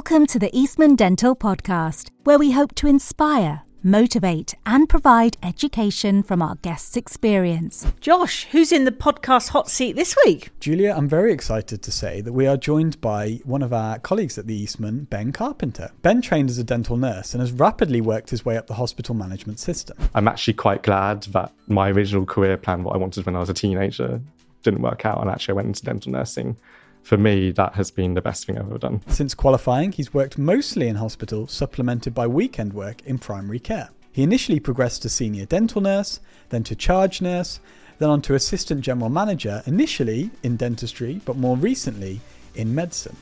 Welcome 0.00 0.26
to 0.28 0.38
the 0.38 0.58
Eastman 0.58 0.96
Dental 0.96 1.36
Podcast, 1.36 2.08
where 2.24 2.38
we 2.38 2.52
hope 2.52 2.74
to 2.76 2.86
inspire, 2.86 3.64
motivate, 3.82 4.54
and 4.64 4.88
provide 4.88 5.36
education 5.42 6.22
from 6.22 6.40
our 6.40 6.54
guests' 6.62 6.96
experience. 6.96 7.86
Josh, 8.00 8.46
who's 8.46 8.72
in 8.72 8.86
the 8.86 8.92
podcast 8.92 9.50
hot 9.50 9.68
seat 9.68 9.96
this 9.96 10.16
week? 10.24 10.48
Julia, 10.58 10.94
I'm 10.96 11.06
very 11.06 11.34
excited 11.34 11.82
to 11.82 11.92
say 11.92 12.22
that 12.22 12.32
we 12.32 12.46
are 12.46 12.56
joined 12.56 12.98
by 13.02 13.40
one 13.44 13.62
of 13.62 13.74
our 13.74 13.98
colleagues 13.98 14.38
at 14.38 14.46
the 14.46 14.54
Eastman, 14.54 15.04
Ben 15.04 15.32
Carpenter. 15.32 15.90
Ben 16.00 16.22
trained 16.22 16.48
as 16.48 16.56
a 16.56 16.64
dental 16.64 16.96
nurse 16.96 17.34
and 17.34 17.42
has 17.42 17.52
rapidly 17.52 18.00
worked 18.00 18.30
his 18.30 18.42
way 18.42 18.56
up 18.56 18.68
the 18.68 18.74
hospital 18.74 19.14
management 19.14 19.58
system. 19.58 19.98
I'm 20.14 20.28
actually 20.28 20.54
quite 20.54 20.82
glad 20.82 21.24
that 21.24 21.52
my 21.68 21.90
original 21.90 22.24
career 22.24 22.56
plan, 22.56 22.84
what 22.84 22.94
I 22.94 22.98
wanted 22.98 23.26
when 23.26 23.36
I 23.36 23.40
was 23.40 23.50
a 23.50 23.54
teenager, 23.54 24.22
didn't 24.62 24.80
work 24.80 25.04
out, 25.04 25.20
and 25.20 25.28
actually 25.28 25.52
I 25.52 25.56
went 25.56 25.68
into 25.68 25.84
dental 25.84 26.10
nursing 26.10 26.56
for 27.02 27.16
me, 27.16 27.50
that 27.52 27.74
has 27.74 27.90
been 27.90 28.14
the 28.14 28.22
best 28.22 28.46
thing 28.46 28.58
I've 28.58 28.66
ever 28.66 28.78
done. 28.78 29.02
Since 29.08 29.34
qualifying, 29.34 29.92
he's 29.92 30.14
worked 30.14 30.38
mostly 30.38 30.88
in 30.88 30.96
hospital, 30.96 31.46
supplemented 31.46 32.14
by 32.14 32.26
weekend 32.26 32.72
work 32.72 33.02
in 33.04 33.18
primary 33.18 33.58
care. 33.58 33.90
He 34.12 34.22
initially 34.22 34.60
progressed 34.60 35.02
to 35.02 35.08
senior 35.08 35.46
dental 35.46 35.80
nurse, 35.80 36.20
then 36.50 36.64
to 36.64 36.74
charge 36.74 37.20
nurse, 37.20 37.60
then 37.98 38.10
on 38.10 38.22
to 38.22 38.34
assistant 38.34 38.80
general 38.80 39.10
manager, 39.10 39.62
initially 39.66 40.30
in 40.42 40.56
dentistry, 40.56 41.20
but 41.24 41.36
more 41.36 41.56
recently 41.56 42.20
in 42.54 42.74
medicine. 42.74 43.16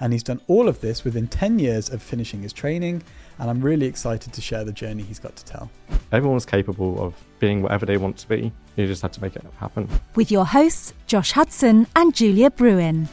And 0.00 0.12
he's 0.12 0.22
done 0.22 0.40
all 0.48 0.68
of 0.68 0.80
this 0.80 1.04
within 1.04 1.28
10 1.28 1.58
years 1.58 1.88
of 1.88 2.02
finishing 2.02 2.42
his 2.42 2.52
training 2.52 3.02
and 3.38 3.50
I'm 3.50 3.60
really 3.60 3.86
excited 3.86 4.32
to 4.32 4.40
share 4.40 4.64
the 4.64 4.72
journey 4.72 5.02
he's 5.02 5.18
got 5.18 5.36
to 5.36 5.44
tell. 5.44 5.70
Everyone's 6.12 6.46
capable 6.46 7.02
of 7.02 7.14
being 7.44 7.60
whatever 7.60 7.84
they 7.84 7.98
want 7.98 8.16
to 8.16 8.26
be. 8.26 8.50
You 8.76 8.86
just 8.86 9.02
have 9.02 9.12
to 9.12 9.20
make 9.20 9.36
it 9.36 9.44
happen. 9.58 9.86
With 10.14 10.30
your 10.30 10.46
hosts, 10.46 10.94
Josh 11.06 11.32
Hudson 11.32 11.86
and 11.94 12.14
Julia 12.14 12.50
Bruin. 12.50 13.06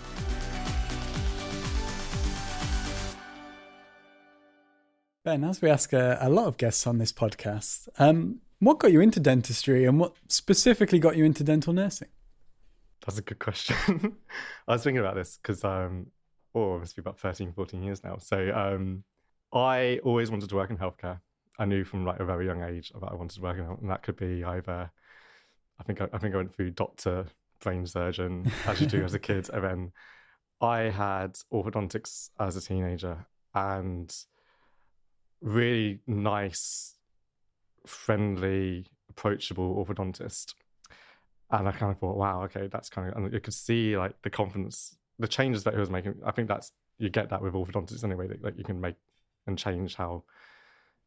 Ben, 5.25 5.43
as 5.43 5.61
we 5.61 5.69
ask 5.69 5.91
a, 5.91 6.17
a 6.21 6.29
lot 6.29 6.47
of 6.47 6.55
guests 6.55 6.87
on 6.87 6.97
this 6.97 7.11
podcast, 7.11 7.89
um, 7.99 8.39
what 8.59 8.79
got 8.79 8.93
you 8.93 9.01
into 9.01 9.19
dentistry 9.19 9.83
and 9.83 9.99
what 9.99 10.13
specifically 10.29 10.97
got 10.97 11.17
you 11.17 11.25
into 11.25 11.43
dental 11.43 11.73
nursing? 11.73 12.07
That's 13.05 13.17
a 13.17 13.23
good 13.23 13.39
question. 13.39 13.75
I 14.67 14.71
was 14.71 14.83
thinking 14.83 14.99
about 14.99 15.15
this 15.15 15.39
because, 15.41 15.65
um, 15.65 16.07
oh, 16.55 16.77
it 16.77 16.79
must 16.79 16.95
be 16.95 17.01
about 17.01 17.19
13, 17.19 17.51
14 17.51 17.83
years 17.83 18.01
now. 18.01 18.15
So, 18.17 18.49
um, 18.55 19.03
I 19.51 19.99
always 20.05 20.31
wanted 20.31 20.47
to 20.47 20.55
work 20.55 20.69
in 20.69 20.77
healthcare. 20.77 21.19
I 21.61 21.65
knew 21.65 21.83
from 21.83 22.05
like 22.05 22.19
a 22.19 22.25
very 22.25 22.47
young 22.47 22.63
age 22.63 22.91
that 22.99 23.07
I 23.07 23.13
wanted 23.13 23.35
to 23.35 23.41
work 23.41 23.59
in, 23.59 23.65
and 23.65 23.89
that 23.91 24.01
could 24.01 24.15
be 24.15 24.43
either. 24.43 24.89
I 25.79 25.83
think 25.83 26.01
I, 26.01 26.07
I 26.11 26.17
think 26.17 26.33
I 26.33 26.37
went 26.37 26.55
through 26.55 26.71
doctor, 26.71 27.27
brain 27.59 27.85
surgeon, 27.85 28.51
as 28.65 28.81
you 28.81 28.87
do 28.87 29.03
as 29.03 29.13
a 29.13 29.19
kid, 29.29 29.47
and 29.53 29.63
then 29.63 29.91
I 30.59 30.79
had 30.89 31.35
orthodontics 31.53 32.31
as 32.39 32.55
a 32.55 32.61
teenager, 32.61 33.27
and 33.53 34.11
really 35.39 35.99
nice, 36.07 36.95
friendly, 37.85 38.87
approachable 39.11 39.85
orthodontist. 39.85 40.55
And 41.51 41.67
I 41.67 41.71
kind 41.73 41.91
of 41.91 41.99
thought, 41.99 42.17
wow, 42.17 42.41
okay, 42.45 42.69
that's 42.71 42.89
kind 42.89 43.07
of, 43.07 43.15
and 43.15 43.31
you 43.31 43.39
could 43.39 43.53
see 43.53 43.95
like 43.95 44.19
the 44.23 44.31
confidence, 44.31 44.97
the 45.19 45.27
changes 45.27 45.63
that 45.65 45.75
he 45.75 45.79
was 45.79 45.91
making. 45.91 46.15
I 46.25 46.31
think 46.31 46.47
that's 46.47 46.71
you 46.97 47.11
get 47.11 47.29
that 47.29 47.43
with 47.43 47.53
orthodontists 47.53 48.03
anyway. 48.03 48.27
That 48.29 48.43
like 48.43 48.57
you 48.57 48.63
can 48.63 48.81
make 48.81 48.95
and 49.45 49.59
change 49.59 49.93
how 49.93 50.23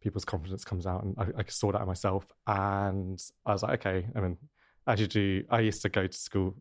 people's 0.04 0.24
confidence 0.24 0.64
comes 0.64 0.86
out. 0.86 1.02
And 1.02 1.16
I, 1.18 1.40
I 1.40 1.44
saw 1.48 1.72
that 1.72 1.80
in 1.80 1.86
myself. 1.86 2.26
And 2.46 3.20
I 3.44 3.52
was 3.52 3.62
like, 3.62 3.84
okay. 3.84 4.06
I 4.14 4.20
mean, 4.20 4.36
as 4.86 5.00
you 5.00 5.06
do, 5.06 5.42
I 5.50 5.60
used 5.60 5.82
to 5.82 5.88
go 5.88 6.06
to 6.06 6.16
school, 6.16 6.54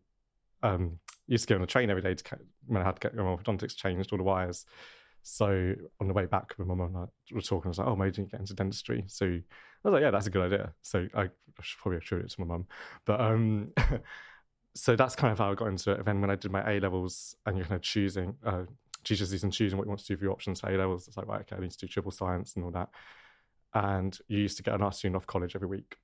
um, 0.62 0.98
used 1.28 1.46
to 1.46 1.52
go 1.52 1.56
on 1.56 1.60
the 1.60 1.66
train 1.66 1.90
every 1.90 2.02
day 2.02 2.14
to, 2.14 2.38
when 2.66 2.82
I 2.82 2.84
had 2.84 2.96
to 2.96 3.00
get 3.00 3.14
my 3.14 3.22
orthodontics 3.22 3.76
changed, 3.76 4.10
all 4.10 4.18
the 4.18 4.24
wires. 4.24 4.64
So 5.22 5.74
on 6.00 6.08
the 6.08 6.14
way 6.14 6.24
back, 6.24 6.54
with 6.58 6.66
my 6.66 6.74
mum 6.74 7.08
were 7.32 7.40
talking, 7.42 7.68
I 7.68 7.68
was 7.68 7.78
like, 7.78 7.86
oh, 7.86 7.96
maybe 7.96 8.22
you 8.22 8.28
get 8.28 8.40
into 8.40 8.54
dentistry. 8.54 9.04
So 9.06 9.26
I 9.26 9.40
was 9.84 9.92
like, 9.92 10.02
yeah, 10.02 10.10
that's 10.10 10.26
a 10.26 10.30
good 10.30 10.52
idea. 10.52 10.72
So 10.82 11.06
I, 11.14 11.28
should 11.60 11.80
probably 11.80 11.98
attribute 11.98 12.30
it 12.30 12.34
to 12.34 12.40
my 12.40 12.46
mum. 12.46 12.66
But 13.04 13.20
um, 13.20 13.72
so 14.74 14.96
that's 14.96 15.14
kind 15.14 15.32
of 15.32 15.38
how 15.38 15.52
I 15.52 15.54
got 15.54 15.68
into 15.68 15.92
it. 15.92 15.98
And 15.98 16.06
then 16.06 16.20
when 16.20 16.30
I 16.30 16.36
did 16.36 16.50
my 16.50 16.72
A 16.72 16.80
levels 16.80 17.36
and 17.44 17.56
you're 17.56 17.66
kind 17.66 17.76
of 17.76 17.82
choosing, 17.82 18.34
uh, 18.44 18.64
GCSEs 19.04 19.42
and 19.42 19.52
choosing 19.52 19.78
what 19.78 19.84
you 19.84 19.90
want 19.90 20.00
to 20.00 20.06
do 20.06 20.16
for 20.16 20.24
your 20.24 20.32
options 20.32 20.60
for 20.60 20.70
A 20.70 20.78
levels. 20.78 21.06
It's 21.06 21.16
like, 21.16 21.26
right, 21.26 21.42
okay, 21.42 21.56
I 21.56 21.60
need 21.60 21.70
to 21.72 21.78
do 21.78 21.86
triple 21.86 22.10
science 22.10 22.54
and 22.56 22.64
all 22.64 22.70
that. 22.72 22.88
And 23.74 24.16
you 24.28 24.38
used 24.38 24.56
to 24.58 24.62
get 24.62 24.74
an 24.74 24.82
afternoon 24.82 25.16
off 25.16 25.26
college 25.26 25.56
every 25.56 25.68
week. 25.68 25.96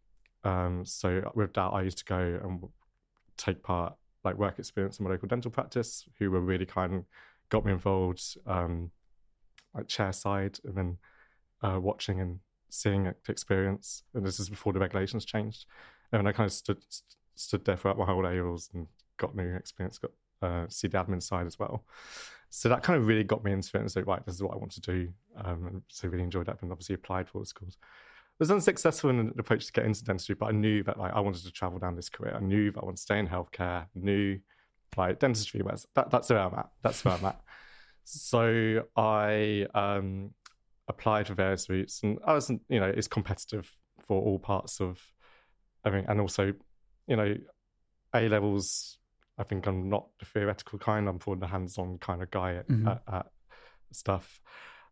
Um, 0.43 0.85
so 0.85 1.31
with 1.35 1.55
that, 1.55 1.69
I 1.73 1.83
used 1.83 1.99
to 1.99 2.05
go 2.05 2.41
and 2.43 2.69
take 3.37 3.63
part, 3.63 3.95
like 4.25 4.37
work 4.37 4.59
experience 4.59 4.99
in 4.99 5.05
my 5.05 5.11
local 5.11 5.29
dental 5.29 5.51
practice, 5.51 6.05
who 6.19 6.31
were 6.31 6.41
really 6.41 6.67
kind, 6.67 7.05
got 7.49 7.65
me 7.65 7.73
involved, 7.73 8.23
um, 8.47 8.91
like 9.75 9.87
chair 9.87 10.13
side, 10.13 10.59
and 10.65 10.77
then 10.77 10.99
uh, 11.63 11.79
watching 11.81 12.21
and 12.21 12.41
seeing 12.71 13.13
experience. 13.29 14.03
And 14.15 14.27
this 14.27 14.41
is 14.41 14.49
before 14.49 14.73
the 14.73 14.81
regulations 14.81 15.25
changed. 15.25 15.67
And 16.13 16.27
I 16.27 16.33
kind 16.33 16.47
of 16.47 16.53
stood 16.53 16.79
stood 17.37 17.65
there 17.65 17.77
throughout 17.77 17.97
my 17.99 18.05
whole 18.05 18.27
A 18.27 18.31
levels 18.31 18.69
and 18.75 18.87
got 19.17 19.35
new 19.35 19.55
experience, 19.55 19.99
got 19.99 20.11
uh, 20.43 20.67
see 20.69 20.89
the 20.89 20.99
admin 20.99 21.23
side 21.23 21.47
as 21.47 21.59
well 21.59 21.85
so 22.51 22.69
that 22.69 22.83
kind 22.83 22.99
of 22.99 23.07
really 23.07 23.25
got 23.25 23.45
me 23.45 23.53
into 23.53 23.71
it 23.77 23.81
and 23.81 23.91
said, 23.91 24.07
right, 24.07 24.25
this 24.27 24.35
is 24.35 24.43
what 24.43 24.53
I 24.53 24.57
want 24.57 24.73
to 24.73 24.81
do. 24.81 25.09
Um, 25.43 25.67
and 25.67 25.83
so 25.89 26.09
really 26.09 26.25
enjoyed 26.25 26.47
that 26.47 26.61
and 26.61 26.73
obviously 26.73 26.97
applied 26.97 27.29
for 27.29 27.45
schools. 27.45 27.79
I 27.81 27.87
was 28.41 28.51
unsuccessful 28.51 29.11
in 29.11 29.21
an 29.21 29.33
approach 29.39 29.67
to 29.67 29.73
get 29.73 29.85
into 29.85 30.03
dentistry, 30.05 30.35
but 30.35 30.47
I 30.47 30.53
knew 30.53 30.83
that 30.85 30.99
like 30.99 31.13
I 31.13 31.21
wanted 31.21 31.45
to 31.45 31.53
travel 31.53 31.79
down 31.79 31.95
this 31.95 32.09
career. 32.09 32.35
I 32.35 32.41
knew 32.41 32.73
that 32.73 32.81
I 32.81 32.85
wanted 32.85 32.97
to 32.97 33.03
stay 33.03 33.19
in 33.19 33.29
healthcare, 33.29 33.87
knew 33.95 34.39
like 34.97 35.21
dentistry 35.21 35.63
was 35.63 35.87
that, 35.95 36.11
that's 36.11 36.31
where 36.31 36.41
I'm 36.41 36.55
at. 36.55 36.71
That's 36.83 37.05
where 37.05 37.15
I'm 37.15 37.25
at. 37.25 37.41
So 38.05 38.83
I 38.97 39.67
um, 39.75 40.31
applied 40.89 41.29
for 41.29 41.35
various 41.35 41.69
routes 41.69 42.03
and 42.03 42.19
I 42.27 42.33
wasn't, 42.33 42.63
you 42.69 42.81
know, 42.81 42.89
it's 42.89 43.09
competitive 43.09 43.71
for 44.09 44.21
all 44.21 44.39
parts 44.39 44.81
of 44.81 45.01
I 45.85 45.91
mean, 45.91 46.05
and 46.09 46.21
also, 46.21 46.53
you 47.07 47.17
know, 47.17 47.35
A 48.15 48.29
levels 48.29 48.99
I 49.41 49.45
think 49.45 49.67
I'm 49.67 49.89
not 49.89 50.07
the 50.19 50.27
theoretical 50.27 50.79
kind. 50.79 51.09
I'm 51.09 51.19
more 51.27 51.35
the 51.35 51.47
hands-on 51.47 51.99
kind 51.99 52.23
of 52.23 52.31
guy 52.31 52.57
at, 52.57 52.69
mm-hmm. 52.69 52.89
at, 52.89 53.03
at 53.11 53.27
stuff. 53.91 54.41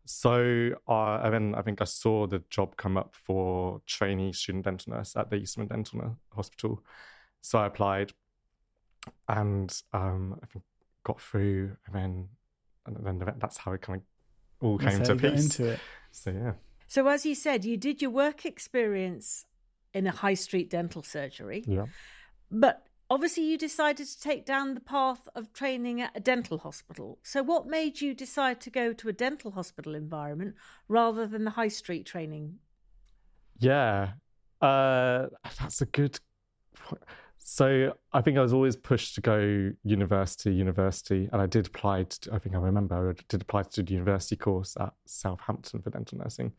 So 0.05 0.71
uh, 0.87 1.19
and 1.23 1.33
then 1.33 1.55
I 1.55 1.61
think 1.61 1.81
I 1.81 1.85
saw 1.85 2.25
the 2.25 2.41
job 2.49 2.75
come 2.77 2.97
up 2.97 3.13
for 3.13 3.79
trainee 3.85 4.33
student 4.33 4.65
dental 4.65 4.93
nurse 4.93 5.15
at 5.15 5.29
the 5.29 5.35
Eastman 5.35 5.67
Dental 5.67 6.17
Hospital. 6.33 6.83
So 7.41 7.59
I 7.59 7.67
applied, 7.67 8.11
and 9.27 9.71
um, 9.93 10.39
I 10.41 10.47
think 10.47 10.65
got 11.03 11.21
through, 11.21 11.77
and 11.85 11.95
then 11.95 12.27
and 12.87 13.05
then 13.05 13.33
that's 13.37 13.57
how 13.57 13.73
it 13.73 13.81
kind 13.81 14.01
of 14.01 14.65
all 14.65 14.79
came 14.79 15.03
to 15.03 15.15
piece. 15.15 15.57
Into 15.57 15.73
it. 15.73 15.79
So 16.11 16.31
yeah. 16.31 16.53
So 16.87 17.07
as 17.07 17.23
you 17.23 17.35
said, 17.35 17.63
you 17.63 17.77
did 17.77 18.01
your 18.01 18.09
work 18.09 18.43
experience 18.43 19.45
in 19.93 20.07
a 20.07 20.11
high 20.11 20.33
street 20.33 20.71
dental 20.71 21.03
surgery. 21.03 21.63
Yeah. 21.67 21.85
But 22.49 22.83
obviously 23.09 23.43
you 23.43 23.57
decided 23.57 24.07
to 24.07 24.19
take 24.19 24.45
down 24.45 24.73
the 24.73 24.79
path 24.79 25.27
of 25.35 25.51
training 25.51 26.01
at 26.01 26.11
a 26.15 26.19
dental 26.19 26.59
hospital. 26.59 27.19
So 27.23 27.41
what 27.41 27.67
made 27.67 28.01
you 28.01 28.13
decide 28.13 28.61
to 28.61 28.69
go 28.69 28.93
to 28.93 29.09
a 29.09 29.13
dental 29.13 29.51
hospital 29.51 29.95
environment 29.95 30.55
rather 30.87 31.25
than 31.25 31.43
the 31.43 31.51
high 31.51 31.69
street 31.69 32.05
training? 32.05 32.59
Yeah, 33.57 34.11
uh, 34.61 35.27
that's 35.59 35.81
a 35.81 35.85
good. 35.85 36.19
So 37.37 37.93
I 38.13 38.21
think 38.21 38.37
I 38.37 38.41
was 38.41 38.53
always 38.53 38.75
pushed 38.75 39.15
to 39.15 39.21
go 39.21 39.71
university, 39.83 40.53
university, 40.53 41.27
and 41.31 41.41
I 41.41 41.47
did 41.47 41.67
apply. 41.67 42.03
To, 42.03 42.33
I 42.33 42.39
think 42.39 42.55
I 42.55 42.59
remember 42.59 43.09
I 43.09 43.21
did 43.27 43.41
apply 43.41 43.63
to 43.63 43.69
do 43.71 43.83
the 43.83 43.93
university 43.93 44.35
course 44.35 44.77
at 44.79 44.93
Southampton 45.05 45.81
for 45.81 45.89
dental 45.89 46.19
nursing, 46.19 46.53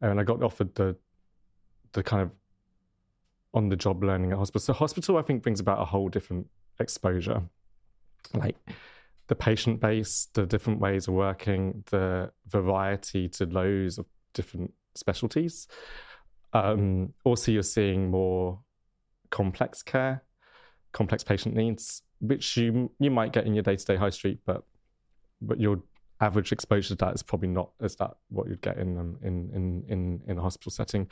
and 0.00 0.18
I 0.18 0.22
got 0.22 0.42
offered 0.42 0.74
the 0.74 0.96
the 1.92 2.02
kind 2.02 2.22
of 2.22 2.30
on 3.54 3.68
the 3.68 3.76
job 3.76 4.02
learning 4.02 4.32
at 4.32 4.38
hospital. 4.38 4.60
So 4.60 4.72
hospital, 4.72 5.16
I 5.16 5.22
think, 5.22 5.42
brings 5.42 5.60
about 5.60 5.80
a 5.80 5.84
whole 5.84 6.08
different 6.08 6.46
exposure, 6.80 7.42
like 8.34 8.56
the 9.28 9.34
patient 9.34 9.80
base, 9.80 10.28
the 10.34 10.44
different 10.44 10.80
ways 10.80 11.08
of 11.08 11.14
working, 11.14 11.84
the 11.90 12.30
variety 12.48 13.28
to 13.30 13.46
loads 13.46 13.98
of 13.98 14.06
different 14.34 14.72
specialties. 14.94 15.68
Um, 16.52 17.14
also, 17.24 17.52
you're 17.52 17.62
seeing 17.62 18.10
more 18.10 18.60
complex 19.30 19.82
care, 19.82 20.22
complex 20.92 21.24
patient 21.24 21.54
needs, 21.54 22.02
which 22.20 22.56
you 22.56 22.90
you 22.98 23.10
might 23.10 23.32
get 23.32 23.46
in 23.46 23.54
your 23.54 23.62
day 23.62 23.76
to 23.76 23.84
day 23.84 23.96
high 23.96 24.10
street, 24.10 24.40
but 24.44 24.64
but 25.40 25.60
you're 25.60 25.82
average 26.24 26.52
exposure 26.52 26.88
to 26.88 26.94
that 26.96 27.14
is 27.14 27.22
probably 27.22 27.48
not 27.48 27.70
as 27.80 27.96
that 27.96 28.16
what 28.30 28.48
you'd 28.48 28.62
get 28.62 28.78
in 28.78 28.98
um, 28.98 29.18
in 29.22 29.50
in 29.54 29.84
in 29.88 30.20
in 30.26 30.38
a 30.38 30.42
hospital 30.42 30.72
setting. 30.72 31.08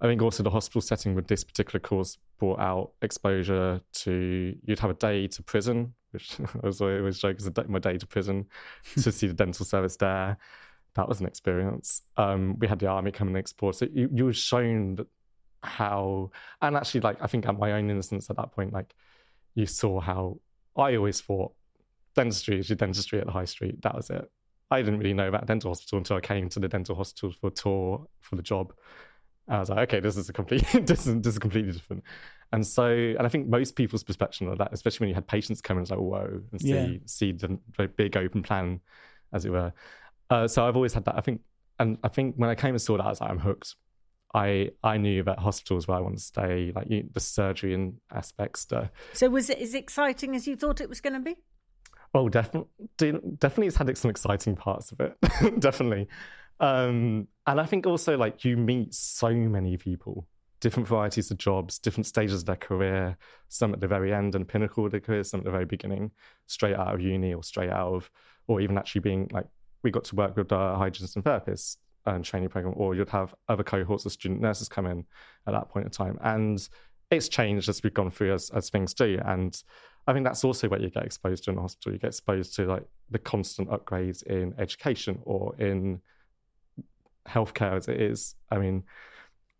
I 0.00 0.06
think 0.06 0.20
also 0.20 0.42
the 0.42 0.50
hospital 0.50 0.80
setting 0.80 1.14
with 1.14 1.28
this 1.28 1.44
particular 1.44 1.80
course 1.80 2.18
brought 2.38 2.58
out 2.58 2.90
exposure 3.02 3.80
to 3.92 4.56
you'd 4.64 4.78
have 4.80 4.90
a 4.90 4.94
day 4.94 5.28
to 5.28 5.42
prison, 5.42 5.94
which 6.10 6.36
I 6.62 6.66
was 6.66 6.80
always 6.80 7.18
joke 7.18 7.36
as 7.38 7.50
my 7.68 7.78
day 7.78 7.96
to 7.96 8.06
prison 8.06 8.46
to 9.02 9.12
see 9.12 9.28
the 9.28 9.34
dental 9.34 9.64
service 9.64 9.96
there. 9.96 10.36
That 10.94 11.08
was 11.08 11.20
an 11.20 11.26
experience. 11.26 12.02
Um, 12.16 12.58
we 12.58 12.66
had 12.66 12.78
the 12.78 12.86
army 12.86 13.12
come 13.12 13.28
and 13.28 13.36
explore, 13.36 13.72
so 13.72 13.86
you, 13.92 14.08
you 14.12 14.24
were 14.24 14.32
shown 14.32 14.98
how 15.62 16.30
and 16.60 16.76
actually 16.76 17.00
like 17.00 17.20
I 17.22 17.26
think 17.26 17.46
at 17.46 17.58
my 17.58 17.72
own 17.72 17.88
innocence 17.90 18.30
at 18.30 18.36
that 18.36 18.52
point, 18.52 18.72
like 18.72 18.94
you 19.54 19.66
saw 19.66 20.00
how 20.00 20.40
I 20.76 20.96
always 20.96 21.20
thought 21.20 21.52
dentistry 22.14 22.58
is 22.58 22.68
your 22.68 22.76
dentistry 22.76 23.20
at 23.20 23.26
the 23.26 23.32
high 23.32 23.44
street. 23.44 23.80
That 23.82 23.94
was 23.94 24.10
it 24.10 24.30
I 24.70 24.82
didn't 24.82 24.98
really 24.98 25.14
know 25.14 25.28
about 25.28 25.46
dental 25.46 25.70
hospital 25.70 25.98
until 25.98 26.16
I 26.16 26.20
came 26.20 26.48
to 26.50 26.60
the 26.60 26.68
dental 26.68 26.94
hospital 26.96 27.32
for 27.40 27.48
a 27.48 27.50
tour 27.50 28.06
for 28.20 28.36
the 28.36 28.42
job. 28.42 28.72
I 29.48 29.60
was 29.60 29.70
like, 29.70 29.78
okay, 29.88 30.00
this 30.00 30.16
is 30.16 30.28
a 30.28 30.32
complete, 30.32 30.66
this 30.86 31.06
is, 31.06 31.20
this 31.20 31.34
is 31.34 31.38
completely 31.38 31.72
different. 31.72 32.02
And 32.52 32.66
so, 32.66 32.86
and 32.86 33.22
I 33.22 33.28
think 33.28 33.46
most 33.48 33.76
people's 33.76 34.02
perception 34.02 34.48
of 34.48 34.58
that, 34.58 34.72
especially 34.72 35.04
when 35.04 35.08
you 35.10 35.14
had 35.14 35.26
patients 35.28 35.60
come 35.60 35.76
in, 35.76 35.82
it's 35.82 35.90
like, 35.90 36.00
whoa, 36.00 36.40
and 36.50 36.60
see 36.60 36.68
Yeah. 36.68 36.98
see 37.06 37.32
the 37.32 37.58
very 37.76 37.88
big 37.88 38.16
open 38.16 38.42
plan, 38.42 38.80
as 39.32 39.44
it 39.44 39.50
were. 39.50 39.72
Uh, 40.30 40.48
so 40.48 40.66
I've 40.66 40.74
always 40.76 40.94
had 40.94 41.04
that. 41.04 41.16
I 41.16 41.20
think, 41.20 41.42
and 41.78 41.98
I 42.02 42.08
think 42.08 42.34
when 42.36 42.50
I 42.50 42.54
came 42.56 42.70
and 42.70 42.82
saw 42.82 42.96
that, 42.96 43.04
I 43.06 43.08
was 43.10 43.20
like, 43.20 43.30
I'm 43.30 43.38
hooked. 43.38 43.76
I 44.34 44.70
I 44.82 44.96
knew 44.96 45.22
that 45.22 45.38
hospitals 45.38 45.86
where 45.86 45.96
I 45.96 46.00
want 46.00 46.16
to 46.16 46.22
stay, 46.22 46.72
like 46.74 46.90
you, 46.90 47.08
the 47.12 47.20
surgery 47.20 47.74
and 47.74 47.94
aspects, 48.12 48.64
the 48.64 48.90
So 49.12 49.28
was 49.28 49.48
it 49.48 49.58
as 49.58 49.74
exciting 49.74 50.34
as 50.34 50.48
you 50.48 50.56
thought 50.56 50.80
it 50.80 50.88
was 50.88 51.00
going 51.00 51.14
to 51.14 51.20
be? 51.20 51.36
Oh, 52.16 52.30
definitely, 52.30 52.70
definitely, 52.96 53.66
it's 53.66 53.76
had 53.76 53.98
some 53.98 54.10
exciting 54.10 54.56
parts 54.56 54.90
of 54.90 55.00
it. 55.00 55.60
definitely, 55.60 56.08
um, 56.60 57.28
and 57.46 57.60
I 57.60 57.66
think 57.66 57.86
also 57.86 58.16
like 58.16 58.42
you 58.42 58.56
meet 58.56 58.94
so 58.94 59.30
many 59.30 59.76
people, 59.76 60.26
different 60.60 60.88
varieties 60.88 61.30
of 61.30 61.36
jobs, 61.36 61.78
different 61.78 62.06
stages 62.06 62.40
of 62.40 62.46
their 62.46 62.56
career. 62.56 63.18
Some 63.50 63.74
at 63.74 63.82
the 63.82 63.86
very 63.86 64.14
end 64.14 64.34
and 64.34 64.48
pinnacle 64.48 64.86
of 64.86 64.92
their 64.92 65.00
career, 65.00 65.24
some 65.24 65.40
at 65.40 65.44
the 65.44 65.50
very 65.50 65.66
beginning, 65.66 66.10
straight 66.46 66.74
out 66.74 66.94
of 66.94 67.02
uni 67.02 67.34
or 67.34 67.42
straight 67.42 67.68
out 67.68 67.92
of, 67.92 68.10
or 68.46 68.62
even 68.62 68.78
actually 68.78 69.02
being 69.02 69.28
like 69.30 69.46
we 69.82 69.90
got 69.90 70.04
to 70.04 70.16
work 70.16 70.38
with 70.38 70.50
uh, 70.50 70.74
hygienists 70.74 71.16
and 71.16 71.24
therapists 71.24 71.76
and 72.06 72.24
training 72.24 72.48
program, 72.48 72.72
or 72.78 72.94
you'd 72.94 73.10
have 73.10 73.34
other 73.50 73.62
cohorts 73.62 74.06
of 74.06 74.12
student 74.12 74.40
nurses 74.40 74.70
come 74.70 74.86
in 74.86 75.04
at 75.46 75.52
that 75.52 75.68
point 75.68 75.84
in 75.84 75.92
time, 75.92 76.18
and 76.22 76.66
it's 77.10 77.28
changed 77.28 77.68
as 77.68 77.82
we've 77.82 77.92
gone 77.92 78.10
through 78.10 78.32
as 78.32 78.48
as 78.54 78.70
things 78.70 78.94
do, 78.94 79.20
and 79.26 79.62
I 80.06 80.12
think 80.12 80.24
that's 80.24 80.44
also 80.44 80.68
where 80.68 80.80
you 80.80 80.88
get 80.88 81.04
exposed 81.04 81.44
to 81.44 81.50
in 81.50 81.56
hospital. 81.56 81.92
You 81.92 81.98
get 81.98 82.08
exposed 82.08 82.54
to 82.56 82.66
like 82.66 82.84
the 83.10 83.18
constant 83.18 83.68
upgrades 83.70 84.22
in 84.22 84.54
education 84.58 85.18
or 85.24 85.56
in 85.56 86.00
healthcare 87.28 87.76
as 87.76 87.88
it 87.88 88.00
is. 88.00 88.34
I 88.50 88.58
mean, 88.58 88.84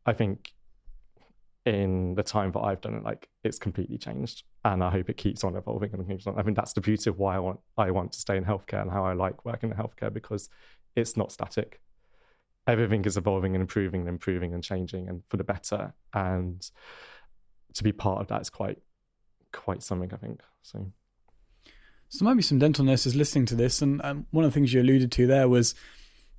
I 0.04 0.12
think 0.12 0.52
in 1.64 2.14
the 2.14 2.22
time 2.22 2.52
that 2.52 2.60
I've 2.60 2.80
done 2.80 2.94
it, 2.94 3.02
like 3.02 3.28
it's 3.42 3.58
completely 3.58 3.98
changed, 3.98 4.44
and 4.64 4.84
I 4.84 4.90
hope 4.90 5.10
it 5.10 5.16
keeps 5.16 5.42
on 5.42 5.56
evolving 5.56 5.92
and 5.92 6.08
keeps 6.08 6.26
on. 6.28 6.38
I 6.38 6.42
think 6.42 6.56
that's 6.56 6.72
the 6.72 6.80
beauty 6.80 7.10
of 7.10 7.18
why 7.18 7.34
I 7.34 7.40
want 7.40 7.58
I 7.76 7.90
want 7.90 8.12
to 8.12 8.20
stay 8.20 8.36
in 8.36 8.44
healthcare 8.44 8.82
and 8.82 8.90
how 8.90 9.04
I 9.04 9.14
like 9.14 9.44
working 9.44 9.70
in 9.70 9.76
healthcare 9.76 10.12
because 10.12 10.48
it's 10.94 11.16
not 11.16 11.32
static. 11.32 11.80
Everything 12.68 13.04
is 13.04 13.16
evolving 13.16 13.54
and 13.54 13.62
improving 13.62 14.02
and 14.02 14.08
improving 14.08 14.54
and 14.54 14.62
changing 14.62 15.08
and 15.08 15.22
for 15.28 15.36
the 15.36 15.44
better. 15.44 15.92
And 16.14 16.68
to 17.74 17.84
be 17.84 17.92
part 17.92 18.20
of 18.20 18.28
that 18.28 18.40
is 18.40 18.50
quite 18.50 18.78
quite 19.56 19.82
something, 19.82 20.12
I 20.12 20.16
think. 20.16 20.40
So 20.62 20.92
So 22.08 22.24
there 22.24 22.30
might 22.30 22.36
be 22.36 22.42
some 22.42 22.58
dental 22.58 22.84
nurses 22.84 23.16
listening 23.16 23.46
to 23.46 23.56
this, 23.56 23.82
and 23.82 24.00
um, 24.04 24.26
one 24.30 24.44
of 24.44 24.50
the 24.50 24.54
things 24.54 24.72
you 24.72 24.80
alluded 24.80 25.10
to 25.12 25.26
there 25.26 25.48
was 25.48 25.74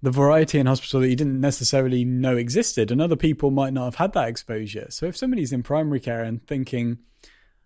the 0.02 0.12
variety 0.12 0.60
in 0.60 0.68
hospital 0.68 1.02
that 1.02 1.10
you 1.10 1.16
didn't 1.16 1.42
necessarily 1.42 2.06
know 2.06 2.38
existed, 2.38 2.92
and 2.92 3.02
other 3.02 3.16
people 3.16 3.52
might 3.52 3.74
not 3.74 3.86
have 3.86 3.96
had 3.96 4.14
that 4.14 4.30
exposure. 4.30 4.88
So 4.90 5.08
if 5.08 5.18
somebody's 5.18 5.52
in 5.52 5.64
primary 5.64 6.00
care 6.00 6.24
and 6.24 6.46
thinking, 6.46 7.00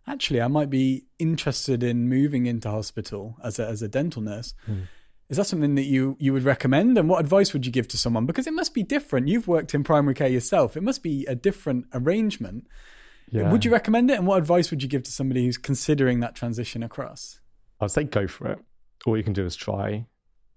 actually, 0.08 0.42
I 0.42 0.48
might 0.48 0.70
be 0.70 1.06
interested 1.20 1.84
in 1.84 2.10
moving 2.10 2.46
into 2.48 2.70
hospital 2.70 3.36
as 3.44 3.60
a, 3.60 3.68
as 3.68 3.82
a 3.82 3.88
dental 3.88 4.22
nurse. 4.22 4.54
Is 5.30 5.38
that 5.38 5.48
something 5.48 5.76
that 5.76 5.84
you 5.84 6.18
you 6.20 6.34
would 6.34 6.44
recommend? 6.44 6.98
And 6.98 7.08
what 7.08 7.22
advice 7.22 7.54
would 7.54 7.66
you 7.66 7.72
give 7.72 7.88
to 7.90 7.98
someone? 7.98 8.26
Because 8.26 8.48
it 8.48 8.54
must 8.54 8.74
be 8.74 8.84
different. 8.84 9.30
You've 9.30 9.48
worked 9.48 9.74
in 9.74 9.84
primary 9.84 10.14
care 10.14 10.28
yourself. 10.28 10.76
It 10.76 10.84
must 10.84 11.04
be 11.04 11.26
a 11.26 11.36
different 11.36 11.86
arrangement. 11.94 12.68
Yeah, 13.32 13.52
Would 13.52 13.64
you 13.64 13.72
recommend 13.72 14.12
it? 14.12 14.18
And 14.18 14.28
what 14.28 14.38
advice 14.38 14.70
would 14.72 14.84
you 14.84 14.90
give 14.90 15.04
to 15.04 15.12
somebody 15.12 15.46
who's 15.46 15.58
considering 15.58 16.20
that 16.20 16.36
transition 16.36 16.84
across? 16.84 17.40
I'd 17.80 17.92
say 17.92 18.04
go 18.04 18.28
for 18.28 18.48
it. 18.48 18.60
All 19.06 19.18
you 19.18 19.24
can 19.24 19.34
do 19.34 19.46
is 19.46 19.56
try. 19.56 20.06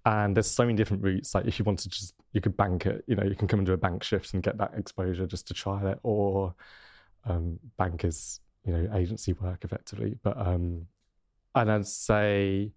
And 0.04 0.36
there's 0.36 0.50
so 0.50 0.64
many 0.64 0.76
different 0.76 1.02
routes. 1.02 1.34
Like 1.34 1.46
if 1.46 1.58
you 1.58 1.64
want 1.64 1.78
to 1.80 1.88
just, 1.88 2.14
you 2.32 2.40
could 2.40 2.56
bank 2.56 2.84
it. 2.86 3.04
You 3.06 3.14
know, 3.14 3.22
you 3.22 3.36
can 3.36 3.48
come 3.48 3.60
and 3.60 3.66
do 3.66 3.72
a 3.72 3.76
bank 3.76 4.02
shift 4.02 4.34
and 4.34 4.42
get 4.42 4.58
that 4.58 4.72
exposure 4.76 5.26
just 5.26 5.46
to 5.48 5.54
try 5.54 5.88
it. 5.90 5.98
Or 6.02 6.54
um, 7.26 7.58
bank 7.78 8.04
is, 8.04 8.40
you 8.66 8.72
know, 8.72 8.94
agency 8.94 9.32
work 9.34 9.64
effectively. 9.64 10.18
But 10.22 10.36
um, 10.36 10.86
and 11.54 11.70
I'd 11.70 11.86
say 11.86 12.72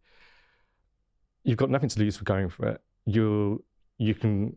you've 1.44 1.58
got 1.58 1.70
nothing 1.70 1.90
to 1.90 2.00
lose 2.00 2.18
for 2.18 2.24
going 2.24 2.50
for 2.50 2.68
it. 2.68 2.82
You 3.06 3.64
you 3.98 4.14
can 4.14 4.56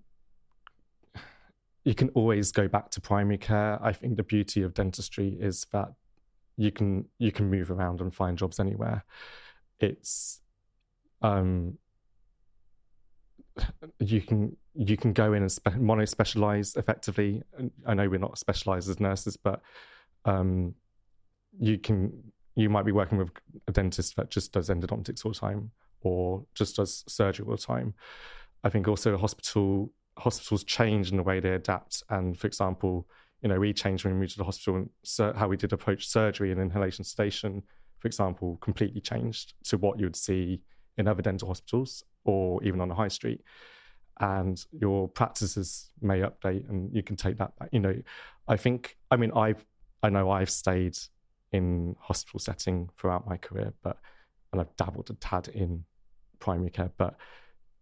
you 1.84 1.94
can 1.94 2.10
always 2.10 2.52
go 2.52 2.68
back 2.68 2.90
to 2.90 3.00
primary 3.00 3.38
care. 3.38 3.78
I 3.82 3.92
think 3.92 4.16
the 4.16 4.22
beauty 4.22 4.62
of 4.62 4.74
dentistry 4.74 5.36
is 5.40 5.66
that 5.72 5.88
you 6.56 6.70
can 6.70 7.06
you 7.18 7.32
can 7.32 7.50
move 7.50 7.70
around 7.70 8.00
and 8.00 8.14
find 8.14 8.36
jobs 8.36 8.60
anywhere. 8.60 9.04
It's 9.78 10.40
um 11.22 11.78
you 13.98 14.20
can 14.20 14.56
you 14.74 14.96
can 14.96 15.12
go 15.12 15.32
in 15.32 15.42
and 15.42 15.50
spe- 15.50 15.76
mono 15.76 16.04
specialize 16.04 16.76
effectively. 16.76 17.42
I 17.86 17.94
know 17.94 18.08
we're 18.08 18.18
not 18.18 18.38
specialized 18.38 18.88
as 18.90 19.00
nurses, 19.00 19.36
but 19.36 19.62
um 20.26 20.74
you 21.58 21.78
can 21.78 22.32
you 22.56 22.68
might 22.68 22.84
be 22.84 22.92
working 22.92 23.16
with 23.16 23.30
a 23.68 23.72
dentist 23.72 24.16
that 24.16 24.30
just 24.30 24.52
does 24.52 24.68
endodontics 24.68 25.24
all 25.24 25.32
the 25.32 25.38
time 25.38 25.70
or 26.02 26.44
just 26.54 26.76
does 26.76 27.04
surgery 27.08 27.46
all 27.46 27.56
the 27.56 27.62
time. 27.62 27.94
I 28.62 28.68
think 28.68 28.86
also 28.86 29.14
a 29.14 29.18
hospital 29.18 29.92
hospitals 30.18 30.64
change 30.64 31.10
in 31.10 31.16
the 31.16 31.22
way 31.22 31.40
they 31.40 31.54
adapt. 31.54 32.02
And 32.10 32.38
for 32.38 32.46
example, 32.46 33.06
you 33.42 33.48
know, 33.48 33.58
we 33.58 33.72
changed 33.72 34.04
when 34.04 34.14
we 34.14 34.20
moved 34.20 34.32
to 34.32 34.38
the 34.38 34.44
hospital 34.44 34.76
and 34.76 35.36
how 35.36 35.48
we 35.48 35.56
did 35.56 35.72
approach 35.72 36.06
surgery 36.06 36.52
and 36.52 36.60
inhalation 36.60 37.04
sedation, 37.04 37.62
for 37.98 38.08
example, 38.08 38.58
completely 38.60 39.00
changed 39.00 39.54
to 39.64 39.78
what 39.78 39.98
you 39.98 40.06
would 40.06 40.16
see 40.16 40.62
in 40.98 41.08
other 41.08 41.22
dental 41.22 41.48
hospitals 41.48 42.04
or 42.24 42.62
even 42.62 42.80
on 42.80 42.88
the 42.88 42.94
high 42.94 43.08
street. 43.08 43.42
And 44.20 44.62
your 44.72 45.08
practices 45.08 45.90
may 46.02 46.20
update 46.20 46.68
and 46.68 46.94
you 46.94 47.02
can 47.02 47.16
take 47.16 47.38
that 47.38 47.58
back. 47.58 47.70
You 47.72 47.80
know, 47.80 48.02
I 48.46 48.56
think, 48.56 48.98
I 49.10 49.16
mean, 49.16 49.32
I've, 49.34 49.64
I 50.02 50.10
know 50.10 50.30
I've 50.30 50.50
stayed 50.50 50.98
in 51.52 51.96
hospital 51.98 52.38
setting 52.38 52.90
throughout 52.98 53.26
my 53.26 53.38
career, 53.38 53.72
but, 53.82 53.96
and 54.52 54.60
I've 54.60 54.76
dabbled 54.76 55.08
a 55.10 55.14
tad 55.14 55.48
in 55.48 55.84
primary 56.38 56.70
care, 56.70 56.90
but 56.98 57.16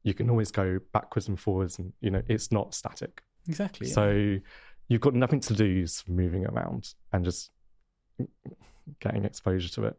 you 0.08 0.14
can 0.14 0.30
always 0.30 0.50
go 0.50 0.80
backwards 0.92 1.28
and 1.28 1.38
forwards 1.38 1.78
and, 1.78 1.92
you 2.00 2.10
know, 2.10 2.22
it's 2.28 2.50
not 2.50 2.74
static. 2.74 3.22
Exactly. 3.48 3.88
yeah. 3.88 3.94
So 3.94 4.38
you've 4.88 5.00
got 5.00 5.14
nothing 5.14 5.40
to 5.40 5.54
lose 5.54 6.00
from 6.00 6.16
moving 6.16 6.46
around 6.46 6.94
and 7.12 7.24
just 7.24 7.50
getting 9.00 9.24
exposure 9.24 9.68
to 9.68 9.84
it. 9.84 9.98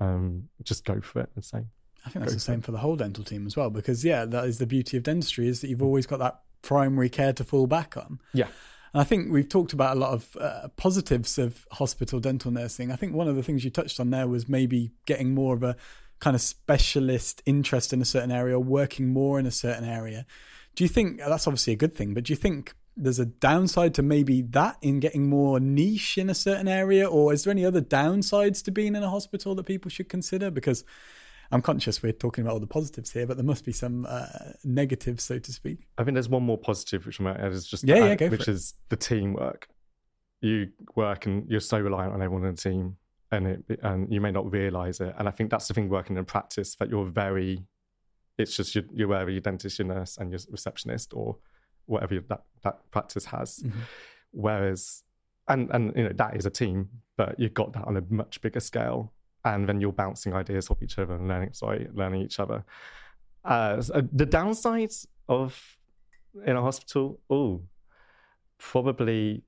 Um, 0.00 0.48
just 0.62 0.84
go 0.84 1.00
for 1.00 1.20
it 1.20 1.30
and 1.34 1.44
say, 1.44 1.58
I 2.06 2.10
think 2.10 2.24
that's 2.24 2.34
the 2.34 2.40
same 2.40 2.62
for 2.62 2.72
the 2.72 2.78
whole 2.78 2.96
dental 2.96 3.22
team 3.22 3.46
as 3.46 3.56
well, 3.56 3.68
because 3.68 4.02
yeah, 4.04 4.24
that 4.24 4.46
is 4.46 4.58
the 4.58 4.66
beauty 4.66 4.96
of 4.96 5.02
dentistry 5.02 5.46
is 5.46 5.60
that 5.60 5.68
you've 5.68 5.82
always 5.82 6.06
got 6.06 6.18
that 6.20 6.40
primary 6.62 7.10
care 7.10 7.34
to 7.34 7.44
fall 7.44 7.66
back 7.66 7.96
on. 7.98 8.18
yeah, 8.32 8.48
And 8.94 9.02
I 9.02 9.04
think 9.04 9.30
we've 9.30 9.48
talked 9.48 9.74
about 9.74 9.96
a 9.96 10.00
lot 10.00 10.12
of 10.12 10.36
uh, 10.40 10.68
positives 10.76 11.38
of 11.38 11.66
hospital 11.72 12.18
dental 12.18 12.50
nursing. 12.50 12.90
I 12.90 12.96
think 12.96 13.14
one 13.14 13.28
of 13.28 13.36
the 13.36 13.42
things 13.42 13.64
you 13.64 13.70
touched 13.70 14.00
on 14.00 14.08
there 14.10 14.26
was 14.26 14.48
maybe 14.48 14.90
getting 15.06 15.34
more 15.34 15.54
of 15.54 15.62
a 15.62 15.76
kind 16.20 16.34
of 16.34 16.40
specialist 16.40 17.42
interest 17.46 17.92
in 17.92 18.00
a 18.00 18.04
certain 18.04 18.30
area, 18.30 18.56
or 18.56 18.62
working 18.62 19.12
more 19.12 19.38
in 19.38 19.46
a 19.46 19.50
certain 19.50 19.84
area. 19.84 20.26
Do 20.74 20.84
you 20.84 20.88
think 20.88 21.18
that's 21.18 21.46
obviously 21.46 21.72
a 21.72 21.76
good 21.76 21.94
thing, 21.94 22.14
but 22.14 22.24
do 22.24 22.32
you 22.32 22.36
think 22.36 22.74
there's 22.96 23.18
a 23.18 23.26
downside 23.26 23.94
to 23.94 24.02
maybe 24.02 24.42
that 24.42 24.76
in 24.82 25.00
getting 25.00 25.28
more 25.28 25.58
niche 25.58 26.18
in 26.18 26.28
a 26.28 26.34
certain 26.34 26.68
area, 26.68 27.08
or 27.08 27.32
is 27.32 27.44
there 27.44 27.50
any 27.50 27.64
other 27.64 27.80
downsides 27.80 28.62
to 28.64 28.70
being 28.70 28.94
in 28.94 29.02
a 29.02 29.10
hospital 29.10 29.54
that 29.54 29.64
people 29.64 29.90
should 29.90 30.08
consider? 30.08 30.50
Because 30.50 30.84
I'm 31.52 31.62
conscious 31.62 32.02
we're 32.02 32.12
talking 32.12 32.42
about 32.42 32.54
all 32.54 32.60
the 32.60 32.66
positives 32.66 33.10
here, 33.10 33.26
but 33.26 33.36
there 33.36 33.44
must 33.44 33.64
be 33.64 33.72
some 33.72 34.06
uh, 34.08 34.26
negatives, 34.62 35.24
so 35.24 35.38
to 35.38 35.52
speak. 35.52 35.88
I 35.98 36.04
think 36.04 36.14
there's 36.14 36.28
one 36.28 36.44
more 36.44 36.58
positive 36.58 37.06
which 37.06 37.20
I 37.20 37.24
might 37.24 37.38
add 37.38 37.52
is 37.52 37.66
just 37.66 37.82
Yeah, 37.84 37.94
to 37.96 38.00
yeah, 38.00 38.06
add, 38.08 38.18
go 38.18 38.26
for 38.26 38.30
which 38.32 38.48
is 38.48 38.74
the 38.88 38.96
teamwork. 38.96 39.68
You 40.42 40.70
work 40.94 41.26
and 41.26 41.48
you're 41.50 41.60
so 41.60 41.80
reliant 41.80 42.12
on 42.14 42.22
everyone 42.22 42.46
in 42.46 42.54
the 42.54 42.60
team, 42.60 42.96
and 43.32 43.46
it 43.46 43.80
and 43.82 44.12
you 44.12 44.20
may 44.20 44.30
not 44.30 44.50
realize 44.50 45.00
it. 45.00 45.14
And 45.18 45.28
I 45.28 45.30
think 45.30 45.50
that's 45.50 45.68
the 45.68 45.74
thing 45.74 45.88
working 45.88 46.16
in 46.16 46.24
practice 46.24 46.74
that 46.76 46.90
you're 46.90 47.06
very. 47.06 47.64
It's 48.38 48.56
just 48.56 48.74
you're, 48.74 48.84
you're 48.94 49.08
wherever 49.08 49.30
your 49.30 49.40
dentist, 49.40 49.78
your 49.78 49.88
nurse, 49.88 50.16
and 50.16 50.30
your 50.30 50.40
receptionist, 50.50 51.12
or 51.14 51.36
whatever 51.86 52.14
your, 52.14 52.22
that 52.28 52.42
that 52.62 52.90
practice 52.90 53.26
has. 53.26 53.60
Mhm. 53.60 53.72
Whereas, 54.32 55.02
and 55.48 55.70
and 55.70 55.92
you 55.96 56.04
know 56.04 56.12
that 56.14 56.36
is 56.36 56.46
a 56.46 56.50
team, 56.50 56.88
but 57.16 57.38
you've 57.38 57.54
got 57.54 57.72
that 57.74 57.84
on 57.84 57.96
a 57.96 58.02
much 58.08 58.40
bigger 58.40 58.60
scale, 58.60 59.12
and 59.44 59.68
then 59.68 59.80
you're 59.80 59.92
bouncing 59.92 60.34
ideas 60.34 60.70
off 60.70 60.82
each 60.82 60.98
other 60.98 61.14
and 61.14 61.28
learning, 61.28 61.52
sorry, 61.52 61.88
learning 61.92 62.22
each 62.22 62.40
other. 62.40 62.64
Uh, 63.44 63.80
so 63.80 64.02
the 64.12 64.26
downsides 64.26 65.06
of 65.28 65.78
in 66.46 66.56
a 66.56 66.62
hospital, 66.62 67.20
oh, 67.28 67.62
probably 68.58 69.42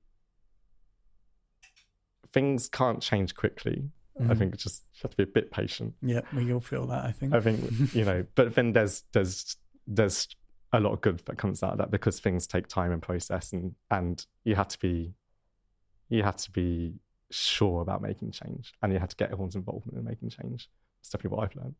things 2.33 2.67
can't 2.67 3.01
change 3.01 3.35
quickly. 3.35 3.89
I 4.19 4.23
Mhm. 4.23 4.37
think 4.37 4.57
just 4.57 4.83
you 4.93 4.99
have 5.03 5.11
to 5.11 5.17
be 5.17 5.23
a 5.23 5.27
bit 5.27 5.49
patient. 5.51 5.95
Yeah, 6.01 6.21
we 6.33 6.53
all 6.53 6.59
feel 6.59 6.85
that, 6.87 7.05
I 7.05 7.11
think. 7.11 7.33
I 7.33 7.39
think 7.39 7.59
you 7.95 8.05
know, 8.05 8.25
but 8.35 8.53
then 8.55 8.73
there's 8.73 9.03
there's 9.13 9.55
there's 9.87 10.27
a 10.71 10.79
lot 10.79 10.93
of 10.93 11.01
good 11.01 11.19
that 11.25 11.37
comes 11.37 11.61
out 11.63 11.73
of 11.73 11.77
that 11.79 11.91
because 11.91 12.19
things 12.19 12.45
take 12.47 12.67
time 12.67 12.91
and 12.91 13.01
process, 13.01 13.53
and 13.53 13.73
and 13.89 14.25
you 14.43 14.55
have 14.55 14.67
to 14.69 14.79
be 14.79 15.13
you 16.09 16.21
have 16.23 16.35
to 16.37 16.51
be 16.51 16.93
sure 17.31 17.81
about 17.81 18.01
making 18.01 18.31
change, 18.31 18.73
and 18.81 18.93
you 18.93 18.99
have 18.99 19.09
to 19.09 19.15
get 19.15 19.31
everyone's 19.31 19.55
involvement 19.55 19.97
in 19.97 20.03
making 20.03 20.29
change. 20.29 20.69
That's 20.99 21.09
definitely 21.09 21.35
what 21.37 21.43
I've 21.49 21.55
learned. 21.55 21.75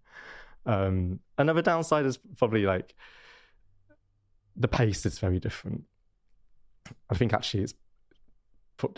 Um, 0.65 1.19
another 1.37 1.61
downside 1.61 2.05
is 2.05 2.17
probably 2.37 2.63
like 2.65 2.95
the 4.55 4.67
pace 4.67 5.05
is 5.05 5.19
very 5.19 5.39
different. 5.39 5.83
I 7.09 7.15
think 7.15 7.33
actually 7.33 7.63
it's 7.63 7.73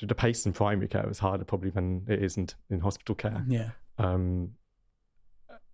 the 0.02 0.16
pace 0.16 0.46
in 0.46 0.54
primary 0.54 0.88
care 0.88 1.10
is 1.10 1.20
harder 1.20 1.46
probably 1.46 1.70
than 1.70 2.04
it 2.08 2.24
is 2.24 2.38
in, 2.38 2.48
in 2.70 2.80
hospital 2.80 3.16
care. 3.16 3.44
Yeah. 3.48 3.70
Um, 3.98 4.52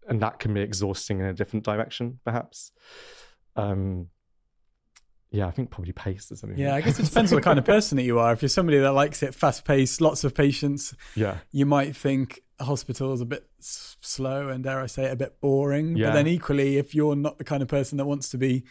and 0.08 0.22
that 0.22 0.40
can 0.40 0.54
be 0.54 0.62
exhausting 0.62 1.20
in 1.20 1.26
a 1.26 1.34
different 1.34 1.66
direction, 1.66 2.20
perhaps. 2.26 2.72
Um, 3.56 4.08
yeah, 5.32 5.48
I 5.48 5.52
think 5.52 5.70
probably 5.70 5.94
pace 5.94 6.30
is 6.32 6.42
something. 6.42 6.60
Yeah, 6.60 6.76
I 6.76 6.82
guess 6.82 7.00
it 7.00 7.06
depends 7.06 7.32
on 7.32 7.38
the 7.38 7.42
kind 7.42 7.58
of 7.58 7.64
person 7.64 7.96
that 7.96 8.04
you 8.04 8.20
are. 8.20 8.34
If 8.34 8.42
you're 8.42 8.50
somebody 8.50 8.80
that 8.80 8.92
likes 8.92 9.24
it 9.24 9.34
fast 9.34 9.64
paced, 9.64 10.02
lots 10.02 10.26
of 10.26 10.36
patients, 10.36 10.94
yeah, 11.16 11.38
you 11.52 11.66
might 11.66 11.96
think 11.96 12.42
hospital 12.60 13.14
is 13.14 13.22
a 13.22 13.26
bit 13.26 13.48
slow 13.60 14.50
and 14.50 14.64
dare 14.64 14.82
I 14.82 14.88
say 14.88 15.06
it, 15.06 15.14
a 15.14 15.16
bit 15.16 15.40
boring. 15.40 15.96
Yeah. 15.96 16.08
But 16.08 16.14
then 16.16 16.28
equally, 16.28 16.78
if 16.78 16.94
you're 16.94 17.16
not 17.16 17.38
the 17.38 17.46
kind 17.46 17.64
of 17.64 17.70
person 17.70 17.98
that 17.98 18.06
wants 18.06 18.30
to 18.30 18.38
be 18.38 18.66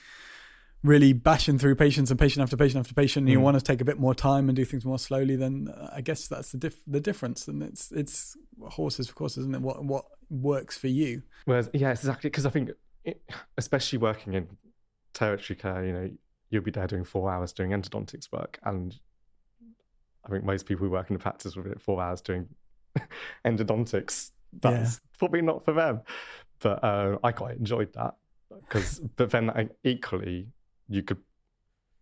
really 0.83 1.13
bashing 1.13 1.59
through 1.59 1.75
patients 1.75 2.11
and 2.11 2.19
patient 2.19 2.43
after 2.43 2.57
patient 2.57 2.81
after 2.81 2.95
patient, 2.95 3.25
and 3.25 3.29
mm. 3.29 3.33
you 3.33 3.41
want 3.41 3.59
to 3.59 3.65
take 3.65 3.81
a 3.81 3.85
bit 3.85 3.99
more 3.99 4.15
time 4.15 4.49
and 4.49 4.57
do 4.57 4.65
things 4.65 4.85
more 4.85 4.99
slowly, 4.99 5.37
then 5.37 5.69
uh, 5.75 5.91
I 5.95 6.01
guess 6.01 6.27
that's 6.27 6.53
the 6.53 6.59
dif- 6.59 6.85
the 6.87 7.01
difference. 7.01 7.49
And 7.49 7.63
it's 7.63 7.93
it's 7.93 8.37
horses, 8.69 9.09
of 9.09 9.15
course, 9.15 9.37
isn't 9.37 9.55
it? 9.55 9.61
What 9.61 9.85
what 9.85 10.07
works 10.31 10.79
for 10.79 10.89
you? 10.89 11.23
Whereas, 11.45 11.69
yeah, 11.73 11.91
exactly. 11.91 12.31
Because 12.31 12.47
I 12.47 12.51
think, 12.51 12.71
it, 13.05 13.23
especially 13.59 13.99
working 13.99 14.35
in 14.35 14.49
tertiary 15.13 15.57
care, 15.57 15.85
you 15.85 15.93
know, 15.93 16.11
you'll 16.51 16.63
be 16.63 16.71
there 16.71 16.87
doing 16.87 17.05
four 17.05 17.31
hours 17.31 17.53
doing 17.53 17.71
endodontics 17.71 18.33
work, 18.33 18.59
and 18.65 18.99
I 20.25 20.31
think 20.31 20.45
most 20.45 20.67
people 20.67 20.87
who 20.87 20.91
work 20.91 21.11
in 21.11 21.15
the 21.15 21.21
practice 21.21 21.57
will 21.57 21.65
be 21.65 21.71
four 21.79 22.01
hours 22.01 22.21
doing 22.21 22.49
endodontics. 23.45 24.31
That's 24.61 24.95
yeah. 24.95 25.19
probably 25.19 25.43
not 25.43 25.65
for 25.65 25.73
them, 25.75 26.01
but 26.61 26.83
uh, 26.83 27.19
I 27.23 27.33
quite 27.33 27.57
enjoyed 27.59 27.93
that 27.93 28.15
because. 28.51 28.99
but 29.17 29.31
then 29.31 29.51
I, 29.51 29.69
equally, 29.85 30.49
you 30.91 31.03
could, 31.03 31.19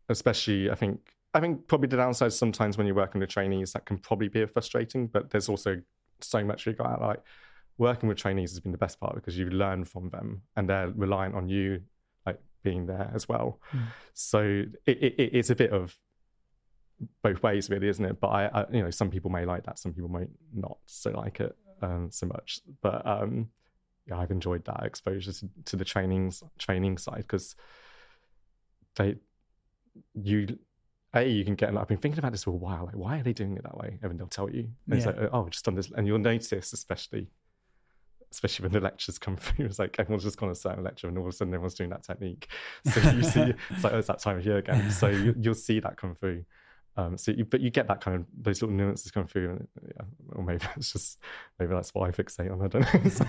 especially 0.08 0.70
I 0.70 0.74
think 0.74 1.00
I 1.34 1.40
think 1.40 1.68
probably 1.68 1.88
the 1.88 1.98
downside 1.98 2.32
sometimes 2.32 2.76
when 2.76 2.86
you're 2.86 2.96
working 2.96 3.20
with 3.20 3.30
trainees 3.30 3.72
that 3.74 3.84
can 3.84 3.98
probably 3.98 4.28
be 4.28 4.44
frustrating, 4.46 5.06
but 5.06 5.30
there's 5.30 5.48
also 5.48 5.80
so 6.20 6.44
much 6.44 6.66
you 6.66 6.72
got 6.72 6.86
out 6.86 7.00
like 7.00 7.22
working 7.76 8.08
with 8.08 8.18
trainees 8.18 8.50
has 8.50 8.60
been 8.60 8.72
the 8.72 8.78
best 8.78 8.98
part 8.98 9.14
because 9.14 9.38
you 9.38 9.48
learn 9.50 9.84
from 9.84 10.10
them 10.10 10.42
and 10.56 10.68
they're 10.68 10.90
reliant 10.96 11.34
on 11.34 11.48
you 11.48 11.80
like 12.26 12.40
being 12.64 12.86
there 12.86 13.10
as 13.14 13.28
well. 13.28 13.60
Mm. 13.72 13.82
So 14.14 14.40
it, 14.84 14.98
it, 15.02 15.14
it's 15.18 15.50
a 15.50 15.54
bit 15.54 15.70
of 15.70 15.96
both 17.22 17.42
ways 17.42 17.70
really, 17.70 17.88
isn't 17.88 18.04
it? 18.04 18.20
But 18.20 18.28
I, 18.28 18.46
I, 18.46 18.64
you 18.72 18.82
know, 18.82 18.90
some 18.90 19.10
people 19.10 19.30
may 19.30 19.44
like 19.44 19.64
that, 19.64 19.78
some 19.78 19.92
people 19.92 20.08
might 20.08 20.30
not 20.52 20.78
so 20.86 21.10
like 21.10 21.40
it 21.40 21.56
um, 21.82 22.10
so 22.10 22.26
much. 22.26 22.60
But 22.82 23.06
um, 23.06 23.48
yeah, 24.06 24.18
I've 24.18 24.30
enjoyed 24.30 24.64
that 24.64 24.82
exposure 24.82 25.32
to, 25.32 25.48
to 25.66 25.76
the 25.76 25.84
trainings 25.84 26.42
training 26.58 26.98
side 26.98 27.18
because 27.18 27.54
they 28.98 29.16
you 30.14 30.58
a 31.14 31.26
you 31.26 31.44
can 31.44 31.54
get. 31.54 31.76
I've 31.76 31.88
been 31.88 31.98
thinking 31.98 32.18
about 32.18 32.32
this 32.32 32.44
for 32.44 32.50
a 32.50 32.54
while. 32.54 32.86
Like, 32.86 32.96
why 32.96 33.18
are 33.18 33.22
they 33.22 33.32
doing 33.32 33.56
it 33.56 33.62
that 33.62 33.76
way? 33.76 33.98
And 34.02 34.18
they'll 34.18 34.26
tell 34.26 34.50
you. 34.50 34.60
And 34.60 34.70
yeah. 34.88 34.96
it's 34.96 35.06
like, 35.06 35.16
oh, 35.32 35.48
just 35.48 35.64
done 35.64 35.74
this, 35.74 35.90
and 35.96 36.06
you'll 36.06 36.18
notice, 36.18 36.72
especially, 36.72 37.28
especially 38.30 38.64
when 38.64 38.72
the 38.72 38.80
lectures 38.80 39.18
come 39.18 39.36
through. 39.38 39.66
It's 39.66 39.78
like 39.78 39.96
everyone's 39.98 40.24
just 40.24 40.36
gone 40.36 40.50
a 40.50 40.54
certain 40.54 40.84
lecture, 40.84 41.08
and 41.08 41.16
all 41.16 41.24
of 41.24 41.32
a 41.32 41.36
sudden 41.36 41.54
everyone's 41.54 41.74
doing 41.74 41.90
that 41.90 42.02
technique. 42.02 42.48
So 42.92 43.00
you 43.10 43.22
see, 43.24 43.54
it's 43.70 43.84
like 43.84 43.92
oh, 43.92 43.98
it's 43.98 44.08
that 44.08 44.18
time 44.18 44.38
of 44.38 44.44
year 44.44 44.58
again. 44.58 44.90
So 44.90 45.08
you, 45.08 45.34
will 45.36 45.54
see 45.54 45.80
that 45.80 45.96
come 45.96 46.14
through. 46.14 46.44
Um, 46.96 47.16
so, 47.16 47.30
you, 47.30 47.44
but 47.44 47.60
you 47.60 47.70
get 47.70 47.86
that 47.86 48.00
kind 48.00 48.16
of 48.16 48.26
those 48.36 48.60
little 48.60 48.76
nuances 48.76 49.10
come 49.10 49.26
through, 49.26 49.50
and 49.50 49.68
yeah, 49.82 50.04
or 50.32 50.44
maybe 50.44 50.66
it's 50.76 50.92
just 50.92 51.18
maybe 51.58 51.72
that's 51.72 51.94
what 51.94 52.08
I 52.08 52.12
fixate 52.12 52.52
on. 52.52 52.62
I 52.62 52.68
don't 52.68 53.04
know. 53.04 53.10
so, 53.10 53.24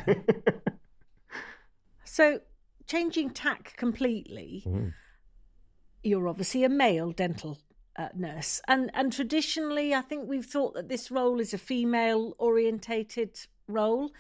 so 2.03 2.39
changing 2.88 3.29
tack 3.29 3.75
completely. 3.77 4.63
Mm 4.67 4.93
you're 6.03 6.27
obviously 6.27 6.63
a 6.63 6.69
male 6.69 7.11
dental 7.11 7.59
uh, 7.97 8.09
nurse, 8.15 8.61
and 8.67 8.91
and 8.93 9.11
traditionally, 9.11 9.93
I 9.93 10.01
think 10.01 10.27
we've 10.27 10.45
thought 10.45 10.73
that 10.75 10.89
this 10.89 11.11
role 11.11 11.39
is 11.39 11.53
a 11.53 11.57
female 11.57 12.35
orientated 12.37 13.39
role. 13.67 14.11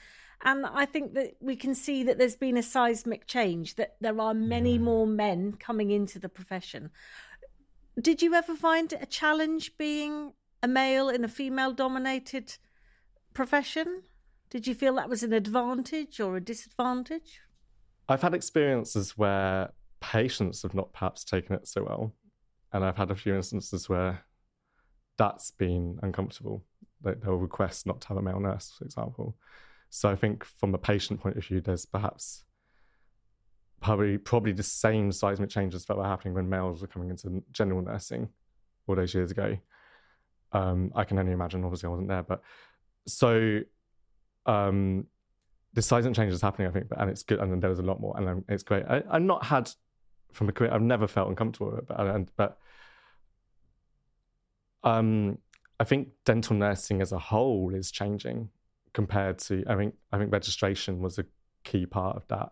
And 0.41 0.65
I 0.65 0.85
think 0.85 1.15
that 1.15 1.35
we 1.41 1.57
can 1.57 1.75
see 1.75 2.03
that 2.03 2.17
there's 2.17 2.37
been 2.37 2.55
a 2.55 2.63
seismic 2.63 3.27
change, 3.27 3.75
that 3.75 3.97
there 3.99 4.21
are 4.21 4.33
many 4.33 4.77
more 4.77 5.05
men 5.05 5.53
coming 5.59 5.91
into 5.91 6.17
the 6.17 6.29
profession. 6.29 6.91
Did 7.99 8.21
you 8.21 8.33
ever 8.33 8.55
find 8.55 8.93
it 8.93 9.01
a 9.01 9.05
challenge 9.05 9.77
being 9.77 10.31
a 10.63 10.67
male 10.67 11.09
in 11.09 11.25
a 11.25 11.27
female 11.27 11.73
dominated 11.73 12.57
profession? 13.33 14.03
Did 14.49 14.65
you 14.65 14.73
feel 14.73 14.95
that 14.95 15.09
was 15.09 15.23
an 15.23 15.33
advantage 15.33 16.21
or 16.21 16.37
a 16.37 16.41
disadvantage? 16.41 17.41
I've 18.07 18.21
had 18.21 18.33
experiences 18.33 19.17
where 19.17 19.71
patients 19.99 20.63
have 20.63 20.73
not 20.73 20.93
perhaps 20.93 21.23
taken 21.23 21.55
it 21.55 21.67
so 21.67 21.83
well. 21.83 22.13
And 22.71 22.83
I've 22.83 22.97
had 22.97 23.11
a 23.11 23.15
few 23.15 23.35
instances 23.35 23.89
where 23.89 24.23
that's 25.17 25.51
been 25.51 25.99
uncomfortable. 26.01 26.63
They, 27.01 27.13
they'll 27.13 27.35
request 27.35 27.85
not 27.85 28.01
to 28.01 28.07
have 28.09 28.17
a 28.17 28.21
male 28.21 28.39
nurse, 28.39 28.73
for 28.77 28.85
example. 28.85 29.35
So 29.89 30.09
I 30.09 30.15
think 30.15 30.43
from 30.43 30.73
a 30.75 30.77
patient 30.77 31.19
point 31.19 31.37
of 31.37 31.45
view, 31.45 31.61
there's 31.61 31.85
perhaps 31.85 32.45
probably 33.81 34.17
probably 34.17 34.51
the 34.51 34.63
same 34.63 35.11
seismic 35.11 35.49
changes 35.49 35.85
that 35.85 35.97
were 35.97 36.03
happening 36.03 36.33
when 36.33 36.49
males 36.49 36.81
were 36.81 36.87
coming 36.87 37.09
into 37.09 37.43
general 37.51 37.81
nursing 37.81 38.29
all 38.87 38.95
those 38.95 39.13
years 39.13 39.31
ago. 39.31 39.57
Um, 40.51 40.91
I 40.95 41.03
can 41.03 41.17
only 41.19 41.31
imagine. 41.31 41.63
Obviously, 41.63 41.87
I 41.87 41.89
wasn't 41.89 42.09
there, 42.09 42.23
but 42.23 42.41
so 43.07 43.61
um, 44.45 45.07
the 45.73 45.81
seismic 45.81 46.15
change 46.15 46.33
is 46.33 46.41
happening. 46.41 46.67
I 46.67 46.71
think, 46.71 46.87
and 46.97 47.09
it's 47.09 47.23
good. 47.23 47.39
And 47.39 47.51
then 47.51 47.59
there 47.59 47.69
was 47.69 47.79
a 47.79 47.83
lot 47.83 47.99
more, 47.99 48.15
and 48.17 48.43
it's 48.47 48.63
great. 48.63 48.83
I, 48.87 49.03
I've 49.09 49.21
not 49.21 49.45
had 49.45 49.71
from 50.31 50.49
a 50.49 50.51
career. 50.51 50.73
I've 50.73 50.81
never 50.81 51.07
felt 51.07 51.29
uncomfortable 51.29 51.71
with 51.71 51.79
it, 51.79 51.87
but, 51.87 51.99
and, 51.99 52.31
but 52.35 52.57
um, 54.83 55.37
I 55.79 55.83
think 55.83 56.09
dental 56.25 56.55
nursing 56.55 57.01
as 57.01 57.11
a 57.11 57.19
whole 57.19 57.73
is 57.73 57.91
changing 57.91 58.49
compared 58.93 59.39
to. 59.39 59.63
I 59.67 59.75
think 59.75 59.95
I 60.11 60.17
think 60.17 60.31
registration 60.31 60.99
was 60.99 61.19
a 61.19 61.25
key 61.63 61.85
part 61.85 62.15
of 62.15 62.27
that, 62.27 62.51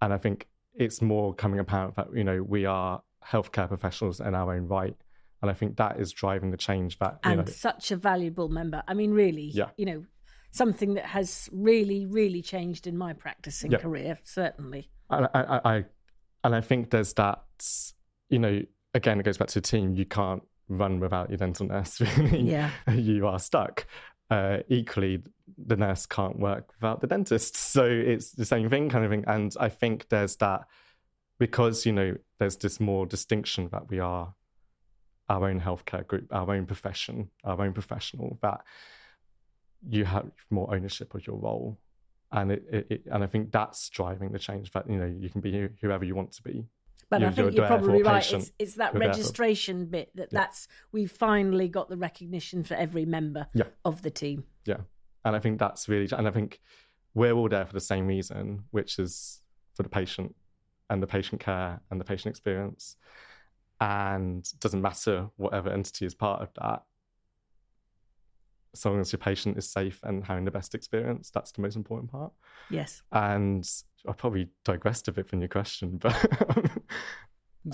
and 0.00 0.12
I 0.12 0.18
think 0.18 0.48
it's 0.74 1.02
more 1.02 1.34
coming 1.34 1.60
apparent 1.60 1.96
that 1.96 2.08
you 2.14 2.24
know 2.24 2.42
we 2.42 2.66
are 2.66 3.02
healthcare 3.24 3.68
professionals 3.68 4.20
in 4.20 4.34
our 4.34 4.54
own 4.54 4.66
right. 4.66 4.96
And 5.40 5.50
I 5.50 5.54
think 5.54 5.76
that 5.78 5.98
is 5.98 6.12
driving 6.12 6.52
the 6.52 6.56
change 6.56 6.98
that 7.00 7.18
and 7.24 7.38
know, 7.38 7.44
such 7.46 7.90
a 7.90 7.96
valuable 7.96 8.48
member. 8.48 8.82
I 8.86 8.94
mean, 8.94 9.10
really, 9.10 9.50
yeah. 9.52 9.70
you 9.76 9.86
know, 9.86 10.04
something 10.52 10.94
that 10.94 11.06
has 11.06 11.48
really, 11.50 12.06
really 12.06 12.42
changed 12.42 12.86
in 12.86 12.96
my 12.96 13.12
practicing 13.12 13.72
yeah. 13.72 13.78
career, 13.78 14.18
certainly. 14.22 14.88
I, 15.10 15.26
I, 15.34 15.60
I, 15.64 15.84
and 16.44 16.54
I 16.54 16.60
think 16.60 16.90
there's 16.90 17.12
that, 17.14 17.42
you 18.28 18.38
know, 18.38 18.62
again, 18.94 19.20
it 19.20 19.24
goes 19.24 19.38
back 19.38 19.48
to 19.48 19.60
the 19.60 19.66
team. 19.66 19.94
You 19.94 20.04
can't 20.04 20.42
run 20.68 21.00
without 21.00 21.30
your 21.30 21.38
dental 21.38 21.66
nurse. 21.66 22.00
Really, 22.16 22.40
yeah, 22.40 22.70
you 22.92 23.26
are 23.26 23.38
stuck. 23.38 23.86
Uh, 24.30 24.58
equally, 24.68 25.22
the 25.58 25.76
nurse 25.76 26.06
can't 26.06 26.38
work 26.38 26.72
without 26.80 27.00
the 27.00 27.06
dentist. 27.06 27.56
So 27.72 27.84
it's 27.84 28.32
the 28.32 28.44
same 28.44 28.68
thing, 28.68 28.88
kind 28.88 29.04
of 29.04 29.10
thing. 29.10 29.24
And 29.26 29.54
I 29.60 29.68
think 29.68 30.08
there's 30.08 30.36
that 30.36 30.66
because 31.38 31.86
you 31.86 31.92
know 31.92 32.16
there's 32.38 32.56
this 32.56 32.80
more 32.80 33.06
distinction 33.06 33.68
that 33.72 33.88
we 33.90 33.98
are 33.98 34.34
our 35.28 35.48
own 35.48 35.60
healthcare 35.60 36.06
group, 36.06 36.26
our 36.30 36.50
own 36.54 36.66
profession, 36.66 37.30
our 37.44 37.60
own 37.60 37.72
professional. 37.72 38.38
That 38.42 38.60
you 39.88 40.04
have 40.04 40.30
more 40.50 40.74
ownership 40.74 41.14
of 41.14 41.26
your 41.26 41.36
role 41.36 41.78
and 42.32 42.52
it, 42.52 42.64
it, 42.72 42.86
it, 42.90 43.02
and 43.10 43.22
I 43.22 43.26
think 43.26 43.52
that's 43.52 43.88
driving 43.90 44.32
the 44.32 44.38
change. 44.38 44.70
That 44.72 44.88
you 44.88 44.96
know 44.96 45.06
you 45.06 45.28
can 45.28 45.40
be 45.40 45.68
whoever 45.80 46.04
you 46.04 46.14
want 46.14 46.32
to 46.32 46.42
be. 46.42 46.66
But 47.10 47.20
you're, 47.20 47.28
I 47.28 47.32
think 47.32 47.46
you're, 47.48 47.56
you're 47.56 47.66
probably 47.66 48.02
right. 48.02 48.32
It's, 48.32 48.52
it's 48.58 48.74
that 48.76 48.94
registration 48.94 49.86
bit 49.86 50.10
that 50.16 50.28
yeah. 50.32 50.40
that's 50.40 50.66
we 50.92 51.06
finally 51.06 51.68
got 51.68 51.90
the 51.90 51.96
recognition 51.96 52.64
for 52.64 52.74
every 52.74 53.04
member 53.04 53.48
yeah. 53.52 53.64
of 53.84 54.02
the 54.02 54.10
team. 54.10 54.44
Yeah, 54.64 54.78
and 55.24 55.36
I 55.36 55.38
think 55.38 55.58
that's 55.58 55.88
really, 55.88 56.08
and 56.16 56.26
I 56.26 56.30
think 56.30 56.60
we're 57.14 57.32
all 57.32 57.48
there 57.48 57.66
for 57.66 57.74
the 57.74 57.80
same 57.80 58.06
reason, 58.06 58.64
which 58.70 58.98
is 58.98 59.42
for 59.74 59.82
the 59.82 59.90
patient 59.90 60.34
and 60.88 61.02
the 61.02 61.06
patient 61.06 61.40
care 61.40 61.80
and 61.90 62.00
the 62.00 62.04
patient 62.04 62.32
experience. 62.32 62.96
And 63.80 64.48
doesn't 64.60 64.80
matter 64.80 65.28
whatever 65.36 65.68
entity 65.68 66.06
is 66.06 66.14
part 66.14 66.40
of 66.40 66.50
that 66.54 66.84
as 68.74 68.84
long 68.84 69.00
as 69.00 69.12
your 69.12 69.18
patient 69.18 69.58
is 69.58 69.68
safe 69.68 70.00
and 70.02 70.24
having 70.24 70.44
the 70.44 70.50
best 70.50 70.74
experience, 70.74 71.30
that's 71.30 71.52
the 71.52 71.60
most 71.60 71.76
important 71.76 72.10
part. 72.10 72.32
Yes. 72.70 73.02
And 73.12 73.68
I 74.08 74.12
probably 74.12 74.48
digressed 74.64 75.08
a 75.08 75.12
bit 75.12 75.28
from 75.28 75.40
your 75.40 75.48
question, 75.48 75.96
but 75.98 76.70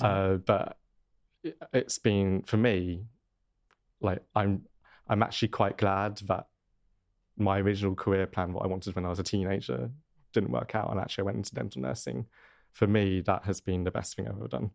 uh, 0.02 0.34
but 0.34 0.76
it's 1.72 1.98
been 1.98 2.42
for 2.42 2.56
me 2.56 3.04
like 4.00 4.22
I'm 4.34 4.62
I'm 5.08 5.22
actually 5.22 5.48
quite 5.48 5.78
glad 5.78 6.18
that 6.28 6.46
my 7.36 7.60
original 7.60 7.94
career 7.94 8.26
plan, 8.26 8.52
what 8.52 8.64
I 8.64 8.68
wanted 8.68 8.94
when 8.94 9.06
I 9.06 9.08
was 9.08 9.20
a 9.20 9.22
teenager, 9.24 9.90
didn't 10.32 10.50
work 10.50 10.74
out, 10.74 10.90
and 10.90 11.00
actually 11.00 11.22
I 11.22 11.26
went 11.26 11.36
into 11.38 11.54
dental 11.54 11.82
nursing. 11.82 12.26
For 12.72 12.86
me, 12.86 13.22
that 13.22 13.44
has 13.44 13.60
been 13.60 13.84
the 13.84 13.90
best 13.90 14.14
thing 14.14 14.28
I've 14.28 14.36
ever 14.36 14.48
done, 14.48 14.70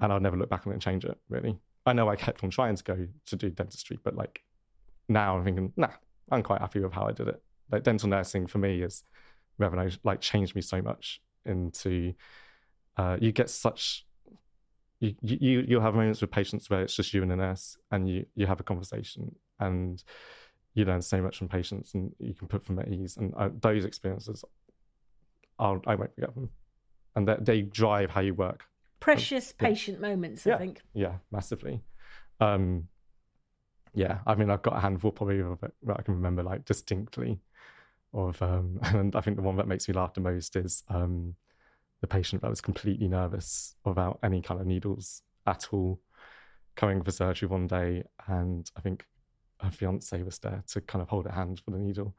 and 0.00 0.12
I'll 0.12 0.20
never 0.20 0.36
look 0.36 0.50
back 0.50 0.66
on 0.66 0.72
it 0.72 0.76
and 0.76 0.82
change 0.82 1.04
it. 1.04 1.18
Really, 1.28 1.58
I 1.86 1.92
know 1.94 2.08
I 2.08 2.16
kept 2.16 2.44
on 2.44 2.50
trying 2.50 2.76
to 2.76 2.84
go 2.84 3.08
to 3.26 3.36
do 3.36 3.50
dentistry, 3.50 3.98
but 4.02 4.14
like 4.14 4.42
now 5.08 5.36
I'm 5.36 5.44
thinking, 5.44 5.72
nah, 5.76 5.90
I'm 6.30 6.42
quite 6.42 6.60
happy 6.60 6.80
with 6.80 6.92
how 6.92 7.06
I 7.06 7.12
did 7.12 7.28
it. 7.28 7.42
Like 7.70 7.82
dental 7.82 8.08
nursing 8.08 8.46
for 8.46 8.58
me 8.58 8.82
is 8.82 9.02
revolution, 9.58 10.00
like 10.04 10.20
changed 10.20 10.54
me 10.54 10.62
so 10.62 10.80
much 10.82 11.20
into, 11.44 12.14
uh, 12.96 13.16
you 13.20 13.32
get 13.32 13.50
such 13.50 14.06
you 15.00 15.14
you 15.22 15.64
you'll 15.66 15.80
have 15.80 15.94
moments 15.94 16.20
with 16.20 16.30
patients 16.30 16.68
where 16.68 16.82
it's 16.82 16.94
just 16.94 17.14
you 17.14 17.22
and 17.22 17.30
the 17.30 17.36
nurse, 17.36 17.76
and 17.90 18.08
you 18.08 18.26
you 18.34 18.46
have 18.46 18.60
a 18.60 18.64
conversation, 18.64 19.34
and 19.60 20.02
you 20.74 20.84
learn 20.84 21.02
so 21.02 21.22
much 21.22 21.38
from 21.38 21.48
patients, 21.48 21.94
and 21.94 22.12
you 22.18 22.34
can 22.34 22.48
put 22.48 22.64
them 22.66 22.78
at 22.78 22.88
ease. 22.88 23.16
And 23.16 23.32
uh, 23.36 23.50
those 23.60 23.84
experiences, 23.84 24.44
I'll, 25.58 25.80
I 25.86 25.94
won't 25.94 26.14
forget 26.14 26.34
them, 26.34 26.50
and 27.14 27.28
they 27.28 27.62
drive 27.62 28.10
how 28.10 28.20
you 28.20 28.34
work. 28.34 28.64
Precious 29.00 29.54
yeah. 29.60 29.68
patient 29.68 30.00
moments, 30.00 30.46
I 30.46 30.50
yeah. 30.50 30.58
think. 30.58 30.82
Yeah, 30.94 31.14
massively. 31.30 31.80
Um, 32.40 32.88
yeah, 33.94 34.18
I 34.26 34.34
mean, 34.34 34.50
I've 34.50 34.62
got 34.62 34.76
a 34.76 34.80
handful 34.80 35.12
probably 35.12 35.40
of 35.40 35.62
it 35.62 35.72
that 35.84 35.98
I 35.98 36.02
can 36.02 36.14
remember 36.14 36.42
like 36.42 36.64
distinctly. 36.64 37.40
Of 38.14 38.40
um, 38.40 38.78
and 38.82 39.14
I 39.14 39.20
think 39.20 39.36
the 39.36 39.42
one 39.42 39.56
that 39.56 39.68
makes 39.68 39.88
me 39.88 39.94
laugh 39.94 40.14
the 40.14 40.20
most 40.20 40.56
is 40.56 40.82
um, 40.88 41.34
the 42.00 42.06
patient 42.06 42.42
that 42.42 42.50
was 42.50 42.60
completely 42.60 43.08
nervous 43.08 43.74
about 43.84 44.18
any 44.22 44.40
kind 44.40 44.60
of 44.60 44.66
needles 44.66 45.22
at 45.46 45.68
all, 45.72 46.00
coming 46.76 47.02
for 47.02 47.10
surgery 47.10 47.48
one 47.48 47.66
day, 47.66 48.04
and 48.26 48.70
I 48.76 48.80
think 48.80 49.06
her 49.60 49.70
fiance 49.70 50.22
was 50.22 50.38
there 50.38 50.62
to 50.68 50.80
kind 50.82 51.02
of 51.02 51.08
hold 51.08 51.26
her 51.26 51.32
hand 51.32 51.60
for 51.64 51.72
the 51.72 51.78
needle. 51.78 52.14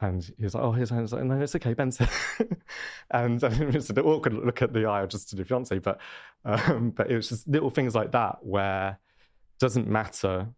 And 0.00 0.24
he 0.38 0.44
was 0.44 0.54
like, 0.54 0.64
"Oh, 0.64 0.72
his 0.72 0.90
hand's 0.90 1.12
like, 1.12 1.24
no, 1.24 1.40
it's 1.40 1.54
okay, 1.56 1.74
Benson." 1.74 2.08
and 3.10 3.42
I 3.42 3.48
mean, 3.50 3.74
it's 3.76 3.90
a 3.90 4.02
awkward 4.02 4.34
look 4.34 4.60
at 4.62 4.72
the 4.72 4.86
eye 4.86 5.06
just 5.06 5.30
to 5.30 5.36
the 5.36 5.44
fiance, 5.44 5.78
but 5.78 6.00
um, 6.44 6.90
but 6.90 7.10
it 7.10 7.16
was 7.16 7.28
just 7.28 7.48
little 7.48 7.70
things 7.70 7.94
like 7.94 8.12
that 8.12 8.38
where 8.44 8.90
it 8.90 9.58
doesn't 9.60 9.86
matter 9.86 10.48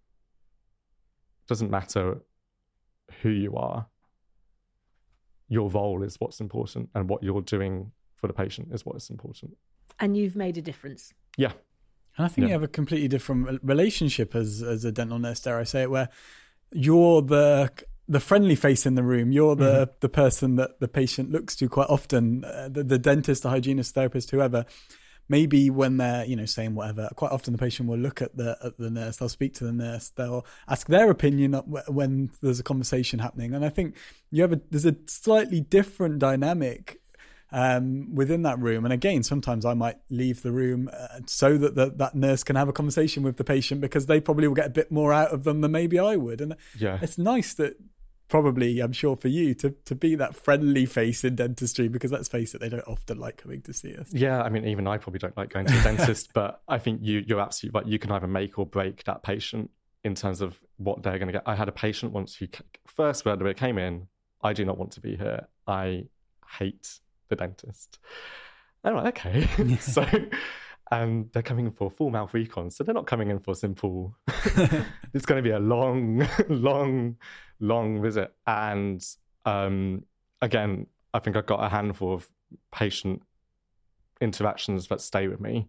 doesn't 1.46 1.70
matter 1.70 2.22
who 3.22 3.30
you 3.30 3.56
are. 3.56 3.86
Your 5.48 5.70
role 5.70 6.02
is 6.02 6.16
what's 6.18 6.40
important, 6.40 6.90
and 6.94 7.08
what 7.08 7.22
you're 7.22 7.40
doing 7.40 7.92
for 8.16 8.26
the 8.26 8.32
patient 8.32 8.68
is 8.72 8.84
what 8.84 8.96
is 8.96 9.10
important. 9.10 9.56
And 10.00 10.16
you've 10.16 10.36
made 10.36 10.58
a 10.58 10.62
difference. 10.62 11.14
Yeah. 11.36 11.52
And 12.16 12.24
I 12.24 12.28
think 12.28 12.38
yeah. 12.38 12.46
you 12.46 12.52
have 12.52 12.62
a 12.62 12.68
completely 12.68 13.08
different 13.08 13.60
relationship 13.62 14.34
as 14.34 14.62
as 14.62 14.84
a 14.84 14.92
dental 14.92 15.18
nurse, 15.18 15.40
dare 15.40 15.58
I 15.58 15.64
say 15.64 15.82
it, 15.82 15.90
where 15.90 16.08
you're 16.72 17.22
the 17.22 17.70
the 18.08 18.20
friendly 18.20 18.54
face 18.54 18.86
in 18.86 18.94
the 18.94 19.02
room. 19.02 19.32
You're 19.32 19.56
the 19.56 19.86
mm-hmm. 19.86 19.92
the 20.00 20.08
person 20.08 20.56
that 20.56 20.80
the 20.80 20.88
patient 20.88 21.30
looks 21.30 21.54
to 21.56 21.68
quite 21.68 21.88
often. 21.88 22.44
Uh, 22.44 22.68
the, 22.70 22.82
the 22.82 22.98
dentist, 22.98 23.42
the 23.42 23.50
hygienist, 23.50 23.94
therapist, 23.94 24.30
whoever 24.30 24.64
maybe 25.28 25.70
when 25.70 25.96
they're 25.96 26.24
you 26.24 26.36
know 26.36 26.44
saying 26.44 26.74
whatever 26.74 27.08
quite 27.16 27.32
often 27.32 27.52
the 27.52 27.58
patient 27.58 27.88
will 27.88 27.98
look 27.98 28.22
at 28.22 28.36
the 28.36 28.56
at 28.62 28.76
the 28.78 28.90
nurse 28.90 29.16
they'll 29.16 29.28
speak 29.28 29.54
to 29.54 29.64
the 29.64 29.72
nurse 29.72 30.10
they'll 30.10 30.44
ask 30.68 30.86
their 30.86 31.10
opinion 31.10 31.52
when 31.88 32.30
there's 32.42 32.60
a 32.60 32.64
conversation 32.64 33.18
happening 33.18 33.54
and 33.54 33.64
i 33.64 33.68
think 33.68 33.96
you 34.30 34.42
have 34.42 34.52
a 34.52 34.60
there's 34.70 34.86
a 34.86 34.96
slightly 35.06 35.60
different 35.60 36.18
dynamic 36.18 37.00
um, 37.52 38.14
within 38.14 38.42
that 38.42 38.58
room. 38.58 38.84
And 38.84 38.92
again, 38.92 39.22
sometimes 39.22 39.64
I 39.64 39.74
might 39.74 39.96
leave 40.10 40.42
the 40.42 40.52
room 40.52 40.90
uh, 40.92 41.20
so 41.26 41.56
that 41.58 41.74
the, 41.74 41.90
that 41.96 42.14
nurse 42.14 42.42
can 42.42 42.56
have 42.56 42.68
a 42.68 42.72
conversation 42.72 43.22
with 43.22 43.36
the 43.36 43.44
patient 43.44 43.80
because 43.80 44.06
they 44.06 44.20
probably 44.20 44.48
will 44.48 44.54
get 44.54 44.66
a 44.66 44.70
bit 44.70 44.90
more 44.90 45.12
out 45.12 45.30
of 45.30 45.44
them 45.44 45.60
than 45.60 45.72
maybe 45.72 45.98
I 45.98 46.16
would. 46.16 46.40
And 46.40 46.56
yeah. 46.78 46.98
it's 47.00 47.18
nice 47.18 47.54
that 47.54 47.76
probably 48.28 48.80
i'm 48.80 48.92
sure 48.92 49.16
for 49.16 49.28
you 49.28 49.54
to 49.54 49.70
to 49.84 49.94
be 49.94 50.14
that 50.14 50.34
friendly 50.34 50.84
face 50.84 51.24
in 51.24 51.36
dentistry 51.36 51.88
because 51.88 52.10
let's 52.10 52.28
face 52.28 52.54
it 52.54 52.60
they 52.60 52.68
don't 52.68 52.86
often 52.86 53.18
like 53.18 53.36
coming 53.36 53.60
to 53.62 53.72
see 53.72 53.94
us 53.96 54.08
yeah 54.12 54.42
i 54.42 54.48
mean 54.48 54.66
even 54.66 54.86
i 54.86 54.96
probably 54.96 55.18
don't 55.18 55.36
like 55.36 55.50
going 55.50 55.66
to 55.66 55.72
the 55.72 55.82
dentist 55.82 56.32
but 56.32 56.60
i 56.68 56.78
think 56.78 57.00
you 57.02 57.24
you're 57.26 57.40
absolutely 57.40 57.78
right 57.78 57.88
you 57.88 57.98
can 57.98 58.10
either 58.12 58.26
make 58.26 58.58
or 58.58 58.66
break 58.66 59.04
that 59.04 59.22
patient 59.22 59.70
in 60.04 60.14
terms 60.14 60.40
of 60.40 60.58
what 60.78 61.02
they're 61.02 61.18
going 61.18 61.28
to 61.28 61.32
get 61.32 61.42
i 61.46 61.54
had 61.54 61.68
a 61.68 61.72
patient 61.72 62.12
once 62.12 62.34
who 62.34 62.46
first 62.86 63.24
word 63.24 63.38
when 63.38 63.46
they 63.46 63.54
came 63.54 63.78
in 63.78 64.06
i 64.42 64.52
do 64.52 64.64
not 64.64 64.76
want 64.76 64.90
to 64.90 65.00
be 65.00 65.16
here 65.16 65.46
i 65.66 66.04
hate 66.58 66.98
the 67.28 67.36
dentist 67.36 67.98
i'm 68.84 68.96
like 68.96 69.18
okay 69.18 69.46
so 69.80 70.04
and 70.90 71.30
they're 71.32 71.42
coming 71.42 71.70
for 71.70 71.90
full 71.90 72.10
mouth 72.10 72.32
recon. 72.32 72.70
So 72.70 72.84
they're 72.84 72.94
not 72.94 73.06
coming 73.06 73.30
in 73.30 73.40
for 73.40 73.54
simple. 73.54 74.14
it's 74.28 75.26
going 75.26 75.38
to 75.38 75.42
be 75.42 75.50
a 75.50 75.58
long, 75.58 76.26
long, 76.48 77.16
long 77.60 78.02
visit. 78.02 78.34
And 78.46 79.04
um, 79.44 80.04
again, 80.42 80.86
I 81.14 81.18
think 81.18 81.36
I've 81.36 81.46
got 81.46 81.64
a 81.64 81.68
handful 81.68 82.14
of 82.14 82.28
patient 82.72 83.22
interactions 84.20 84.88
that 84.88 85.00
stay 85.00 85.28
with 85.28 85.40
me 85.40 85.68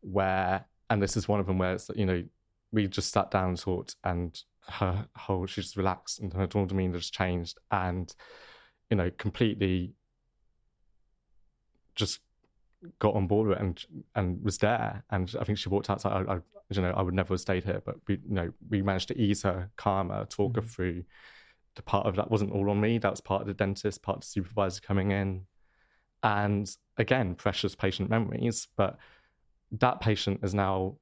where, 0.00 0.64
and 0.90 1.02
this 1.02 1.16
is 1.16 1.28
one 1.28 1.40
of 1.40 1.46
them 1.46 1.58
where 1.58 1.74
it's, 1.74 1.90
you 1.94 2.06
know, 2.06 2.22
we 2.72 2.86
just 2.86 3.12
sat 3.12 3.30
down 3.30 3.50
and 3.50 3.58
talked 3.58 3.96
and 4.04 4.40
her 4.68 5.06
whole, 5.16 5.46
she 5.46 5.62
just 5.62 5.76
relaxed 5.76 6.20
and 6.20 6.32
her 6.32 6.46
demeanor 6.46 6.98
just 6.98 7.14
changed 7.14 7.58
and, 7.70 8.14
you 8.90 8.96
know, 8.96 9.10
completely 9.18 9.92
just 11.94 12.20
got 12.98 13.14
on 13.14 13.26
board 13.26 13.48
with 13.48 13.58
it 13.58 13.62
and 13.62 13.84
and 14.14 14.42
was 14.42 14.58
there. 14.58 15.04
And 15.10 15.34
I 15.40 15.44
think 15.44 15.58
she 15.58 15.68
walked 15.68 15.90
outside. 15.90 16.26
I, 16.28 16.34
I 16.34 16.38
you 16.70 16.82
know, 16.82 16.90
I 16.90 17.02
would 17.02 17.14
never 17.14 17.34
have 17.34 17.40
stayed 17.40 17.64
here, 17.64 17.82
but 17.84 17.96
we, 18.06 18.14
you 18.14 18.34
know, 18.34 18.52
we 18.68 18.82
managed 18.82 19.08
to 19.08 19.18
ease 19.18 19.42
her, 19.42 19.70
calm 19.76 20.10
her, 20.10 20.26
talk 20.26 20.52
mm-hmm. 20.52 20.60
her 20.60 20.66
through. 20.66 21.04
The 21.76 21.82
part 21.82 22.06
of 22.06 22.16
that 22.16 22.30
wasn't 22.30 22.52
all 22.52 22.70
on 22.70 22.80
me. 22.80 22.98
That 22.98 23.10
was 23.10 23.20
part 23.20 23.40
of 23.40 23.46
the 23.46 23.54
dentist, 23.54 24.02
part 24.02 24.16
of 24.16 24.20
the 24.22 24.26
supervisor 24.26 24.80
coming 24.80 25.12
in, 25.12 25.46
and 26.22 26.68
again, 26.96 27.34
precious 27.36 27.74
patient 27.74 28.10
memories. 28.10 28.66
But 28.76 28.98
that 29.72 30.00
patient 30.00 30.40
has 30.42 30.54
now 30.54 30.96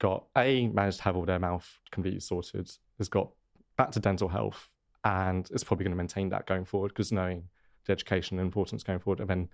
got 0.00 0.24
a 0.36 0.66
managed 0.68 0.98
to 0.98 1.04
have 1.04 1.16
all 1.16 1.24
their 1.24 1.38
mouth 1.38 1.68
completely 1.92 2.20
sorted, 2.20 2.70
has 2.98 3.08
got 3.08 3.30
back 3.76 3.92
to 3.92 4.00
dental 4.00 4.28
health, 4.28 4.68
and 5.04 5.48
is 5.52 5.64
probably 5.64 5.84
going 5.84 5.92
to 5.92 5.96
maintain 5.96 6.28
that 6.30 6.46
going 6.46 6.64
forward 6.64 6.88
because 6.88 7.12
knowing 7.12 7.44
the 7.86 7.92
education 7.92 8.38
and 8.38 8.46
importance 8.46 8.82
going 8.82 8.98
forward, 8.98 9.20
and 9.20 9.30
then 9.30 9.48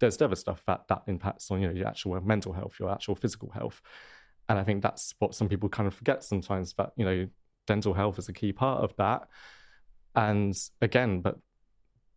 there's 0.00 0.20
other 0.20 0.34
stuff 0.34 0.62
that 0.66 0.88
that 0.88 1.02
impacts 1.06 1.50
on 1.50 1.60
you 1.60 1.68
know 1.68 1.74
your 1.74 1.86
actual 1.86 2.20
mental 2.20 2.52
health, 2.52 2.74
your 2.80 2.90
actual 2.90 3.14
physical 3.14 3.50
health, 3.50 3.80
and 4.48 4.58
I 4.58 4.64
think 4.64 4.82
that's 4.82 5.14
what 5.18 5.34
some 5.34 5.48
people 5.48 5.68
kind 5.68 5.86
of 5.86 5.94
forget 5.94 6.24
sometimes. 6.24 6.72
That 6.74 6.92
you 6.96 7.04
know, 7.04 7.28
dental 7.66 7.94
health 7.94 8.18
is 8.18 8.28
a 8.28 8.32
key 8.32 8.52
part 8.52 8.82
of 8.82 8.96
that, 8.96 9.28
and 10.16 10.56
again, 10.80 11.20
but 11.20 11.38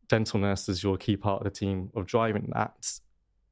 dental 0.08 0.40
nurse 0.40 0.68
is 0.70 0.84
your 0.84 0.98
key 0.98 1.18
part 1.18 1.42
of 1.42 1.44
the 1.44 1.60
team 1.60 1.90
of 1.96 2.08
driving 2.08 2.50
that, 2.54 3.00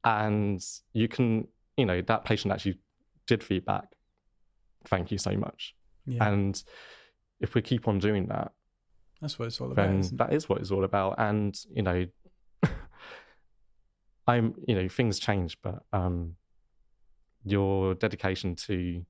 and 0.02 0.60
you 0.92 1.08
can 1.08 1.46
you 1.76 1.86
know 1.86 2.00
that 2.02 2.24
patient 2.24 2.52
actually 2.52 2.78
did 3.26 3.44
feedback. 3.44 3.84
Thank 4.86 5.12
you 5.12 5.18
so 5.18 5.36
much, 5.36 5.74
yeah. 6.06 6.28
and 6.28 6.60
if 7.40 7.54
we 7.54 7.60
keep 7.62 7.86
on 7.86 7.98
doing 7.98 8.26
that, 8.28 8.52
that's 9.20 9.38
what 9.38 9.46
it's 9.46 9.60
all 9.60 9.70
about. 9.70 10.02
Then 10.02 10.16
that 10.16 10.32
is 10.32 10.48
what 10.48 10.60
it's 10.60 10.70
all 10.70 10.84
about, 10.84 11.16
and 11.18 11.56
you 11.70 11.82
know 11.82 12.06
I'm, 14.26 14.54
you 14.66 14.74
know, 14.74 14.88
things 14.88 15.18
change, 15.18 15.58
but 15.62 15.82
um, 15.92 16.36
your 17.44 17.94
dedication 17.94 18.54
to 18.54 19.04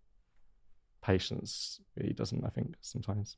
patience 1.02 1.80
really 1.96 2.12
doesn't. 2.14 2.44
I 2.44 2.48
think 2.48 2.74
sometimes. 2.80 3.36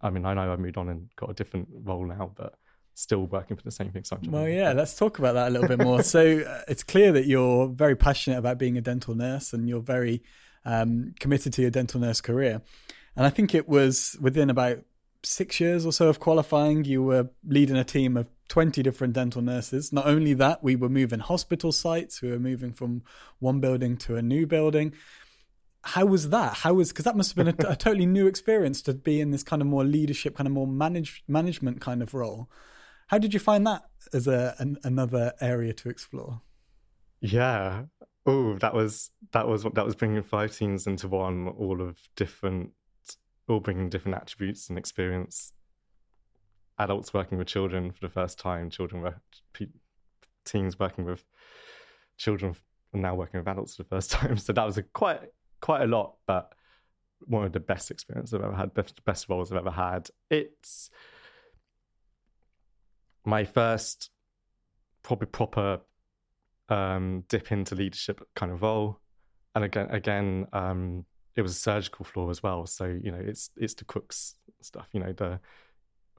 I 0.00 0.10
mean, 0.10 0.24
I 0.24 0.34
know 0.34 0.52
I've 0.52 0.58
moved 0.58 0.78
on 0.78 0.88
and 0.88 1.08
got 1.16 1.30
a 1.30 1.34
different 1.34 1.68
role 1.84 2.06
now, 2.06 2.32
but 2.34 2.54
still 2.94 3.26
working 3.26 3.56
for 3.56 3.62
the 3.62 3.70
same 3.70 3.90
thing. 3.90 4.04
So 4.04 4.18
well, 4.26 4.48
yeah, 4.48 4.72
let's 4.72 4.96
talk 4.96 5.18
about 5.18 5.34
that 5.34 5.48
a 5.48 5.50
little 5.50 5.68
bit 5.68 5.78
more. 5.78 6.02
so 6.14 6.40
uh, 6.40 6.62
it's 6.68 6.82
clear 6.82 7.12
that 7.12 7.26
you're 7.26 7.68
very 7.68 7.94
passionate 7.94 8.38
about 8.38 8.58
being 8.58 8.76
a 8.78 8.80
dental 8.80 9.14
nurse, 9.14 9.52
and 9.52 9.68
you're 9.68 9.80
very 9.80 10.22
um, 10.64 11.14
committed 11.20 11.52
to 11.54 11.62
your 11.62 11.70
dental 11.70 12.00
nurse 12.00 12.20
career. 12.20 12.62
And 13.16 13.26
I 13.26 13.30
think 13.30 13.54
it 13.54 13.68
was 13.68 14.16
within 14.20 14.48
about 14.48 14.78
six 15.24 15.60
years 15.60 15.86
or 15.86 15.92
so 15.92 16.08
of 16.08 16.20
qualifying, 16.20 16.84
you 16.84 17.02
were 17.02 17.30
leading 17.46 17.76
a 17.76 17.84
team 17.84 18.16
of 18.16 18.30
20 18.48 18.82
different 18.82 19.14
dental 19.14 19.42
nurses. 19.42 19.92
Not 19.92 20.06
only 20.06 20.34
that, 20.34 20.62
we 20.62 20.76
were 20.76 20.88
moving 20.88 21.20
hospital 21.20 21.72
sites, 21.72 22.20
we 22.20 22.30
were 22.30 22.38
moving 22.38 22.72
from 22.72 23.02
one 23.38 23.60
building 23.60 23.96
to 23.98 24.16
a 24.16 24.22
new 24.22 24.46
building. 24.46 24.94
How 25.84 26.04
was 26.06 26.30
that? 26.30 26.54
How 26.58 26.74
was 26.74 26.90
because 26.90 27.04
that 27.04 27.16
must 27.16 27.34
have 27.34 27.44
been 27.44 27.66
a, 27.66 27.72
a, 27.72 27.76
totally 27.76 28.06
new 28.06 28.26
experience 28.26 28.82
to 28.82 28.94
be 28.94 29.20
in 29.20 29.30
this 29.30 29.42
kind 29.42 29.62
of 29.62 29.68
more 29.68 29.84
leadership, 29.84 30.36
kind 30.36 30.46
of 30.46 30.52
more 30.52 30.66
manage, 30.66 31.24
management 31.26 31.80
kind 31.80 32.02
of 32.02 32.14
role. 32.14 32.48
How 33.08 33.18
did 33.18 33.34
you 33.34 33.40
find 33.40 33.66
that 33.66 33.82
as 34.12 34.26
a 34.26 34.54
an, 34.58 34.78
another 34.84 35.32
area 35.40 35.72
to 35.74 35.88
explore? 35.88 36.40
Yeah. 37.20 37.84
Oh, 38.26 38.58
that 38.58 38.74
was 38.74 39.10
that 39.32 39.48
was 39.48 39.64
that 39.64 39.84
was 39.84 39.96
bringing 39.96 40.22
five 40.22 40.56
teams 40.56 40.86
into 40.86 41.08
one, 41.08 41.48
all 41.48 41.80
of 41.80 41.98
different 42.16 42.70
all 43.48 43.60
bringing 43.60 43.88
different 43.88 44.16
attributes 44.16 44.68
and 44.68 44.78
experience. 44.78 45.52
Adults 46.78 47.12
working 47.12 47.38
with 47.38 47.46
children 47.46 47.92
for 47.92 48.00
the 48.00 48.12
first 48.12 48.38
time, 48.38 48.70
children 48.70 49.14
teens 50.44 50.78
working 50.78 51.04
with 51.04 51.24
children, 52.16 52.56
and 52.92 53.02
now 53.02 53.14
working 53.14 53.38
with 53.38 53.48
adults 53.48 53.76
for 53.76 53.82
the 53.82 53.88
first 53.88 54.10
time. 54.12 54.36
So 54.36 54.52
that 54.52 54.64
was 54.64 54.78
a 54.78 54.82
quite 54.82 55.20
quite 55.60 55.82
a 55.82 55.86
lot, 55.86 56.16
but 56.26 56.52
one 57.26 57.44
of 57.44 57.52
the 57.52 57.60
best 57.60 57.90
experiences 57.90 58.34
I've 58.34 58.42
ever 58.42 58.54
had, 58.54 58.74
best, 58.74 59.04
best 59.04 59.28
roles 59.28 59.52
I've 59.52 59.58
ever 59.58 59.70
had. 59.70 60.10
It's 60.28 60.90
my 63.24 63.44
first 63.44 64.10
probably 65.04 65.26
proper 65.26 65.80
um, 66.68 67.24
dip 67.28 67.52
into 67.52 67.76
leadership 67.76 68.20
kind 68.34 68.50
of 68.52 68.62
role, 68.62 69.00
and 69.54 69.64
again, 69.64 69.88
again, 69.90 70.46
um, 70.52 71.04
it 71.36 71.42
was 71.42 71.52
a 71.52 71.58
surgical 71.58 72.04
floor 72.04 72.30
as 72.30 72.42
well. 72.42 72.66
So 72.66 72.84
you 72.86 73.10
know, 73.10 73.20
it's 73.20 73.50
it's 73.56 73.74
the 73.74 73.84
cooks 73.84 74.36
stuff. 74.60 74.88
You 74.92 75.00
know, 75.00 75.12
the 75.12 75.40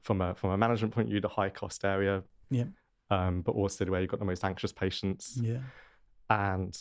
from 0.02 0.21
a 0.21 0.36
from 0.36 0.52
a 0.52 0.58
management 0.58 0.93
point 0.93 1.08
of 1.08 1.12
view, 1.12 1.21
the 1.21 1.28
high 1.28 1.49
cost 1.49 1.86
area. 1.86 2.23
Yeah. 2.49 2.65
Um, 3.10 3.41
but 3.41 3.54
also 3.54 3.86
the 3.86 3.91
way 3.91 4.02
you've 4.02 4.10
got 4.10 4.19
the 4.19 4.26
most 4.26 4.43
anxious 4.43 4.71
patients. 4.71 5.38
Yeah. 5.41 5.60
And 6.30 6.76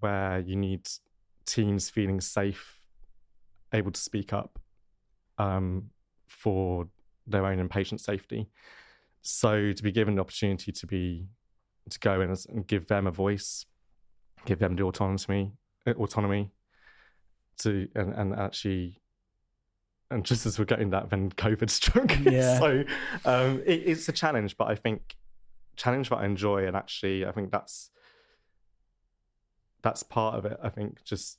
where 0.00 0.40
you 0.40 0.56
need 0.56 0.88
teams 1.44 1.90
feeling 1.90 2.20
safe, 2.20 2.78
able 3.72 3.90
to 3.90 4.00
speak 4.00 4.32
up 4.32 4.58
um, 5.38 5.90
for 6.26 6.88
their 7.26 7.46
own 7.46 7.58
and 7.58 7.70
patient 7.70 8.00
safety. 8.00 8.48
So 9.22 9.72
to 9.72 9.82
be 9.82 9.92
given 9.92 10.16
the 10.16 10.20
opportunity 10.20 10.72
to 10.72 10.86
be 10.86 11.26
to 11.90 11.98
go 11.98 12.20
in 12.20 12.34
and 12.48 12.66
give 12.66 12.86
them 12.86 13.06
a 13.06 13.10
voice, 13.10 13.66
give 14.44 14.58
them 14.58 14.76
the 14.76 14.84
autonomy, 14.84 15.52
autonomy 15.86 16.50
to 17.58 17.88
and, 17.94 18.12
and 18.14 18.34
actually 18.34 19.02
and 20.12 20.24
just 20.24 20.44
as 20.44 20.58
we're 20.58 20.66
getting 20.66 20.90
that, 20.90 21.10
then 21.10 21.30
COVID 21.30 21.70
struck. 21.70 22.16
Yeah. 22.20 22.58
so 22.58 22.84
um, 23.24 23.62
it, 23.64 23.82
it's 23.86 24.08
a 24.08 24.12
challenge, 24.12 24.56
but 24.56 24.68
I 24.68 24.74
think 24.74 25.16
challenge 25.76 26.10
that 26.10 26.16
I 26.16 26.26
enjoy, 26.26 26.66
and 26.66 26.76
actually, 26.76 27.26
I 27.26 27.32
think 27.32 27.50
that's 27.50 27.90
that's 29.82 30.02
part 30.02 30.36
of 30.36 30.44
it. 30.44 30.58
I 30.62 30.68
think 30.68 31.02
just 31.04 31.38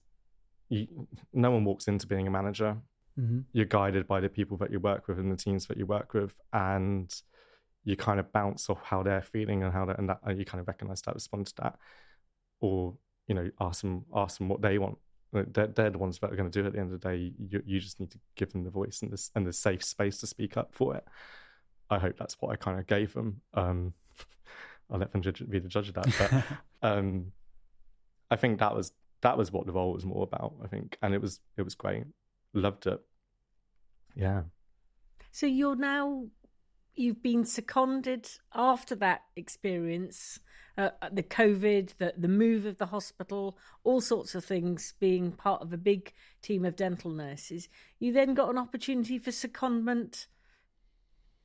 you, 0.69 1.07
no 1.31 1.51
one 1.51 1.63
walks 1.63 1.87
into 1.87 2.07
being 2.07 2.27
a 2.27 2.31
manager. 2.31 2.77
Mm-hmm. 3.17 3.41
You're 3.53 3.65
guided 3.65 4.07
by 4.07 4.19
the 4.19 4.29
people 4.29 4.57
that 4.57 4.71
you 4.71 4.79
work 4.79 5.07
with 5.07 5.19
and 5.19 5.31
the 5.31 5.37
teams 5.37 5.67
that 5.67 5.77
you 5.77 5.85
work 5.85 6.13
with, 6.13 6.33
and 6.51 7.13
you 7.85 7.95
kind 7.95 8.19
of 8.19 8.31
bounce 8.31 8.69
off 8.69 8.81
how 8.81 9.03
they're 9.03 9.21
feeling 9.21 9.63
and 9.63 9.71
how 9.71 9.85
they 9.85 9.93
and 9.97 10.09
that 10.09 10.19
and 10.23 10.39
you 10.39 10.45
kind 10.45 10.59
of 10.59 10.67
recognize 10.67 11.01
that, 11.03 11.13
respond 11.13 11.47
to 11.47 11.53
that, 11.61 11.77
or 12.59 12.95
you 13.27 13.35
know, 13.35 13.49
ask 13.61 13.81
them 13.81 14.03
ask 14.15 14.39
them 14.39 14.49
what 14.49 14.61
they 14.61 14.77
want 14.77 14.97
they're, 15.33 15.67
they're 15.67 15.89
the 15.89 15.97
ones 15.97 16.19
that 16.19 16.31
are 16.31 16.35
going 16.35 16.49
to 16.49 16.61
do 16.61 16.65
it 16.65 16.67
at 16.67 16.73
the 16.73 16.79
end 16.79 16.93
of 16.93 17.01
the 17.01 17.09
day. 17.09 17.33
You, 17.49 17.61
you 17.65 17.79
just 17.79 17.99
need 17.99 18.11
to 18.11 18.19
give 18.35 18.51
them 18.51 18.63
the 18.63 18.69
voice 18.69 19.01
and 19.01 19.11
this 19.11 19.31
and 19.35 19.45
the 19.45 19.53
safe 19.53 19.83
space 19.83 20.19
to 20.19 20.27
speak 20.27 20.57
up 20.57 20.73
for 20.73 20.95
it. 20.95 21.05
I 21.89 21.99
hope 21.99 22.17
that's 22.17 22.35
what 22.39 22.51
I 22.51 22.55
kind 22.55 22.79
of 22.79 22.87
gave 22.87 23.13
them. 23.13 23.41
Um, 23.53 23.93
I'll 24.91 24.99
let 24.99 25.11
them 25.11 25.21
judge, 25.21 25.43
be 25.49 25.59
the 25.59 25.67
judge 25.67 25.89
of 25.89 25.95
that. 25.95 26.07
But 26.81 26.87
um, 26.87 27.31
I 28.29 28.35
think 28.35 28.59
that 28.59 28.75
was 28.75 28.93
that 29.21 29.37
was 29.37 29.51
what 29.51 29.65
the 29.65 29.71
role 29.71 29.93
was 29.93 30.05
more 30.05 30.23
about. 30.23 30.53
I 30.63 30.67
think, 30.67 30.97
and 31.01 31.13
it 31.13 31.21
was 31.21 31.39
it 31.57 31.63
was 31.63 31.75
great. 31.75 32.03
Loved 32.53 32.87
it. 32.87 32.99
Yeah. 34.15 34.43
So 35.31 35.47
you're 35.47 35.75
now 35.75 36.25
you've 36.95 37.23
been 37.23 37.43
seconded 37.43 38.29
after 38.53 38.95
that 38.95 39.21
experience 39.35 40.39
uh, 40.77 40.89
the 41.11 41.23
COVID, 41.23 41.97
the, 41.97 42.13
the 42.17 42.27
move 42.27 42.65
of 42.65 42.77
the 42.77 42.87
hospital, 42.87 43.57
all 43.83 44.01
sorts 44.01 44.35
of 44.35 44.43
things 44.43 44.93
being 44.99 45.31
part 45.31 45.61
of 45.61 45.71
a 45.71 45.77
big 45.77 46.13
team 46.41 46.65
of 46.65 46.75
dental 46.75 47.11
nurses, 47.11 47.69
you 47.99 48.11
then 48.11 48.33
got 48.33 48.49
an 48.49 48.57
opportunity 48.57 49.19
for 49.19 49.31
secondment 49.31 50.27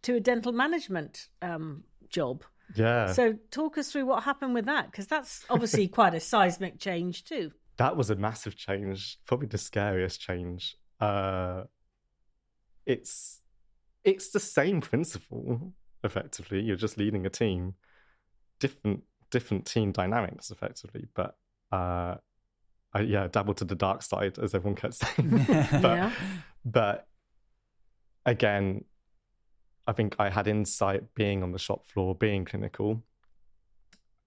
to 0.02 0.16
a 0.16 0.20
dental 0.20 0.52
management 0.52 1.28
um, 1.42 1.84
job. 2.08 2.44
Yeah. 2.74 3.12
So 3.12 3.34
talk 3.50 3.78
us 3.78 3.92
through 3.92 4.06
what 4.06 4.22
happened 4.24 4.54
with 4.54 4.66
that, 4.66 4.90
because 4.90 5.06
that's 5.06 5.44
obviously 5.50 5.88
quite 5.88 6.14
a 6.14 6.20
seismic 6.20 6.78
change 6.78 7.24
too. 7.24 7.52
That 7.76 7.96
was 7.96 8.10
a 8.10 8.16
massive 8.16 8.56
change, 8.56 9.18
probably 9.26 9.48
the 9.48 9.58
scariest 9.58 10.20
change. 10.20 10.76
Uh, 11.00 11.64
it's 12.86 13.40
it's 14.04 14.30
the 14.30 14.40
same 14.40 14.80
principle 14.80 15.72
effectively. 16.02 16.60
You're 16.62 16.76
just 16.76 16.98
leading 16.98 17.26
a 17.26 17.30
team, 17.30 17.74
different 18.58 19.02
different 19.30 19.66
team 19.66 19.92
dynamics 19.92 20.50
effectively. 20.50 21.06
But 21.14 21.36
uh, 21.72 22.16
I, 22.94 23.00
yeah, 23.00 23.28
dabbled 23.28 23.58
to 23.58 23.64
the 23.64 23.74
dark 23.74 24.02
side, 24.02 24.38
as 24.38 24.54
everyone 24.54 24.76
kept 24.76 24.94
saying. 24.94 25.30
but, 25.46 25.82
yeah. 25.82 26.12
but 26.64 27.06
again, 28.26 28.84
I 29.86 29.92
think 29.92 30.16
I 30.18 30.30
had 30.30 30.46
insight 30.46 31.14
being 31.14 31.42
on 31.42 31.52
the 31.52 31.58
shop 31.58 31.86
floor, 31.86 32.14
being 32.14 32.44
clinical, 32.44 33.02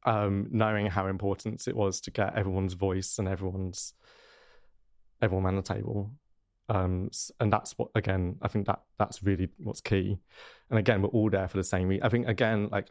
um, 0.05 0.47
knowing 0.51 0.87
how 0.87 1.07
important 1.07 1.67
it 1.67 1.75
was 1.75 2.01
to 2.01 2.11
get 2.11 2.35
everyone's 2.35 2.73
voice 2.73 3.19
and 3.19 3.27
everyone's 3.27 3.93
everyone 5.21 5.45
on 5.45 5.55
the 5.55 5.61
table. 5.61 6.11
Um, 6.69 7.11
and 7.39 7.51
that's 7.51 7.77
what 7.77 7.89
again, 7.95 8.37
I 8.41 8.47
think 8.47 8.65
that 8.67 8.81
that's 8.97 9.21
really 9.23 9.49
what's 9.57 9.81
key. 9.81 10.17
And 10.69 10.79
again, 10.79 11.01
we're 11.01 11.09
all 11.09 11.29
there 11.29 11.47
for 11.47 11.57
the 11.57 11.63
same 11.63 11.89
reason. 11.89 12.05
I 12.05 12.09
think 12.09 12.27
again, 12.27 12.69
like 12.71 12.89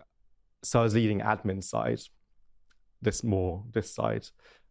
so 0.62 0.80
I 0.80 0.82
was 0.82 0.94
leading 0.94 1.20
admin 1.20 1.62
side, 1.62 2.00
this 3.02 3.24
more 3.24 3.64
this 3.72 3.94
side, 3.94 4.26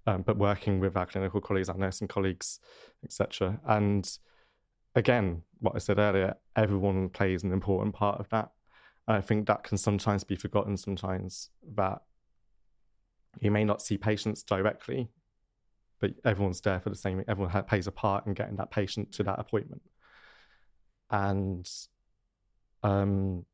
um, 0.05 0.21
but 0.21 0.37
working 0.37 0.79
with 0.79 0.95
our 0.95 1.05
clinical 1.05 1.41
colleagues, 1.41 1.69
our 1.69 1.77
nursing 1.77 2.07
colleagues, 2.07 2.59
etc. 3.03 3.59
And 3.67 4.09
again, 4.95 5.43
what 5.59 5.75
I 5.75 5.79
said 5.79 5.99
earlier, 5.99 6.35
everyone 6.55 7.09
plays 7.09 7.43
an 7.43 7.51
important 7.51 7.95
part 7.95 8.19
of 8.19 8.29
that. 8.29 8.49
And 9.07 9.17
I 9.17 9.21
think 9.21 9.47
that 9.47 9.63
can 9.63 9.77
sometimes 9.77 10.23
be 10.23 10.35
forgotten. 10.35 10.77
Sometimes 10.77 11.49
that 11.75 12.01
you 13.39 13.51
may 13.51 13.63
not 13.63 13.81
see 13.81 13.97
patients 13.97 14.43
directly, 14.43 15.09
but 15.99 16.11
everyone's 16.25 16.61
there 16.61 16.79
for 16.79 16.89
the 16.89 16.95
same. 16.95 17.23
Everyone 17.27 17.63
plays 17.63 17.87
a 17.87 17.91
part 17.91 18.25
in 18.27 18.33
getting 18.33 18.55
that 18.57 18.71
patient 18.71 19.11
to 19.13 19.23
that 19.23 19.39
appointment. 19.39 19.81
And 21.09 21.69
um, 22.83 23.45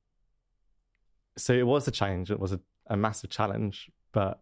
so 1.37 1.53
it 1.53 1.65
was 1.65 1.87
a 1.87 1.91
change. 1.91 2.31
It 2.31 2.39
was 2.39 2.53
a, 2.53 2.59
a 2.87 2.97
massive 2.97 3.29
challenge, 3.29 3.89
but 4.11 4.41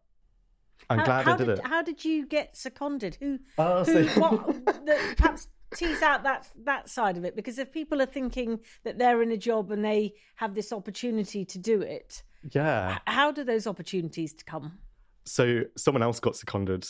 I'm 0.90 1.00
how, 1.00 1.06
glad 1.06 1.26
how 1.26 1.34
I 1.34 1.38
did, 1.38 1.46
did, 1.46 1.60
it. 1.60 1.66
How 1.66 1.82
did 1.82 2.06
you 2.06 2.26
get 2.26 2.56
seconded? 2.56 3.18
Who? 3.20 3.40
Oh, 3.58 3.84
who? 3.84 4.08
So... 4.08 4.20
what? 4.22 4.66
The, 4.66 5.16
perhaps 5.18 5.48
tease 5.74 6.02
out 6.04 6.24
that 6.24 6.48
that 6.66 6.88
side 6.88 7.18
of 7.18 7.26
it 7.26 7.36
because 7.36 7.58
if 7.58 7.72
people 7.72 8.00
are 8.00 8.06
thinking 8.06 8.60
that 8.84 9.00
they're 9.00 9.24
in 9.24 9.32
a 9.32 9.38
job 9.38 9.72
and 9.72 9.84
they 9.84 10.14
have 10.36 10.54
this 10.54 10.72
opportunity 10.72 11.44
to 11.46 11.58
do 11.58 11.82
it, 11.82 12.24
yeah, 12.52 13.00
how 13.08 13.32
do 13.32 13.44
those 13.44 13.68
opportunities 13.68 14.36
come? 14.46 14.78
So 15.26 15.64
someone 15.78 16.04
else 16.04 16.20
got 16.20 16.36
seconded. 16.36 16.88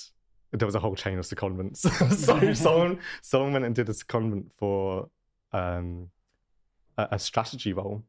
There 0.52 0.68
was 0.68 0.76
a 0.76 0.80
whole 0.80 0.96
chain 0.96 1.18
of 1.18 1.26
secondments. 1.26 1.78
so 2.16 2.54
someone 2.54 3.00
someone 3.22 3.54
went 3.54 3.66
and 3.66 3.76
did 3.76 3.89
a 3.89 3.94
secondment 3.94 4.46
for 4.58 5.10
um, 5.52 6.10
a, 6.98 7.10
a 7.12 7.20
strategy 7.20 7.74
role 7.74 8.04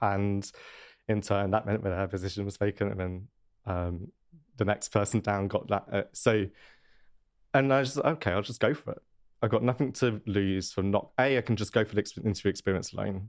and 0.00 0.50
in 1.08 1.20
turn 1.20 1.50
that 1.50 1.66
meant 1.66 1.82
that 1.84 1.96
her 1.96 2.08
position 2.08 2.44
was 2.44 2.56
vacant 2.56 2.92
and 2.92 3.00
then 3.00 3.28
um, 3.66 4.08
the 4.56 4.64
next 4.64 4.88
person 4.88 5.20
down 5.20 5.48
got 5.48 5.68
that 5.68 5.84
uh, 5.92 6.02
so 6.12 6.46
and 7.54 7.72
i 7.72 7.80
was 7.80 7.98
okay 7.98 8.32
i'll 8.32 8.42
just 8.42 8.60
go 8.60 8.74
for 8.74 8.92
it. 8.92 9.02
I've 9.42 9.50
got 9.50 9.62
nothing 9.62 9.92
to 9.94 10.20
lose 10.26 10.72
from 10.72 10.90
not 10.90 11.10
a 11.20 11.38
i 11.38 11.40
can 11.40 11.56
just 11.56 11.72
go 11.72 11.84
for 11.84 11.94
the 11.94 12.04
interview 12.24 12.50
experience 12.50 12.92
alone. 12.92 13.28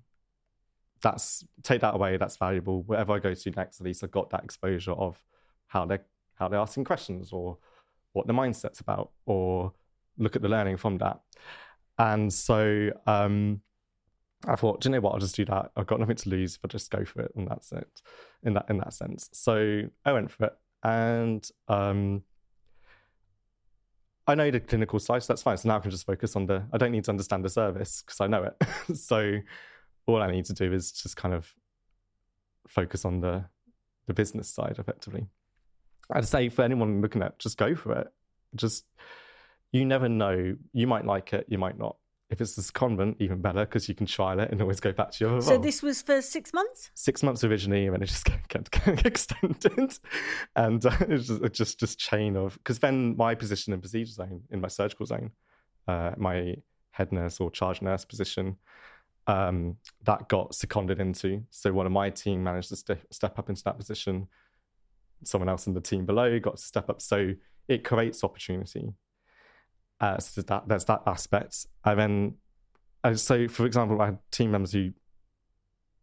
That's 1.02 1.46
take 1.64 1.82
that 1.82 1.94
away 1.94 2.18
that's 2.18 2.38
valuable. 2.38 2.84
Wherever 2.84 3.14
i 3.14 3.20
go 3.20 3.34
to 3.34 3.52
next 3.52 3.80
at 3.80 3.86
least 3.86 4.04
i've 4.04 4.12
got 4.12 4.30
that 4.32 4.44
exposure 4.44 4.94
of 4.94 5.22
how 5.68 5.86
they're 5.86 6.06
how 6.36 6.48
they're 6.48 6.60
asking 6.60 6.86
questions 6.86 7.32
or 7.32 7.58
what 8.14 8.26
the 8.28 8.34
mindset's 8.34 8.80
about 8.80 9.12
or 9.26 9.74
look 10.18 10.36
at 10.36 10.42
the 10.42 10.50
learning 10.50 10.78
from 10.78 10.98
that. 11.00 11.20
And 11.98 12.32
so 12.32 12.92
um, 13.06 13.62
I 14.46 14.56
thought, 14.56 14.82
do 14.82 14.90
you 14.90 14.94
know 14.94 15.02
what? 15.02 15.14
I'll 15.14 15.20
just 15.20 15.36
do 15.36 15.46
that. 15.46 15.72
I've 15.76 15.88
got 15.88 16.00
nothing 16.00 16.16
to 16.16 16.30
lose 16.30 16.56
if 16.56 16.60
I 16.64 16.68
just 16.68 16.92
go 16.92 17.04
for 17.04 17.22
it, 17.22 17.32
and 17.36 17.48
that's 17.48 17.72
it. 17.72 18.02
In 18.44 18.54
that 18.54 18.66
in 18.70 18.78
that 18.78 18.94
sense, 18.94 19.30
so 19.34 19.82
I 20.06 20.14
went 20.14 20.32
for 20.32 20.46
it, 20.46 20.58
and 20.84 21.50
um, 21.68 22.24
I 24.28 24.36
know 24.36 24.52
the 24.52 24.60
clinical 24.60 25.00
side, 25.00 25.24
so 25.24 25.34
that's 25.34 25.42
fine. 25.42 25.58
So 25.58 25.70
now 25.70 25.78
I 25.78 25.80
can 25.80 25.90
just 25.90 26.06
focus 26.06 26.36
on 26.36 26.46
the. 26.46 26.64
I 26.72 26.78
don't 26.78 26.92
need 26.92 27.06
to 27.06 27.12
understand 27.12 27.44
the 27.44 27.50
service 27.50 28.04
because 28.06 28.22
I 28.22 28.28
know 28.28 28.44
it. 28.44 28.96
so 28.98 29.40
all 30.06 30.22
I 30.22 30.32
need 30.32 30.46
to 30.46 30.54
do 30.54 30.72
is 30.72 30.92
just 30.92 31.18
kind 31.18 31.34
of 31.34 31.52
focus 32.68 33.06
on 33.06 33.22
the 33.22 33.46
the 34.06 34.14
business 34.14 34.50
side 34.50 34.76
effectively. 34.78 35.28
I'd 36.12 36.28
say 36.28 36.50
for 36.50 36.62
anyone 36.62 37.02
looking 37.02 37.22
at, 37.22 37.40
just 37.40 37.58
go 37.58 37.76
for 37.76 37.94
it. 37.94 38.08
Just 38.56 38.86
you 39.72 39.84
never 39.86 40.08
know. 40.08 40.56
You 40.74 40.88
might 40.88 41.06
like 41.06 41.34
it, 41.34 41.46
you 41.50 41.58
might 41.58 41.78
not 41.78 41.98
if 42.30 42.42
it's 42.42 42.56
this 42.56 42.70
convent, 42.72 43.18
even 43.20 43.42
better 43.42 43.62
because 43.62 43.88
you 43.88 43.96
can 43.96 44.06
trial 44.06 44.40
it 44.40 44.52
and 44.52 44.62
always 44.62 44.80
go 44.80 44.92
back 44.92 45.12
to 45.12 45.26
your. 45.26 45.42
So 45.42 45.58
this 45.58 45.82
was 45.82 46.02
for 46.02 46.22
six 46.22 46.54
months. 46.54 46.92
Six 46.94 47.24
months 47.24 47.44
originally, 47.44 47.86
and 47.86 47.96
then 47.96 48.02
it 48.02 48.08
just 48.08 48.26
kept 48.50 48.72
getting 48.72 49.00
extended, 49.06 49.98
and 50.56 50.86
uh, 50.86 50.92
it's 51.08 51.28
just, 51.28 51.54
just 51.54 51.80
just 51.80 52.00
chain 52.00 52.36
of 52.36 52.56
because 52.56 52.80
then 52.80 53.16
my 53.16 53.34
position 53.34 53.74
in 53.74 53.80
procedure 53.80 54.12
zone 54.12 54.42
in 54.52 54.60
my 54.60 54.68
surgical 54.68 55.06
zone, 55.06 55.32
uh, 55.88 56.12
my 56.18 56.56
head 56.92 57.12
nurse 57.12 57.40
or 57.40 57.50
charge 57.50 57.82
nurse 57.82 58.04
position, 58.04 58.58
um, 59.28 59.78
that 60.04 60.28
got 60.28 60.54
seconded 60.54 61.00
into. 61.00 61.44
So 61.50 61.72
one 61.72 61.86
of 61.86 61.92
my 61.92 62.10
team 62.10 62.44
managed 62.44 62.70
to 62.70 62.76
st- 62.76 63.14
step 63.14 63.40
up 63.40 63.50
into 63.50 63.64
that 63.64 63.78
position. 63.78 64.28
Someone 65.24 65.50
else 65.50 65.66
in 65.66 65.74
the 65.74 65.82
team 65.82 66.06
below 66.06 66.40
got 66.40 66.58
to 66.58 66.64
step 66.64 66.90
up. 66.90 67.02
So 67.02 67.34
it 67.68 67.84
creates 67.84 68.24
opportunity 68.24 68.94
uh, 70.00 70.18
so 70.20 70.42
that 70.42 70.68
there's 70.68 70.86
that 70.86 71.02
aspect. 71.06 71.68
And 71.86 72.00
then, 72.00 72.36
uh, 73.04 73.16
so 73.16 73.48
for 73.48 73.66
example, 73.66 74.02
I 74.02 74.08
had 74.08 74.20
team 74.32 74.52
members 74.52 74.72
who, 74.72 74.92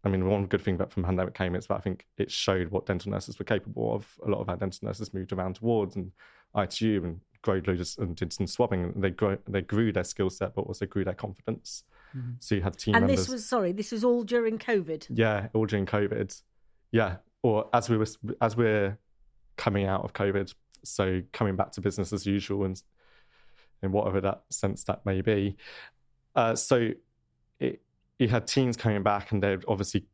I 0.04 0.09
mean, 0.09 0.28
one 0.28 0.46
good 0.46 0.61
thing 0.61 0.76
that 0.78 0.92
from 0.92 1.04
pandemic 1.04 1.35
came 1.35 1.54
is 1.54 1.66
that 1.68 1.76
I 1.76 1.80
think 1.80 2.07
it 2.18 2.30
showed 2.30 2.68
what 2.68 2.87
dental 2.87 3.11
nurses 3.11 3.38
were 3.38 3.44
capable 3.44 3.94
of. 3.94 4.07
A 4.26 4.30
lot 4.30 4.40
of 4.40 4.48
our 4.48 4.57
dental 4.57 4.87
nurses 4.87 5.14
moved 5.14 5.33
around 5.33 5.57
towards 5.57 5.96
and 5.96 6.12
ITU 6.57 7.02
and 7.04 7.20
growed 7.42 7.66
loads 7.66 7.96
and 7.98 8.14
did 8.16 8.33
some 8.33 8.46
swabbing. 8.46 8.85
And 8.85 9.02
they 9.02 9.11
grew, 9.11 9.38
they 9.48 9.62
grew 9.62 9.92
their 9.92 10.04
skill 10.04 10.30
set, 10.30 10.54
but 10.54 10.62
also 10.62 10.87
grew 10.87 11.04
their 11.04 11.14
confidence. 11.14 11.85
Mm-hmm. 12.16 12.33
So 12.38 12.54
you 12.54 12.62
had 12.62 12.76
team 12.76 12.94
and 12.94 13.02
members. 13.02 13.18
And 13.20 13.26
this 13.26 13.33
was 13.33 13.48
sorry, 13.48 13.72
this 13.72 13.92
was 13.92 14.04
all 14.04 14.24
during 14.24 14.59
COVID. 14.59 15.07
Yeah, 15.11 15.48
all 15.54 15.66
during 15.66 15.87
COVID. 15.87 16.40
Yeah, 16.92 17.16
or 17.42 17.68
as 17.72 17.88
we 17.88 17.96
were 17.96 18.07
as 18.40 18.57
we're 18.57 18.98
coming 19.57 19.87
out 19.87 20.04
of 20.04 20.12
COVID, 20.12 20.52
So 20.85 21.22
coming 21.33 21.57
back 21.57 21.72
to 21.72 21.80
business 21.80 22.12
as 22.12 22.26
usual 22.26 22.64
and 22.64 22.80
in 23.85 23.92
whatever 23.92 24.20
that 24.20 24.42
sense 24.51 24.85
that 24.85 25.05
may 25.05 25.20
be. 25.20 25.57
Uh, 26.35 26.55
so 26.55 26.90
it, 27.61 27.83
you 28.18 28.29
had 28.29 28.47
teams 28.47 28.77
coming 28.77 29.03
back 29.03 29.33
and 29.33 29.42
they'd 29.42 29.64
obviously 29.68 30.07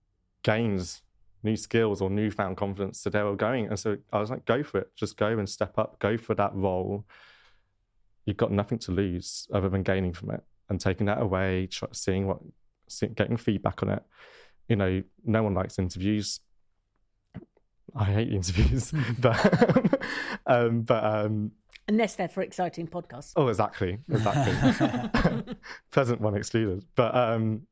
gained 0.42 1.00
new 1.42 1.56
skills 1.56 2.00
or 2.00 2.10
newfound 2.10 2.56
confidence. 2.56 3.00
So 3.00 3.10
they 3.10 3.22
were 3.22 3.36
going. 3.36 3.68
And 3.68 3.78
so 3.78 3.96
I 4.12 4.20
was 4.20 4.30
like, 4.30 4.44
go 4.44 4.62
for 4.62 4.78
it. 4.78 4.90
Just 4.94 5.16
go 5.16 5.38
and 5.38 5.48
step 5.48 5.78
up, 5.78 5.98
go 5.98 6.16
for 6.16 6.34
that 6.34 6.54
role. 6.54 7.04
You've 8.26 8.36
got 8.36 8.52
nothing 8.52 8.78
to 8.80 8.92
lose 8.92 9.48
other 9.52 9.68
than 9.68 9.82
gaining 9.82 10.12
from 10.12 10.30
it 10.30 10.42
and 10.68 10.80
taking 10.80 11.06
that 11.06 11.20
away, 11.20 11.66
try, 11.66 11.88
seeing 11.92 12.26
what, 12.26 12.38
getting 13.14 13.36
feedback 13.36 13.82
on 13.82 13.90
it. 13.90 14.02
You 14.68 14.76
know, 14.76 15.02
no 15.24 15.42
one 15.42 15.54
likes 15.54 15.78
interviews. 15.78 16.40
I 17.96 18.04
hate 18.04 18.32
interviews, 18.32 18.92
but 19.18 20.02
um, 20.46 20.82
but 20.82 21.02
um, 21.02 21.52
unless 21.90 22.14
they're 22.14 22.28
for 22.28 22.42
exciting 22.42 22.86
podcasts. 22.86 23.32
Oh, 23.34 23.48
exactly, 23.48 23.98
exactly. 24.08 25.56
Pleasant 25.90 26.20
one 26.20 26.36
excluded, 26.36 26.84
but 26.94 27.14
um, 27.14 27.66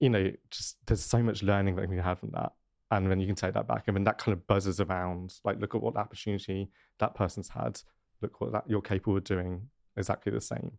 you 0.00 0.10
know, 0.10 0.32
just 0.50 0.76
there's 0.86 1.04
so 1.04 1.22
much 1.22 1.42
learning 1.42 1.76
that 1.76 1.82
can 1.82 1.90
be 1.90 2.02
had 2.02 2.18
from 2.18 2.32
that. 2.32 2.52
And 2.90 3.10
then 3.10 3.20
you 3.20 3.26
can 3.26 3.36
take 3.36 3.54
that 3.54 3.68
back, 3.68 3.84
and 3.86 3.96
then 3.96 4.04
that 4.04 4.18
kind 4.18 4.32
of 4.32 4.46
buzzes 4.46 4.80
around. 4.80 5.34
Like, 5.44 5.60
look 5.60 5.74
at 5.74 5.82
what 5.82 5.96
opportunity 5.96 6.70
that 6.98 7.14
person's 7.14 7.48
had. 7.48 7.80
Look 8.22 8.40
what 8.40 8.52
that 8.52 8.64
you're 8.66 8.80
capable 8.80 9.16
of 9.16 9.24
doing. 9.24 9.68
Exactly 9.96 10.32
the 10.32 10.40
same. 10.40 10.72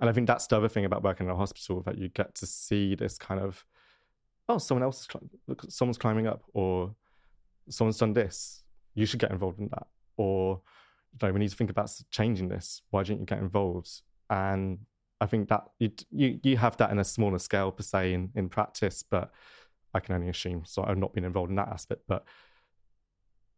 And 0.00 0.08
I 0.08 0.12
think 0.12 0.26
that's 0.26 0.46
the 0.46 0.56
other 0.56 0.68
thing 0.68 0.84
about 0.84 1.02
working 1.02 1.26
in 1.26 1.32
a 1.32 1.36
hospital 1.36 1.82
that 1.82 1.98
you 1.98 2.08
get 2.08 2.34
to 2.36 2.46
see 2.46 2.94
this 2.94 3.18
kind 3.18 3.40
of, 3.40 3.64
oh, 4.48 4.58
someone 4.58 4.82
else 4.82 5.00
is 5.00 5.08
look, 5.48 5.64
someone's 5.68 5.98
climbing 5.98 6.26
up, 6.26 6.44
or 6.54 6.94
someone's 7.68 7.98
done 7.98 8.12
this. 8.12 8.62
You 8.94 9.04
should 9.04 9.20
get 9.20 9.32
involved 9.32 9.58
in 9.58 9.68
that. 9.68 9.86
Or, 10.16 10.60
know, 11.22 11.32
we 11.32 11.40
need 11.40 11.50
to 11.50 11.56
think 11.56 11.70
about 11.70 11.90
changing 12.10 12.48
this. 12.48 12.82
Why 12.90 13.02
don't 13.02 13.20
you 13.20 13.26
get 13.26 13.38
involved? 13.38 14.02
And 14.30 14.78
I 15.20 15.26
think 15.26 15.48
that 15.48 15.64
you 15.78 15.90
you 16.10 16.38
you 16.42 16.56
have 16.56 16.76
that 16.78 16.90
in 16.90 16.98
a 16.98 17.04
smaller 17.04 17.38
scale 17.38 17.70
per 17.70 17.82
se 17.82 18.12
in, 18.12 18.30
in 18.34 18.48
practice, 18.48 19.02
but 19.02 19.30
I 19.94 20.00
can 20.00 20.14
only 20.14 20.28
assume. 20.28 20.64
So 20.66 20.84
I've 20.84 20.98
not 20.98 21.14
been 21.14 21.24
involved 21.24 21.50
in 21.50 21.56
that 21.56 21.68
aspect, 21.68 22.02
but 22.06 22.24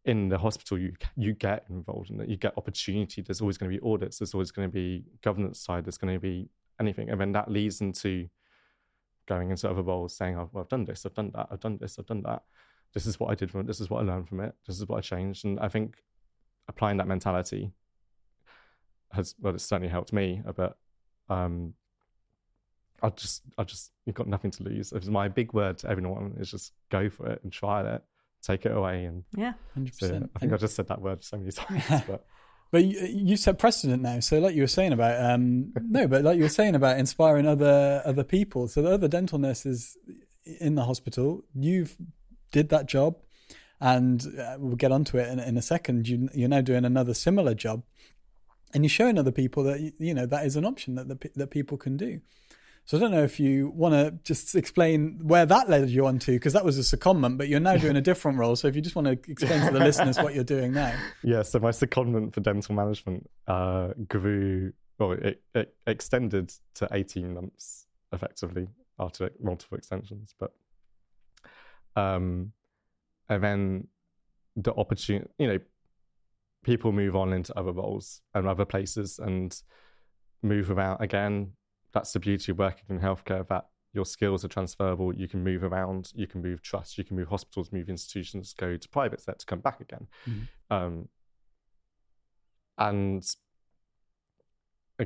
in 0.05 0.29
the 0.29 0.39
hospital, 0.39 0.79
you 0.79 0.95
you 1.17 1.35
get 1.35 1.65
involved 1.69 2.11
in 2.11 2.21
it. 2.21 2.29
You 2.29 2.37
get 2.37 2.57
opportunity. 2.57 3.23
There's 3.23 3.41
always 3.41 3.59
going 3.59 3.71
to 3.71 3.79
be 3.79 3.85
audits. 3.85 4.19
There's 4.19 4.35
always 4.35 4.51
going 4.51 4.69
to 4.69 4.73
be 4.73 5.05
governance 5.23 5.61
side. 5.61 5.85
There's 5.85 5.99
going 5.99 6.15
to 6.15 6.21
be 6.21 6.49
anything, 6.81 7.11
and 7.11 7.21
then 7.21 7.33
that 7.33 7.51
leads 7.51 7.81
into 7.81 8.29
going 9.27 9.51
into 9.51 9.69
other 9.69 9.83
roles, 9.83 10.17
saying, 10.17 10.39
"Oh, 10.39 10.49
well, 10.53 10.63
I've 10.63 10.69
done 10.69 10.85
this. 10.85 11.05
I've 11.05 11.15
done 11.15 11.33
that. 11.35 11.49
I've 11.51 11.61
done 11.61 11.79
this. 11.79 11.99
I've 11.99 12.07
done 12.07 12.23
that. 12.23 12.43
This 12.95 13.05
is 13.05 13.21
what 13.21 13.31
I 13.31 13.35
did 13.35 13.51
from 13.51 13.61
it. 13.61 13.67
This 13.67 13.81
is 13.81 13.91
what 13.91 14.01
I 14.01 14.05
learned 14.05 14.29
from 14.29 14.41
it. 14.41 14.55
This 14.67 14.79
is 14.79 14.89
what 14.89 14.99
I 14.99 15.01
changed." 15.01 15.45
And 15.45 15.59
I 15.61 15.69
think 15.69 15.97
applying 16.69 16.99
that 16.99 17.07
mentality 17.07 17.73
has 19.13 19.35
well, 19.41 19.55
it's 19.55 19.65
certainly 19.65 19.89
helped 19.89 20.13
me 20.13 20.43
a 20.47 20.53
bit 20.53 20.73
um, 21.31 21.75
I 23.03 23.11
just, 23.11 23.43
I 23.57 23.65
just, 23.65 23.93
you've 24.07 24.17
got 24.17 24.27
nothing 24.27 24.51
to 24.53 24.63
lose. 24.65 24.93
It's 24.93 25.07
my 25.07 25.29
big 25.29 25.53
word 25.53 25.79
to 25.79 25.91
everyone 25.91 26.35
is 26.39 26.51
just 26.51 26.73
go 26.91 27.09
for 27.09 27.29
it 27.29 27.41
and 27.43 27.53
try 27.53 27.83
it, 27.95 28.03
take 28.43 28.67
it 28.67 28.73
away, 28.73 29.05
and 29.05 29.25
yeah, 29.37 29.53
hundred 29.75 29.97
percent. 29.97 30.31
I 30.35 30.39
think 30.39 30.53
I 30.53 30.57
just 30.57 30.75
said 30.75 30.89
that 30.89 31.01
word 31.01 31.23
so 31.23 31.37
many 31.39 31.51
times, 31.53 31.85
but. 32.07 32.25
But 32.71 32.85
you, 32.85 33.01
you 33.07 33.37
set 33.39 33.59
precedent 33.59 34.03
now. 34.03 34.21
So, 34.21 34.41
like 34.41 34.55
you 34.55 34.61
were 34.61 34.67
saying 34.67 34.93
about 34.93 35.25
um, 35.25 35.73
no, 35.81 36.07
but 36.07 36.23
like 36.23 36.37
you 36.37 36.43
were 36.43 36.51
saying 36.51 36.75
about 36.75 36.99
inspiring 36.99 37.47
other 37.47 38.03
other 38.05 38.25
people. 38.25 38.69
So, 38.69 38.83
the 38.83 38.91
other 38.91 39.09
dental 39.09 39.39
nurses 39.39 39.97
in 40.45 40.75
the 40.75 40.85
hospital, 40.85 41.45
you've 41.55 41.97
did 42.53 42.69
that 42.69 42.85
job, 42.85 43.17
and 43.81 44.25
uh, 44.39 44.57
we'll 44.59 44.77
get 44.77 44.93
onto 44.93 45.19
it 45.19 45.29
in, 45.29 45.39
in 45.39 45.57
a 45.57 45.63
second. 45.63 46.09
You, 46.09 46.29
you're 46.35 46.49
now 46.49 46.61
doing 46.61 46.85
another 46.85 47.15
similar 47.15 47.55
job 47.55 47.83
and 48.75 48.85
you're 48.85 48.91
showing 48.91 49.19
other 49.19 49.33
people 49.33 49.63
that 49.65 49.93
you 49.99 50.15
know 50.15 50.27
that 50.27 50.47
is 50.47 50.57
an 50.57 50.65
option 50.65 50.95
that 50.97 51.09
the, 51.09 51.31
that 51.37 51.51
people 51.51 51.77
can 51.79 51.97
do. 51.97 52.21
So 52.85 52.97
I 52.97 53.01
don't 53.01 53.11
know 53.11 53.23
if 53.23 53.39
you 53.39 53.69
want 53.69 53.93
to 53.93 54.19
just 54.25 54.55
explain 54.55 55.21
where 55.23 55.45
that 55.45 55.69
led 55.69 55.91
you 55.91 56.07
on 56.07 56.19
to, 56.21 56.33
because 56.33 56.55
that 56.55 56.65
was 56.65 56.79
a 56.79 56.97
secondment, 56.97 57.37
but 57.37 57.47
you're 57.47 57.61
now 57.61 57.77
doing 57.77 57.97
a 57.97 58.01
different 58.01 58.39
role. 58.39 58.57
So 58.57 58.67
if 58.67 58.75
you 58.75 58.81
just 58.81 58.97
want 58.97 59.09
to 59.09 59.31
explain 59.31 59.67
to 59.67 59.79
the 59.79 59.79
listeners 59.85 60.17
what 60.17 60.35
you're 60.35 60.43
doing 60.43 60.73
now. 60.73 60.99
Yeah, 61.23 61.43
so 61.43 61.59
my 61.59 61.69
secondment 61.69 62.33
for 62.33 62.41
dental 62.41 62.75
management 62.75 63.29
uh, 63.47 63.89
grew, 64.09 64.73
well, 64.99 65.13
it, 65.13 65.43
it 65.55 65.75
extended 65.87 66.51
to 66.77 66.89
18 66.91 67.35
months 67.35 67.85
effectively 68.11 68.69
after 68.99 69.33
multiple 69.39 69.77
extensions. 69.77 70.35
But, 70.39 70.55
um, 71.95 72.53
and 73.29 73.43
then 73.43 73.89
the 74.57 74.75
opportunity, 74.75 75.29
you 75.39 75.47
know, 75.47 75.59
people 76.65 76.93
move 76.93 77.17
on 77.17 77.33
into 77.33 77.57
other 77.59 77.73
roles 77.73 78.21
and 78.35 78.47
other 78.47 78.65
places 78.65 79.19
and 79.19 79.63
move 80.43 80.71
around 80.71 81.01
again 81.01 81.53
that's 81.93 82.13
the 82.13 82.21
beauty 82.21 82.53
of 82.53 82.59
working 82.59 82.85
in 82.89 83.01
healthcare 83.01 83.47
that 83.49 83.67
your 83.93 84.05
skills 84.05 84.45
are 84.45 84.49
transferable 84.49 85.15
you 85.15 85.27
can 85.27 85.43
move 85.43 85.65
around 85.65 86.13
you 86.15 86.27
can 86.27 86.43
move 86.43 86.63
trusts 86.63 86.99
you 86.99 87.05
can 87.05 87.17
move 87.17 87.29
hospitals 87.29 87.73
move 87.73 87.89
institutions 87.89 88.55
go 88.57 88.77
to 88.77 88.89
private 88.89 89.21
sector 89.21 89.45
come 89.47 89.61
back 89.61 89.81
again 89.81 90.07
mm-hmm. 90.29 90.75
um, 90.75 91.09
and 92.77 93.25
uh, 95.01 95.05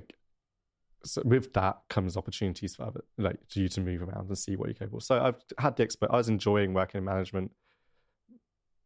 so 1.05 1.23
with 1.25 1.53
that 1.55 1.79
comes 1.89 2.17
opportunities 2.17 2.77
for 2.77 2.85
other, 2.85 3.01
like 3.19 3.39
for 3.49 3.59
you 3.59 3.69
to 3.69 3.81
move 3.81 4.03
around 4.03 4.29
and 4.29 4.39
see 4.39 4.55
what 4.55 4.69
you're 4.69 4.75
capable. 4.75 5.01
So 5.01 5.21
I've 5.21 5.43
had 5.59 5.77
the 5.77 5.83
expert. 5.83 6.11
I 6.13 6.17
was 6.17 6.29
enjoying 6.29 6.75
working 6.75 6.99
in 6.99 7.05
management, 7.05 7.51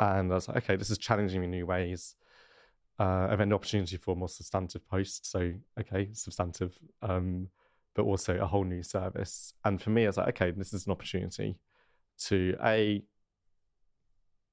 and 0.01 0.31
I 0.31 0.35
was 0.35 0.49
like, 0.49 0.59
okay, 0.59 0.77
this 0.77 0.91
is 0.91 0.99
challenging 0.99 1.41
me 1.41 1.47
in 1.47 1.51
new 1.51 1.67
ways 1.67 2.17
uh, 2.99 3.29
I've 3.31 3.39
had 3.39 3.49
an 3.49 3.53
opportunity 3.53 3.97
for 3.97 4.17
more 4.17 4.29
substantive 4.29 4.87
post. 4.89 5.31
So, 5.31 5.53
okay, 5.79 6.09
substantive, 6.13 6.79
um, 7.03 7.49
but 7.95 8.05
also 8.05 8.39
a 8.39 8.47
whole 8.47 8.65
new 8.65 8.83
service. 8.83 9.53
And 9.65 9.81
for 9.81 9.91
me, 9.91 10.05
I 10.05 10.07
was 10.07 10.17
like, 10.17 10.29
okay, 10.29 10.51
this 10.51 10.73
is 10.73 10.87
an 10.87 10.93
opportunity 10.93 11.59
to 12.25 12.57
a 12.63 13.03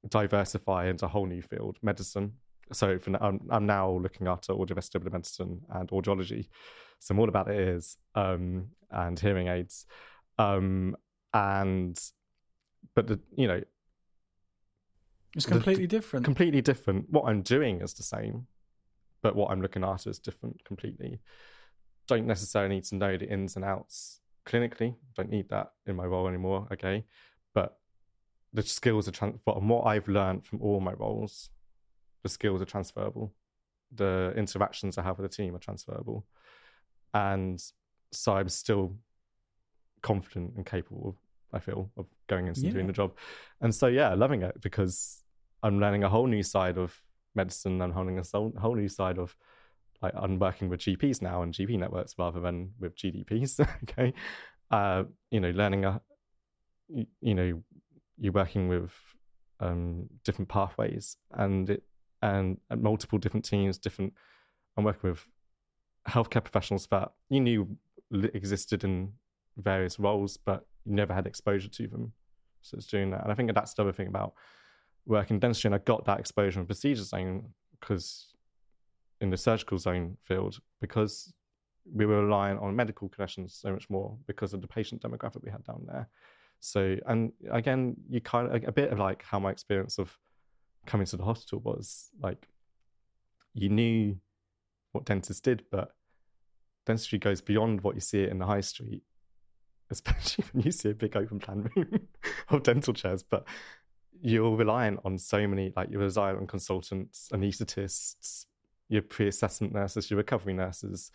diversify 0.09 0.87
into 0.89 1.05
a 1.05 1.07
whole 1.07 1.25
new 1.25 1.41
field, 1.41 1.77
medicine. 1.81 2.33
So 2.73 2.99
now, 3.07 3.19
I'm, 3.21 3.39
I'm 3.49 3.65
now 3.65 3.91
looking 3.91 4.27
after 4.27 4.53
audiovestibular 4.53 5.13
medicine 5.13 5.61
and 5.69 5.89
audiology. 5.89 6.47
So 6.99 7.13
more 7.13 7.29
about 7.29 7.49
is 7.49 7.97
um, 8.15 8.67
and 8.91 9.17
hearing 9.19 9.47
aids, 9.47 9.85
um, 10.37 10.95
and 11.33 11.99
but 12.95 13.07
the 13.07 13.19
you 13.35 13.47
know 13.47 13.61
it's 15.35 15.45
completely 15.45 15.85
the, 15.85 15.97
different. 15.97 16.25
Completely 16.25 16.61
different. 16.61 17.09
What 17.09 17.23
I'm 17.23 17.41
doing 17.41 17.81
is 17.81 17.93
the 17.93 18.03
same, 18.03 18.47
but 19.21 19.35
what 19.35 19.51
I'm 19.51 19.61
looking 19.61 19.83
at 19.83 20.05
is 20.05 20.19
different 20.19 20.63
completely. 20.63 21.19
Don't 22.07 22.27
necessarily 22.27 22.75
need 22.75 22.83
to 22.85 22.95
know 22.95 23.17
the 23.17 23.29
ins 23.29 23.55
and 23.55 23.65
outs 23.65 24.19
clinically. 24.45 24.95
Don't 25.15 25.29
need 25.29 25.49
that 25.49 25.71
in 25.87 25.95
my 25.95 26.05
role 26.05 26.27
anymore. 26.27 26.67
Okay, 26.71 27.05
but 27.53 27.77
the 28.53 28.61
skills 28.61 29.07
are 29.07 29.11
transferable. 29.11 29.59
And 29.59 29.69
what 29.69 29.87
I've 29.87 30.07
learned 30.07 30.45
from 30.45 30.61
all 30.61 30.79
my 30.79 30.93
roles, 30.93 31.49
the 32.21 32.29
skills 32.29 32.61
are 32.61 32.65
transferable. 32.65 33.33
The 33.95 34.33
interactions 34.35 34.97
I 34.97 35.03
have 35.03 35.17
with 35.17 35.29
the 35.29 35.35
team 35.35 35.55
are 35.55 35.59
transferable, 35.59 36.25
and 37.13 37.61
so 38.11 38.33
I'm 38.33 38.49
still 38.49 38.95
confident 40.01 40.53
and 40.55 40.65
capable. 40.65 41.17
I 41.51 41.59
feel 41.59 41.91
of 41.97 42.07
going 42.27 42.47
into 42.47 42.61
yeah. 42.61 42.71
doing 42.71 42.87
the 42.87 42.93
job, 42.93 43.13
and 43.61 43.73
so 43.73 43.87
yeah, 43.87 44.13
loving 44.13 44.41
it 44.41 44.59
because 44.61 45.22
I'm 45.63 45.79
learning 45.79 46.03
a 46.03 46.09
whole 46.09 46.27
new 46.27 46.43
side 46.43 46.77
of 46.77 47.01
medicine. 47.33 47.81
I'm 47.81 47.95
learning 47.95 48.19
a 48.19 48.59
whole 48.59 48.75
new 48.75 48.89
side 48.89 49.17
of 49.17 49.35
like 50.01 50.13
I'm 50.15 50.37
working 50.37 50.69
with 50.69 50.81
GPs 50.81 51.21
now 51.21 51.41
and 51.41 51.53
GP 51.53 51.79
networks 51.79 52.15
rather 52.19 52.41
than 52.41 52.71
with 52.79 52.95
GDPs. 52.95 53.65
okay, 53.83 54.13
uh, 54.69 55.03
you 55.31 55.39
know, 55.39 55.51
learning 55.51 55.85
a, 55.85 56.01
you 56.89 57.33
know, 57.33 57.63
you're 58.17 58.33
working 58.33 58.67
with 58.67 58.91
um, 59.61 60.07
different 60.25 60.49
pathways 60.49 61.15
and 61.31 61.69
it 61.69 61.83
and, 62.21 62.57
and 62.69 62.81
multiple 62.81 63.17
different 63.17 63.45
teams, 63.45 63.77
different. 63.77 64.13
I'm 64.77 64.83
working 64.83 65.09
with 65.09 65.25
healthcare 66.07 66.43
professionals 66.43 66.87
that 66.87 67.11
you 67.29 67.39
knew 67.39 67.77
existed 68.11 68.83
in 68.83 69.13
various 69.57 69.99
roles, 69.99 70.37
but 70.37 70.65
you 70.85 70.93
never 70.93 71.13
had 71.13 71.27
exposure 71.27 71.69
to 71.69 71.87
them. 71.87 72.13
So 72.61 72.77
it's 72.77 72.87
doing 72.87 73.11
that, 73.11 73.23
and 73.23 73.31
I 73.31 73.35
think 73.35 73.53
that's 73.53 73.73
the 73.73 73.83
other 73.83 73.91
thing 73.93 74.07
about 74.07 74.33
work 75.05 75.31
in 75.31 75.39
dentistry 75.39 75.67
and 75.67 75.75
I 75.75 75.79
got 75.79 76.05
that 76.05 76.19
exposure 76.19 76.59
in 76.59 76.65
procedure 76.65 77.03
zone 77.03 77.49
because 77.79 78.33
in 79.21 79.29
the 79.29 79.37
surgical 79.37 79.77
zone 79.77 80.17
field 80.23 80.59
because 80.81 81.33
we 81.91 82.05
were 82.05 82.23
relying 82.25 82.57
on 82.59 82.75
medical 82.75 83.09
clinicians 83.09 83.59
so 83.59 83.71
much 83.71 83.89
more 83.89 84.17
because 84.27 84.53
of 84.53 84.61
the 84.61 84.67
patient 84.67 85.01
demographic 85.01 85.43
we 85.43 85.51
had 85.51 85.63
down 85.63 85.85
there. 85.87 86.07
So, 86.59 86.97
and 87.07 87.33
again, 87.51 87.95
you 88.09 88.21
kind 88.21 88.47
of 88.47 88.63
a 88.67 88.71
bit 88.71 88.91
of 88.91 88.99
like 88.99 89.23
how 89.23 89.39
my 89.39 89.51
experience 89.51 89.97
of 89.97 90.17
coming 90.85 91.05
to 91.07 91.17
the 91.17 91.23
hospital 91.23 91.59
was 91.59 92.09
like 92.21 92.47
you 93.53 93.69
knew 93.69 94.17
what 94.93 95.05
dentists 95.05 95.41
did, 95.41 95.63
but 95.71 95.93
dentistry 96.85 97.19
goes 97.19 97.41
beyond 97.41 97.81
what 97.81 97.95
you 97.95 98.01
see 98.01 98.21
it 98.21 98.29
in 98.29 98.39
the 98.39 98.45
high 98.45 98.61
street, 98.61 99.03
especially 99.89 100.45
when 100.51 100.63
you 100.63 100.71
see 100.71 100.89
a 100.89 100.93
big 100.93 101.17
open 101.17 101.39
plan 101.39 101.69
room 101.75 102.07
of 102.49 102.63
dental 102.63 102.93
chairs. 102.93 103.23
But 103.23 103.45
you're 104.23 104.55
reliant 104.55 105.01
on 105.03 105.17
so 105.17 105.45
many, 105.45 105.73
like 105.75 105.89
you're 105.91 105.99
reliant 105.99 106.39
on 106.39 106.47
consultants, 106.47 107.27
anaesthetists, 107.33 108.45
your 108.87 109.01
pre-assessment 109.01 109.73
nurses, 109.73 110.09
your 110.09 110.17
recovery 110.17 110.53
nurses 110.53 111.11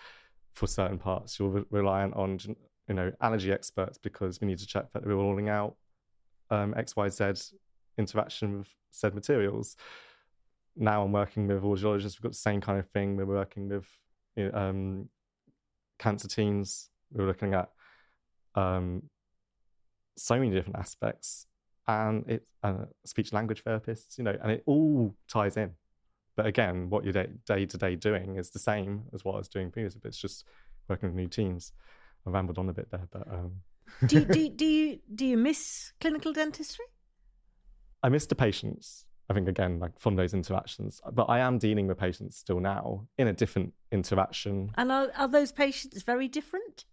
for 0.53 0.67
certain 0.67 0.99
parts. 0.99 1.39
You're 1.39 1.49
re- 1.49 1.65
reliant 1.71 2.15
on, 2.15 2.39
you 2.87 2.95
know, 2.95 3.11
allergy 3.23 3.51
experts 3.51 3.97
because 3.97 4.43
we 4.43 4.47
need 4.47 4.59
to 4.59 4.67
check 4.67 4.93
that 4.93 5.07
we're 5.07 5.15
ruling 5.15 5.49
out 5.49 5.77
um, 6.51 6.75
X, 6.77 6.97
Y, 6.97 7.09
Z 7.09 7.33
interaction 7.97 8.59
with 8.59 8.69
said 8.91 9.15
materials. 9.15 9.77
Now 10.77 11.03
I'm 11.03 11.13
working 11.13 11.47
with 11.49 11.63
audiologists. 11.63 12.19
We've 12.19 12.25
got 12.25 12.33
the 12.33 12.39
same 12.39 12.61
kind 12.61 12.79
of 12.79 12.89
thing. 12.91 13.17
We're 13.17 13.25
working 13.25 13.71
with 13.71 13.87
um, 14.53 15.09
cancer 15.99 16.29
teams. 16.29 16.91
We're 17.11 17.27
looking 17.27 17.55
at 17.55 17.71
um, 18.55 19.05
so 20.19 20.39
many 20.39 20.51
different 20.51 20.77
aspects 20.77 21.47
and 21.89 22.25
it's 22.29 22.47
uh, 22.63 22.85
speech 23.05 23.33
language 23.33 23.65
therapists, 23.65 24.19
you 24.19 24.25
know, 24.25 24.37
and 24.43 24.53
it 24.53 24.63
all 24.67 25.15
ties 25.29 25.57
in. 25.57 25.73
But 26.37 26.47
again, 26.47 26.89
what 26.91 27.03
you're 27.03 27.13
day 27.13 27.67
to 27.67 27.77
day 27.79 27.97
doing 27.97 28.37
is 28.37 28.51
the 28.51 28.59
same 28.59 29.05
as 29.13 29.25
what 29.25 29.35
I 29.35 29.39
was 29.39 29.49
doing 29.49 29.73
previously, 29.73 30.01
but 30.01 30.09
it's 30.09 30.19
just 30.19 30.45
working 30.89 31.09
with 31.09 31.17
new 31.17 31.27
teams. 31.27 31.73
I 32.27 32.31
rambled 32.31 32.59
on 32.59 32.69
a 32.69 32.73
bit 32.73 32.91
there, 32.91 33.09
but 33.11 33.27
um... 33.29 33.53
do, 34.07 34.25
do 34.25 34.49
do 34.57 34.65
you 34.65 35.01
do 35.13 35.27
you 35.27 35.37
miss 35.37 35.93
clinical 36.01 36.33
dentistry? 36.33 36.85
I 38.03 38.09
miss 38.09 38.27
the 38.27 38.37
patients. 38.37 39.07
I 39.31 39.35
think 39.35 39.49
again, 39.49 39.79
like 39.79 39.99
from 39.99 40.17
those 40.17 40.33
interactions, 40.33 41.01
but 41.13 41.25
I 41.25 41.41
am 41.41 41.59
dealing 41.59 41.87
with 41.87 41.99
patients 41.99 42.37
still 42.37 42.61
now 42.61 43.07
in 43.19 43.29
a 43.29 43.33
different 43.33 43.75
interaction. 43.93 44.71
And 44.77 44.91
are, 44.91 45.09
are 45.17 45.29
those 45.29 45.53
patients 45.53 46.03
very 46.03 46.29
different? 46.29 46.87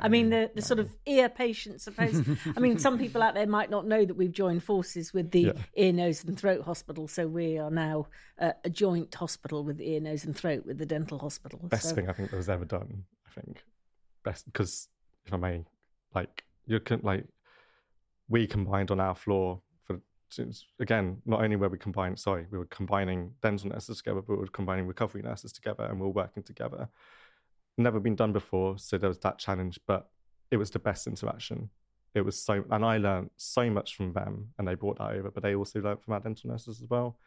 I 0.00 0.08
mean, 0.08 0.30
the, 0.30 0.50
the 0.54 0.62
sort 0.62 0.80
of 0.80 0.90
ear 1.06 1.28
patient, 1.28 1.80
suppose. 1.80 2.22
I 2.56 2.60
mean, 2.60 2.78
some 2.78 2.98
people 2.98 3.22
out 3.22 3.34
there 3.34 3.46
might 3.46 3.70
not 3.70 3.86
know 3.86 4.04
that 4.04 4.14
we've 4.14 4.32
joined 4.32 4.62
forces 4.62 5.12
with 5.12 5.30
the 5.30 5.40
yeah. 5.40 5.52
ear, 5.74 5.92
nose, 5.92 6.24
and 6.24 6.38
throat 6.38 6.62
hospital. 6.64 7.08
So 7.08 7.26
we 7.26 7.58
are 7.58 7.70
now 7.70 8.06
uh, 8.38 8.52
a 8.64 8.70
joint 8.70 9.14
hospital 9.14 9.64
with 9.64 9.80
ear, 9.80 10.00
nose, 10.00 10.24
and 10.24 10.36
throat 10.36 10.64
with 10.66 10.78
the 10.78 10.86
dental 10.86 11.18
hospital. 11.18 11.60
Best 11.64 11.90
so. 11.90 11.94
thing 11.94 12.08
I 12.08 12.12
think 12.12 12.30
that 12.30 12.36
was 12.36 12.48
ever 12.48 12.64
done. 12.64 13.04
I 13.26 13.40
think 13.40 13.62
best 14.24 14.44
because 14.46 14.88
if 15.24 15.32
I 15.32 15.36
may, 15.36 15.64
like 16.14 16.44
you 16.66 16.80
can 16.80 17.00
like 17.02 17.24
we 18.28 18.46
combined 18.46 18.90
on 18.90 19.00
our 19.00 19.14
floor 19.14 19.60
for 19.84 19.98
again 20.80 21.22
not 21.24 21.42
only 21.42 21.56
were 21.56 21.68
we 21.68 21.78
combined 21.78 22.18
sorry 22.18 22.46
we 22.50 22.58
were 22.58 22.66
combining 22.66 23.30
dental 23.42 23.68
nurses 23.70 23.98
together 23.98 24.20
but 24.20 24.34
we 24.34 24.40
were 24.40 24.46
combining 24.48 24.86
recovery 24.86 25.22
nurses 25.22 25.52
together 25.52 25.84
and 25.84 26.00
we 26.00 26.06
are 26.06 26.10
working 26.10 26.42
together 26.42 26.88
never 27.78 28.00
been 28.00 28.16
done 28.16 28.32
before, 28.32 28.78
so 28.78 28.98
there 28.98 29.08
was 29.08 29.18
that 29.20 29.38
challenge, 29.38 29.78
but 29.86 30.08
it 30.50 30.56
was 30.56 30.70
the 30.70 30.78
best 30.78 31.06
interaction. 31.06 31.70
It 32.14 32.22
was 32.22 32.42
so, 32.42 32.64
and 32.70 32.84
I 32.84 32.96
learned 32.96 33.30
so 33.36 33.68
much 33.70 33.96
from 33.96 34.12
them, 34.12 34.48
and 34.58 34.66
they 34.66 34.74
brought 34.74 34.98
that 34.98 35.12
over. 35.12 35.30
But 35.30 35.42
they 35.42 35.54
also 35.54 35.80
learned 35.80 36.02
from 36.02 36.14
our 36.14 36.20
dental 36.20 36.50
nurses 36.50 36.80
as 36.80 36.88
well. 36.88 37.18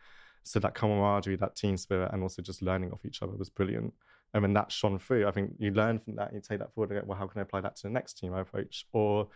So 0.43 0.59
that 0.59 0.73
camaraderie, 0.73 1.35
that 1.35 1.55
team 1.55 1.77
spirit, 1.77 2.12
and 2.12 2.23
also 2.23 2.41
just 2.41 2.62
learning 2.62 2.91
off 2.91 3.05
each 3.05 3.21
other 3.21 3.33
was 3.33 3.49
brilliant. 3.49 3.93
And 4.33 4.41
when 4.41 4.53
that 4.53 4.71
shone 4.71 4.99
through, 4.99 5.27
I 5.27 5.31
think 5.31 5.53
you 5.59 5.71
learn 5.71 5.99
from 5.99 6.15
that, 6.15 6.33
you 6.33 6.41
take 6.41 6.59
that 6.59 6.73
forward 6.73 6.91
and 6.91 7.01
go, 7.01 7.07
well, 7.07 7.17
how 7.17 7.27
can 7.27 7.39
I 7.39 7.43
apply 7.43 7.62
that 7.62 7.75
to 7.77 7.83
the 7.83 7.89
next 7.89 8.17
team 8.17 8.33
I 8.33 8.41
approach? 8.41 8.85
Or 8.93 9.27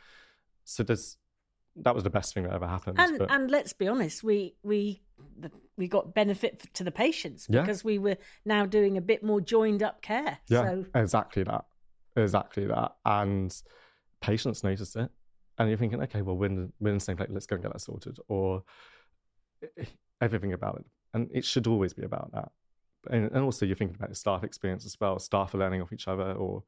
so 0.64 0.84
there's 0.84 1.18
that 1.78 1.96
was 1.96 2.04
the 2.04 2.10
best 2.10 2.34
thing 2.34 2.44
that 2.44 2.54
ever 2.54 2.68
happened. 2.68 3.00
And 3.00 3.20
but... 3.20 3.32
and 3.32 3.50
let's 3.50 3.74
be 3.74 3.88
honest, 3.88 4.24
we 4.24 4.56
we 4.64 5.02
we 5.78 5.88
got 5.88 6.14
benefit 6.14 6.74
to 6.76 6.84
the 6.84 6.92
patients 6.92 7.48
because 7.48 7.84
yeah. 7.84 7.88
we 7.88 8.00
were 8.00 8.18
now 8.46 8.66
doing 8.66 8.98
a 8.98 9.02
bit 9.02 9.24
more 9.24 9.42
joined 9.42 9.82
up 9.82 10.02
care. 10.02 10.38
Yeah, 10.48 10.62
so... 10.62 10.86
exactly 10.96 11.44
that, 11.44 11.66
exactly 12.16 12.66
that, 12.68 12.96
and 13.06 13.56
patients 14.22 14.64
noticed 14.64 14.96
it, 14.96 15.10
and 15.58 15.70
you're 15.70 15.78
thinking, 15.78 16.02
okay, 16.04 16.22
well, 16.22 16.38
we're 16.38 16.48
in, 16.48 16.72
we're 16.80 16.90
in 16.90 16.98
the 16.98 17.04
same 17.04 17.18
place. 17.18 17.30
Let's 17.32 17.46
go 17.46 17.56
and 17.56 17.64
get 17.64 17.74
that 17.74 17.82
sorted, 17.82 18.18
or 18.28 18.64
eh, 19.64 19.68
eh, 19.80 19.86
everything 20.22 20.54
about 20.54 20.80
it, 20.80 20.86
and 21.14 21.30
it 21.34 21.46
should 21.46 21.68
always 21.68 21.94
be 21.94 22.04
about 22.04 22.32
that. 22.34 22.52
And, 23.10 23.32
and 23.32 23.44
also, 23.44 23.66
you're 23.66 23.76
thinking 23.76 23.98
about 23.98 24.10
the 24.10 24.16
staff 24.16 24.44
experience 24.44 24.86
as 24.86 24.98
well. 25.00 25.20
Staff 25.20 25.56
are 25.56 25.58
learning 25.58 25.82
off 25.82 25.92
each 25.92 26.08
other, 26.08 26.34
or 26.34 26.64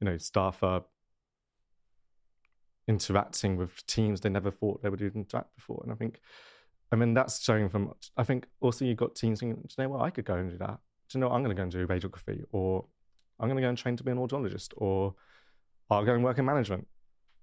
you 0.00 0.06
know, 0.06 0.16
staff 0.18 0.62
are 0.62 0.82
interacting 2.88 3.56
with 3.56 3.84
teams 3.86 4.20
they 4.20 4.28
never 4.28 4.50
thought 4.50 4.82
they 4.82 4.88
would 4.88 5.02
interact 5.02 5.54
before. 5.56 5.80
And 5.82 5.92
I 5.92 5.96
think, 5.96 6.20
I 6.92 6.96
mean, 6.96 7.14
that's 7.14 7.42
showing 7.42 7.68
from, 7.68 7.92
I 8.16 8.24
think 8.24 8.46
also 8.60 8.84
you've 8.84 8.96
got 8.96 9.14
teams 9.14 9.40
thinking, 9.40 9.60
do 9.60 9.74
you 9.76 9.84
know 9.84 9.90
what, 9.90 10.02
I 10.02 10.10
could 10.10 10.24
go 10.24 10.34
and 10.34 10.50
do 10.50 10.58
that. 10.58 10.78
Do 11.08 11.18
you 11.18 11.20
know 11.20 11.28
what, 11.28 11.34
I'm 11.34 11.42
going 11.42 11.54
to 11.54 11.58
go 11.58 11.64
and 11.64 11.72
do 11.72 11.86
radiography, 11.86 12.44
or 12.52 12.84
I'm 13.38 13.48
going 13.48 13.56
to 13.56 13.62
go 13.62 13.68
and 13.68 13.78
train 13.78 13.96
to 13.96 14.04
be 14.04 14.10
an 14.10 14.18
audiologist, 14.18 14.72
or 14.76 15.14
I'll 15.90 16.04
go 16.04 16.14
and 16.14 16.24
work 16.24 16.38
in 16.38 16.44
management. 16.44 16.86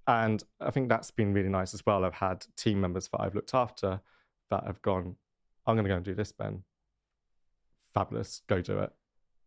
And 0.08 0.44
I 0.60 0.72
think 0.72 0.90
that's 0.90 1.12
been 1.12 1.34
really 1.34 1.50
nice 1.50 1.74
as 1.74 1.86
well. 1.86 2.04
I've 2.04 2.14
had 2.14 2.46
team 2.58 2.82
members 2.82 3.08
that 3.10 3.22
I've 3.22 3.36
looked 3.36 3.54
after 3.54 4.02
that 4.50 4.66
have 4.66 4.82
gone, 4.82 5.16
I'm 5.66 5.76
going 5.76 5.86
to 5.86 5.90
go 5.90 5.96
and 5.96 6.06
do 6.06 6.16
this, 6.16 6.32
Ben. 6.34 6.64
Fabulous, 7.94 8.42
go 8.48 8.60
do 8.60 8.80
it. 8.80 8.92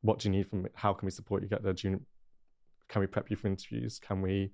What 0.01 0.19
do 0.19 0.29
you 0.29 0.33
need 0.33 0.49
from 0.49 0.63
me? 0.63 0.71
How 0.75 0.93
can 0.95 1.05
we 1.07 1.11
support 1.11 1.43
you 1.43 1.49
get 1.49 1.63
there? 1.63 1.75
Can 1.75 2.01
we 2.97 3.07
prep 3.07 3.31
you 3.31 3.37
for 3.37 3.49
interviews? 3.49 3.99
Can 3.99 4.23
we 4.23 4.53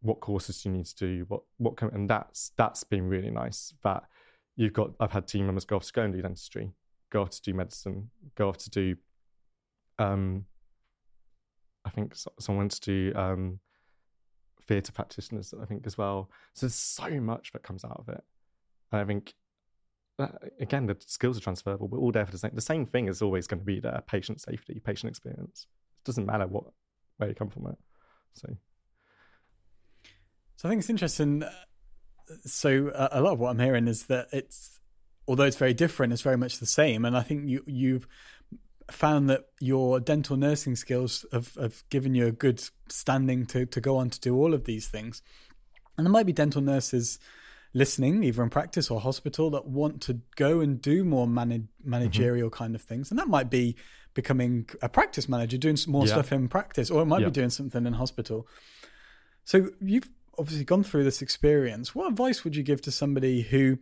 what 0.00 0.20
courses 0.20 0.64
you 0.64 0.70
need 0.70 0.86
to 0.86 0.96
do? 0.96 1.24
What 1.28 1.42
what 1.58 1.76
can, 1.76 1.90
and 1.90 2.08
that's 2.08 2.52
that's 2.56 2.84
been 2.84 3.08
really 3.08 3.30
nice 3.30 3.74
that 3.82 4.04
you've 4.56 4.72
got 4.72 4.90
i've 5.00 5.12
had 5.12 5.28
team 5.28 5.46
members 5.46 5.64
go 5.64 5.76
off 5.76 5.84
to 5.84 5.92
go 5.92 6.02
and 6.02 6.12
do 6.12 6.22
dentistry 6.22 6.72
go 7.12 7.22
off 7.22 7.30
to 7.30 7.42
do 7.42 7.54
medicine 7.54 8.10
go 8.34 8.48
off 8.48 8.56
to 8.56 8.70
do 8.70 8.96
um 9.98 10.44
i 11.84 11.90
think 11.90 12.14
someone 12.40 12.68
to 12.68 12.80
do 12.80 13.12
um 13.14 13.60
theatre 14.66 14.92
practitioners 14.92 15.54
i 15.62 15.64
think 15.64 15.86
as 15.86 15.96
well. 15.96 16.28
So 16.54 16.66
there's 16.66 16.74
so 16.74 17.20
much 17.20 17.52
that 17.52 17.62
comes 17.62 17.84
out 17.84 17.98
of 17.98 18.08
it. 18.08 18.24
And 18.90 19.00
i 19.00 19.04
think 19.04 19.34
that, 20.18 20.34
again 20.60 20.86
the 20.86 20.96
skills 20.98 21.36
are 21.38 21.42
transferable. 21.42 21.86
We're 21.88 21.98
all 21.98 22.10
there 22.10 22.26
for 22.26 22.32
the 22.32 22.38
same 22.38 22.54
the 22.54 22.60
same 22.60 22.86
thing 22.86 23.06
is 23.06 23.22
always 23.22 23.46
going 23.46 23.60
to 23.60 23.64
be 23.64 23.78
there 23.78 24.02
patient 24.06 24.40
safety 24.40 24.80
patient 24.84 25.10
experience. 25.10 25.66
It 26.02 26.06
doesn't 26.06 26.26
matter 26.26 26.46
what 26.46 26.64
where 27.18 27.28
you 27.28 27.34
come 27.34 27.50
from 27.50 27.66
it. 27.68 27.78
So 28.32 28.48
so 30.56 30.68
I 30.68 30.72
think 30.72 30.80
it's 30.80 30.90
interesting. 30.90 31.42
Uh, 31.42 31.50
so 32.44 32.88
uh, 32.88 33.08
a 33.12 33.20
lot 33.20 33.34
of 33.34 33.38
what 33.38 33.50
I'm 33.50 33.58
hearing 33.58 33.86
is 33.86 34.06
that 34.06 34.28
it's, 34.32 34.80
although 35.28 35.44
it's 35.44 35.56
very 35.56 35.74
different, 35.74 36.12
it's 36.12 36.22
very 36.22 36.36
much 36.36 36.58
the 36.58 36.66
same. 36.66 37.04
And 37.04 37.16
I 37.16 37.22
think 37.22 37.48
you 37.48 37.62
you've 37.66 38.06
found 38.90 39.28
that 39.28 39.46
your 39.60 39.98
dental 39.98 40.36
nursing 40.36 40.76
skills 40.76 41.26
have, 41.32 41.54
have 41.54 41.82
given 41.90 42.14
you 42.14 42.26
a 42.26 42.32
good 42.32 42.62
standing 42.88 43.46
to 43.46 43.66
to 43.66 43.80
go 43.80 43.96
on 43.96 44.10
to 44.10 44.20
do 44.20 44.34
all 44.36 44.54
of 44.54 44.64
these 44.64 44.88
things. 44.88 45.22
And 45.96 46.06
there 46.06 46.12
might 46.12 46.26
be 46.26 46.32
dental 46.32 46.60
nurses 46.60 47.18
listening, 47.74 48.22
either 48.22 48.42
in 48.42 48.50
practice 48.50 48.90
or 48.90 49.00
hospital, 49.00 49.50
that 49.50 49.66
want 49.66 50.00
to 50.02 50.20
go 50.36 50.60
and 50.60 50.80
do 50.80 51.04
more 51.04 51.26
manage, 51.26 51.64
managerial 51.84 52.48
mm-hmm. 52.48 52.56
kind 52.56 52.74
of 52.74 52.82
things, 52.82 53.10
and 53.10 53.18
that 53.18 53.28
might 53.28 53.50
be 53.50 53.76
becoming 54.14 54.66
a 54.80 54.88
practice 54.88 55.28
manager, 55.28 55.58
doing 55.58 55.76
some 55.76 55.92
more 55.92 56.06
yeah. 56.06 56.12
stuff 56.12 56.32
in 56.32 56.48
practice, 56.48 56.90
or 56.90 57.02
it 57.02 57.06
might 57.06 57.20
yeah. 57.20 57.26
be 57.26 57.32
doing 57.32 57.50
something 57.50 57.86
in 57.86 57.92
hospital. 57.92 58.48
So 59.44 59.68
you've 59.80 60.08
obviously 60.38 60.64
gone 60.64 60.82
through 60.82 61.04
this 61.04 61.22
experience, 61.22 61.94
what 61.94 62.10
advice 62.10 62.44
would 62.44 62.56
you 62.56 62.62
give 62.62 62.82
to 62.82 62.90
somebody 62.90 63.42
who 63.42 63.78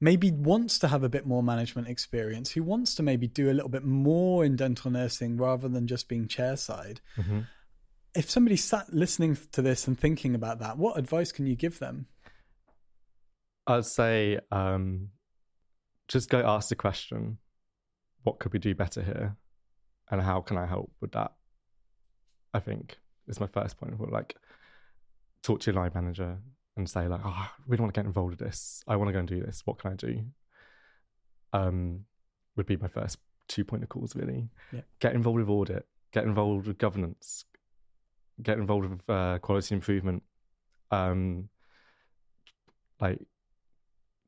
maybe 0.00 0.30
wants 0.30 0.78
to 0.80 0.88
have 0.88 1.02
a 1.02 1.08
bit 1.08 1.26
more 1.26 1.42
management 1.42 1.88
experience, 1.88 2.50
who 2.50 2.62
wants 2.62 2.94
to 2.94 3.02
maybe 3.02 3.26
do 3.26 3.50
a 3.50 3.54
little 3.54 3.68
bit 3.68 3.84
more 3.84 4.44
in 4.44 4.56
dental 4.56 4.90
nursing 4.90 5.36
rather 5.36 5.68
than 5.68 5.86
just 5.86 6.08
being 6.08 6.26
chairside? 6.26 6.98
Mm-hmm. 7.16 7.40
If 8.14 8.30
somebody 8.30 8.56
sat 8.56 8.92
listening 8.92 9.36
to 9.52 9.62
this 9.62 9.88
and 9.88 9.98
thinking 9.98 10.34
about 10.34 10.60
that, 10.60 10.78
what 10.78 10.98
advice 10.98 11.32
can 11.32 11.46
you 11.46 11.56
give 11.56 11.78
them? 11.78 12.06
I'd 13.66 13.86
say 13.86 14.38
um, 14.52 15.08
just 16.08 16.28
go 16.28 16.44
ask 16.44 16.68
the 16.68 16.76
question 16.76 17.38
what 18.24 18.38
could 18.38 18.52
we 18.52 18.58
do 18.58 18.74
better 18.74 19.02
here? 19.02 19.36
And 20.10 20.20
how 20.20 20.40
can 20.40 20.56
I 20.56 20.66
help 20.66 20.90
with 21.00 21.12
that? 21.12 21.32
I 22.52 22.60
think 22.60 22.98
is 23.28 23.40
my 23.40 23.46
first 23.46 23.78
point. 23.78 23.98
Like, 24.10 24.36
talk 25.44 25.60
to 25.60 25.70
your 25.70 25.80
line 25.80 25.92
manager 25.94 26.38
and 26.76 26.88
say 26.88 27.06
like, 27.06 27.20
oh, 27.24 27.28
I 27.28 27.48
really 27.68 27.82
want 27.82 27.94
to 27.94 27.98
get 28.00 28.06
involved 28.06 28.30
with 28.30 28.40
this. 28.40 28.82
I 28.88 28.96
want 28.96 29.08
to 29.08 29.12
go 29.12 29.20
and 29.20 29.28
do 29.28 29.40
this. 29.40 29.62
What 29.64 29.78
can 29.78 29.92
I 29.92 29.94
do? 29.94 30.24
Um, 31.52 32.06
would 32.56 32.66
be 32.66 32.76
my 32.76 32.88
first 32.88 33.18
two 33.46 33.64
point 33.64 33.82
of 33.82 33.88
calls 33.88 34.16
really. 34.16 34.48
Yeah. 34.72 34.80
Get 34.98 35.14
involved 35.14 35.38
with 35.38 35.48
audit. 35.48 35.86
Get 36.12 36.24
involved 36.24 36.66
with 36.66 36.78
governance. 36.78 37.44
Get 38.42 38.58
involved 38.58 38.88
with 38.88 39.08
uh, 39.08 39.38
quality 39.38 39.74
improvement. 39.74 40.22
Um, 40.90 41.48
like 43.00 43.20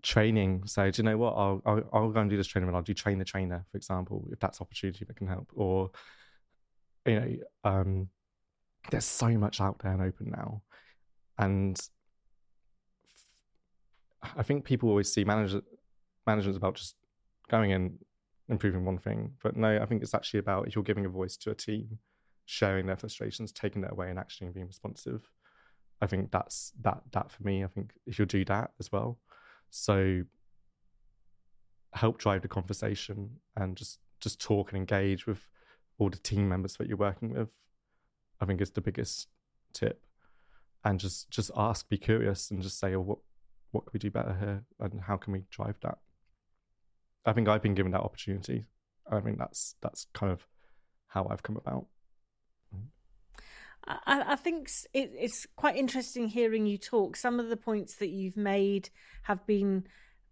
training. 0.02 0.66
Say, 0.66 0.90
do 0.90 1.02
you 1.02 1.08
know 1.08 1.16
what? 1.16 1.32
I'll, 1.32 1.62
I'll, 1.64 1.82
I'll 1.92 2.10
go 2.10 2.20
and 2.20 2.30
do 2.30 2.36
this 2.36 2.46
training, 2.46 2.68
and 2.68 2.76
I'll 2.76 2.82
do 2.82 2.94
train 2.94 3.18
the 3.18 3.24
trainer, 3.24 3.64
for 3.70 3.76
example, 3.76 4.28
if 4.30 4.38
that's 4.38 4.60
opportunity 4.60 5.04
that 5.04 5.16
can 5.16 5.28
help. 5.28 5.50
Or 5.54 5.90
you 7.06 7.20
know, 7.20 7.36
um, 7.64 8.08
there's 8.90 9.04
so 9.04 9.28
much 9.28 9.60
out 9.60 9.78
there 9.80 9.92
and 9.92 10.02
open 10.02 10.30
now 10.30 10.62
and 11.38 11.78
I 14.36 14.42
think 14.42 14.64
people 14.64 14.88
always 14.88 15.12
see 15.12 15.24
manager 15.24 15.62
management 16.26 16.56
about 16.56 16.74
just 16.74 16.96
going 17.48 17.70
in 17.70 17.98
improving 18.48 18.84
one 18.84 18.98
thing, 18.98 19.32
but 19.42 19.56
no, 19.56 19.80
I 19.80 19.86
think 19.86 20.02
it's 20.02 20.14
actually 20.14 20.40
about 20.40 20.66
if 20.66 20.74
you're 20.74 20.84
giving 20.84 21.06
a 21.06 21.10
voice 21.10 21.36
to 21.38 21.50
a 21.50 21.54
team, 21.54 21.98
sharing 22.46 22.86
their 22.86 22.96
frustrations, 22.96 23.52
taking 23.52 23.82
that 23.82 23.92
away, 23.92 24.10
and 24.10 24.18
actually 24.18 24.48
being 24.50 24.66
responsive. 24.66 25.28
I 26.00 26.06
think 26.06 26.30
that's 26.30 26.72
that 26.82 27.00
that 27.12 27.30
for 27.30 27.42
me. 27.42 27.64
I 27.64 27.68
think 27.68 27.92
if 28.06 28.18
you'll 28.18 28.26
do 28.26 28.44
that 28.46 28.72
as 28.78 28.92
well, 28.92 29.18
so 29.70 30.22
help 31.92 32.18
drive 32.18 32.42
the 32.42 32.48
conversation 32.48 33.30
and 33.56 33.76
just 33.76 33.98
just 34.20 34.40
talk 34.40 34.70
and 34.70 34.78
engage 34.78 35.26
with 35.26 35.48
all 35.98 36.10
the 36.10 36.18
team 36.18 36.48
members 36.48 36.76
that 36.76 36.88
you're 36.88 36.96
working 36.96 37.30
with. 37.30 37.48
I 38.40 38.44
think 38.44 38.60
is 38.60 38.70
the 38.70 38.82
biggest 38.82 39.28
tip, 39.72 40.05
and 40.86 41.00
just 41.00 41.28
just 41.30 41.50
ask, 41.56 41.88
be 41.88 41.98
curious, 41.98 42.50
and 42.50 42.62
just 42.62 42.78
say, 42.78 42.94
"Oh, 42.94 43.00
what 43.00 43.18
what 43.72 43.84
can 43.84 43.90
we 43.92 43.98
do 43.98 44.10
better 44.10 44.36
here, 44.38 44.64
and 44.78 45.00
how 45.00 45.16
can 45.16 45.32
we 45.32 45.42
drive 45.50 45.76
that?" 45.82 45.98
I 47.26 47.32
think 47.32 47.48
I've 47.48 47.62
been 47.62 47.74
given 47.74 47.92
that 47.92 48.02
opportunity. 48.02 48.64
I 49.10 49.20
think 49.20 49.38
that's 49.38 49.74
that's 49.82 50.06
kind 50.14 50.32
of 50.32 50.46
how 51.08 51.26
I've 51.28 51.42
come 51.42 51.56
about. 51.56 51.86
I, 53.88 54.32
I 54.32 54.36
think 54.36 54.70
it, 54.94 55.12
it's 55.16 55.46
quite 55.56 55.76
interesting 55.76 56.28
hearing 56.28 56.66
you 56.66 56.78
talk. 56.78 57.16
Some 57.16 57.40
of 57.40 57.48
the 57.48 57.56
points 57.56 57.96
that 57.96 58.08
you've 58.08 58.36
made 58.36 58.90
have 59.22 59.46
been 59.46 59.86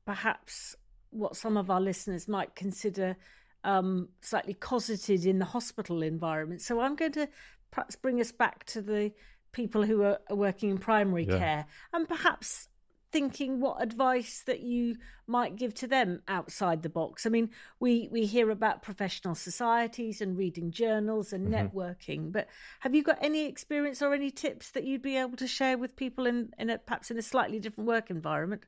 perhaps 0.07 0.77
what 1.11 1.37
some 1.37 1.57
of 1.57 1.71
our 1.71 1.81
listeners 1.81 2.27
might 2.27 2.57
consider 2.57 3.17
um, 3.63 4.09
slightly 4.21 4.55
cosseted 4.55 5.25
in 5.25 5.39
the 5.39 5.45
hospital 5.45 6.03
environment. 6.03 6.63
So 6.63 6.81
I'm 6.81 6.97
going 6.97 7.13
to 7.13 7.29
perhaps 7.71 7.97
bring 7.97 8.21
us 8.21 8.33
back 8.33 8.65
to 8.67 8.83
the 8.83 9.13
people 9.55 9.85
who 9.85 10.03
are 10.03 10.19
working 10.31 10.69
in 10.69 10.77
primary 10.77 11.25
yeah. 11.25 11.39
care 11.39 11.67
and 11.95 12.07
perhaps 12.07 12.69
thinking 13.15 13.61
what 13.61 13.81
advice 13.81 14.43
that 14.45 14.61
you 14.61 14.97
might 15.29 15.55
give 15.55 15.73
to 15.73 15.87
them 15.87 16.21
outside 16.27 16.83
the 16.83 16.89
box. 16.89 17.25
I 17.25 17.31
mean, 17.31 17.51
we 17.79 18.09
we 18.11 18.27
hear 18.27 18.51
about 18.51 18.83
professional 18.83 19.37
societies 19.37 20.21
and 20.21 20.37
reading 20.37 20.73
journals 20.73 21.33
and 21.33 21.47
mm-hmm. 21.47 21.79
networking, 21.79 22.33
but 22.33 22.49
have 22.81 22.93
you 22.93 23.05
got 23.05 23.19
any 23.23 23.47
experience 23.47 24.03
or 24.03 24.13
any 24.13 24.33
tips 24.33 24.73
that 24.73 24.83
you'd 24.83 25.01
be 25.01 25.17
able 25.17 25.37
to 25.37 25.47
share 25.47 25.79
with 25.79 25.95
people 25.95 26.27
in 26.27 26.51
in 26.59 26.71
a, 26.71 26.79
perhaps 26.79 27.13
in 27.13 27.17
a 27.17 27.23
slightly 27.23 27.61
different 27.61 27.87
work 27.87 28.11
environment? 28.11 28.65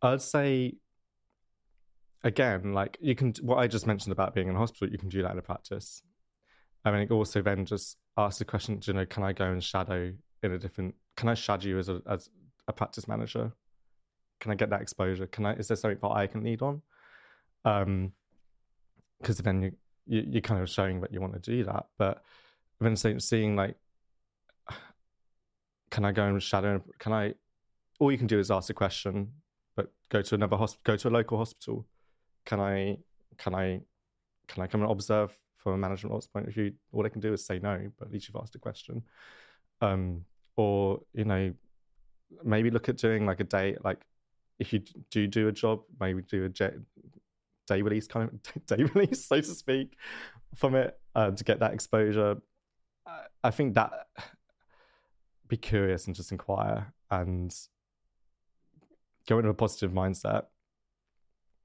I'd 0.00 0.22
say 0.22 0.76
again, 2.24 2.72
like 2.72 2.96
you 3.02 3.14
can 3.14 3.34
what 3.42 3.58
I 3.58 3.66
just 3.66 3.86
mentioned 3.86 4.12
about 4.12 4.34
being 4.34 4.48
in 4.48 4.54
hospital, 4.54 4.90
you 4.90 4.98
can 4.98 5.10
do 5.10 5.22
that 5.22 5.32
in 5.32 5.38
a 5.38 5.42
practice. 5.42 6.02
I 6.86 6.90
mean, 6.90 7.06
also 7.10 7.42
then 7.42 7.66
just 7.66 7.98
ask 8.16 8.38
the 8.38 8.46
question, 8.46 8.80
you 8.82 8.94
know, 8.94 9.04
can 9.04 9.22
I 9.22 9.34
go 9.34 9.44
and 9.44 9.62
shadow 9.62 10.14
in 10.42 10.52
a 10.52 10.58
different? 10.58 10.94
Can 11.16 11.28
I 11.28 11.34
shadow 11.34 11.68
you 11.68 11.78
as 11.78 11.88
a 11.88 12.02
as 12.06 12.28
a 12.68 12.72
practice 12.72 13.08
manager? 13.08 13.52
can 14.40 14.50
I 14.50 14.54
get 14.54 14.70
that 14.70 14.80
exposure? 14.80 15.26
Can 15.26 15.46
I? 15.46 15.54
Is 15.54 15.68
there 15.68 15.76
something 15.76 15.98
that 16.02 16.08
I 16.08 16.26
can 16.26 16.42
lead 16.42 16.62
on? 16.62 16.82
Um, 17.64 18.12
because 19.20 19.36
then 19.38 19.62
you, 19.62 19.72
you 20.06 20.24
you're 20.26 20.40
kind 20.40 20.60
of 20.62 20.68
showing 20.68 21.02
that 21.02 21.12
you 21.12 21.20
want 21.20 21.34
to 21.34 21.38
do 21.38 21.62
that, 21.64 21.86
but 21.98 22.22
then 22.80 22.96
seeing 22.96 23.54
like, 23.54 23.76
can 25.90 26.04
I 26.04 26.12
go 26.12 26.24
and 26.24 26.42
shadow? 26.42 26.82
Can 26.98 27.12
I? 27.12 27.34
All 27.98 28.10
you 28.10 28.18
can 28.18 28.26
do 28.26 28.38
is 28.38 28.50
ask 28.50 28.70
a 28.70 28.74
question, 28.74 29.30
but 29.76 29.92
go 30.08 30.22
to 30.22 30.34
another 30.34 30.56
hospital, 30.56 30.82
go 30.84 30.96
to 30.96 31.08
a 31.08 31.10
local 31.10 31.36
hospital. 31.36 31.86
Can 32.46 32.60
I? 32.60 32.96
Can 33.36 33.54
I? 33.54 33.80
Can 34.48 34.62
I 34.62 34.66
come 34.66 34.80
and 34.80 34.90
observe 34.90 35.38
from 35.58 35.74
a 35.74 35.78
management 35.78 36.26
point 36.32 36.48
of 36.48 36.54
view? 36.54 36.72
All 36.92 37.04
I 37.04 37.10
can 37.10 37.20
do 37.20 37.34
is 37.34 37.44
say 37.44 37.58
no, 37.58 37.90
but 37.98 38.08
at 38.08 38.12
least 38.12 38.26
you've 38.26 38.40
asked 38.40 38.54
a 38.54 38.58
question. 38.58 39.02
Um, 39.82 40.24
or 40.60 41.00
you 41.14 41.24
know, 41.24 41.52
maybe 42.44 42.70
look 42.70 42.88
at 42.90 42.98
doing 42.98 43.24
like 43.24 43.40
a 43.40 43.44
day, 43.44 43.76
like 43.82 44.00
if 44.58 44.74
you 44.74 44.82
do 45.10 45.26
do 45.26 45.48
a 45.48 45.52
job, 45.52 45.80
maybe 45.98 46.22
do 46.22 46.44
a 46.44 46.48
day 46.50 47.82
release 47.82 48.06
kind 48.06 48.28
of 48.28 48.66
day 48.66 48.84
release, 48.94 49.24
so 49.26 49.36
to 49.36 49.42
speak, 49.42 49.96
from 50.54 50.74
it 50.74 50.98
uh, 51.14 51.30
to 51.30 51.44
get 51.44 51.60
that 51.60 51.72
exposure. 51.72 52.36
I 53.42 53.50
think 53.50 53.74
that 53.74 53.92
be 55.48 55.56
curious 55.56 56.06
and 56.06 56.14
just 56.14 56.30
inquire 56.30 56.92
and 57.10 57.52
go 59.28 59.38
into 59.38 59.50
a 59.50 59.54
positive 59.54 59.92
mindset. 59.92 60.44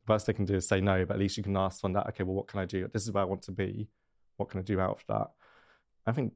Best 0.08 0.26
they 0.28 0.34
can 0.34 0.46
do 0.46 0.56
is 0.56 0.68
say 0.68 0.80
no, 0.80 1.06
but 1.06 1.16
at 1.16 1.20
least 1.20 1.36
you 1.36 1.44
can 1.44 1.58
ask 1.58 1.84
on 1.84 1.94
that. 1.94 2.08
Okay, 2.08 2.24
well, 2.24 2.36
what 2.36 2.48
can 2.48 2.60
I 2.60 2.66
do? 2.66 2.88
This 2.94 3.04
is 3.04 3.12
where 3.12 3.24
I 3.24 3.28
want 3.28 3.42
to 3.44 3.52
be. 3.52 3.90
What 4.38 4.50
can 4.50 4.60
I 4.60 4.64
do 4.64 4.80
out 4.80 5.02
of 5.02 5.04
that? 5.10 5.32
I 6.08 6.12
think 6.12 6.34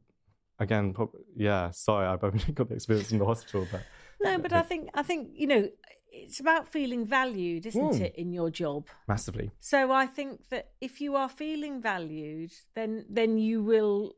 again, 0.60 0.94
probably, 0.94 1.22
yeah. 1.36 1.72
Sorry, 1.72 2.08
I've 2.08 2.24
only 2.24 2.40
got 2.54 2.70
the 2.70 2.76
experience 2.76 3.12
in 3.12 3.20
the 3.20 3.26
hospital, 3.26 3.68
but 3.72 3.82
no, 4.22 4.38
but 4.38 4.54
I 4.54 4.62
think 4.62 4.90
I 4.94 5.04
think 5.04 5.30
you 5.34 5.48
know 5.48 5.70
it's 6.12 6.40
about 6.40 6.68
feeling 6.68 7.06
valued, 7.06 7.66
isn't 7.66 7.82
mm. 7.82 8.02
it, 8.02 8.16
in 8.16 8.32
your 8.34 8.50
job? 8.50 8.88
Massively. 9.08 9.52
So 9.60 9.92
I 9.92 10.06
think 10.06 10.50
that 10.50 10.72
if 10.82 11.02
you 11.02 11.16
are 11.16 11.30
feeling 11.30 11.82
valued, 11.82 12.52
then 12.76 13.06
then 13.10 13.38
you 13.38 13.64
will 13.64 14.16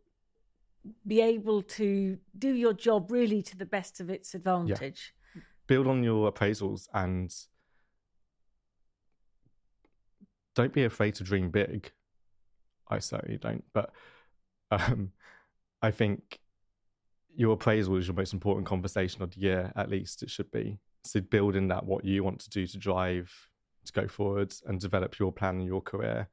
be 1.06 1.22
able 1.22 1.62
to 1.62 2.18
do 2.38 2.54
your 2.54 2.74
job 2.74 3.12
really 3.12 3.44
to 3.44 3.58
the 3.58 3.66
best 3.66 4.00
of 4.00 4.10
its 4.10 4.34
advantage. 4.34 5.14
Yeah. 5.36 5.42
Build 5.68 5.88
on 5.88 6.04
your 6.04 6.32
appraisals 6.32 6.88
and 6.94 7.34
don't 10.56 10.74
be 10.74 10.84
afraid 10.84 11.16
to 11.16 11.24
dream 11.24 11.52
big. 11.52 11.92
I 12.90 13.00
certainly 13.00 13.38
don't, 13.38 13.64
but 13.74 13.92
um, 14.72 15.12
I 15.82 15.92
think 15.92 16.40
your 17.36 17.54
appraisal 17.54 17.96
is 17.98 18.08
your 18.08 18.16
most 18.16 18.34
important 18.34 18.68
conversation 18.68 19.22
of 19.24 19.32
the 19.32 19.40
year. 19.40 19.72
At 19.76 19.90
least 19.90 20.22
it 20.24 20.30
should 20.30 20.52
be 20.52 20.80
so 21.04 21.22
building 21.22 21.68
that 21.70 21.86
what 21.86 22.06
you 22.06 22.24
want 22.24 22.40
to 22.42 22.50
do 22.50 22.68
to 22.68 22.78
drive 22.78 23.32
to 23.86 23.94
go 23.94 24.08
forward 24.08 24.54
and 24.68 24.80
develop 24.80 25.18
your 25.18 25.32
plan 25.32 25.60
in 25.60 25.66
your 25.66 25.82
career 25.82 26.28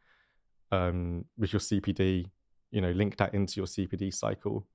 um, 0.71 1.25
with 1.39 1.53
your 1.53 1.61
CPD, 1.61 2.27
you 2.71 2.81
know, 2.81 2.91
link 2.91 3.17
that 3.17 3.35
into 3.35 3.57
your 3.57 3.67
CPD 3.67 4.13
cycle, 4.13 4.67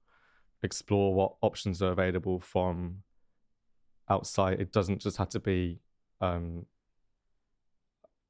explore 0.63 1.13
what 1.13 1.35
options 1.41 1.81
are 1.81 1.91
available 1.91 2.39
from 2.39 3.03
outside. 4.09 4.59
It 4.59 4.71
doesn't 4.71 4.99
just 4.99 5.17
have 5.17 5.29
to 5.29 5.39
be 5.39 5.79
um, 6.21 6.65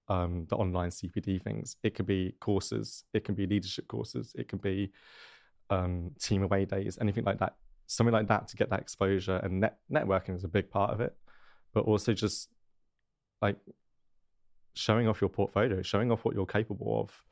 um, 0.09 0.45
the 0.49 0.57
online 0.57 0.89
CPD 0.89 1.41
things. 1.41 1.77
It 1.83 1.95
could 1.95 2.05
be 2.05 2.35
courses, 2.41 3.05
it 3.13 3.23
can 3.23 3.35
be 3.35 3.47
leadership 3.47 3.87
courses, 3.87 4.33
it 4.35 4.49
can 4.49 4.59
be 4.59 4.91
um, 5.69 6.11
team 6.19 6.43
away 6.43 6.65
days, 6.65 6.97
anything 7.01 7.23
like 7.23 7.39
that. 7.39 7.55
Something 7.87 8.13
like 8.13 8.27
that 8.27 8.47
to 8.49 8.55
get 8.55 8.69
that 8.69 8.79
exposure 8.79 9.37
and 9.37 9.59
net- 9.59 9.79
networking 9.91 10.35
is 10.35 10.43
a 10.43 10.47
big 10.47 10.69
part 10.69 10.91
of 10.91 11.01
it 11.01 11.15
but 11.73 11.85
also 11.85 12.13
just 12.13 12.49
like 13.41 13.57
showing 14.75 15.07
off 15.07 15.19
your 15.19 15.29
portfolio, 15.29 15.81
showing 15.81 16.11
off 16.11 16.23
what 16.23 16.35
you're 16.35 16.45
capable 16.45 17.01
of. 17.01 17.23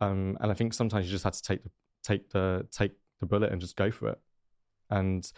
Um, 0.00 0.38
and 0.40 0.50
I 0.50 0.54
think 0.54 0.72
sometimes 0.72 1.06
you 1.06 1.10
just 1.10 1.24
have 1.24 1.34
to 1.34 1.42
take 1.42 1.62
the 1.62 1.70
take 2.02 2.30
the 2.30 2.66
take 2.70 2.92
the 3.20 3.26
bullet 3.26 3.52
and 3.52 3.60
just 3.60 3.76
go 3.76 3.90
for 3.90 4.08
it. 4.10 4.18
And 4.90 5.30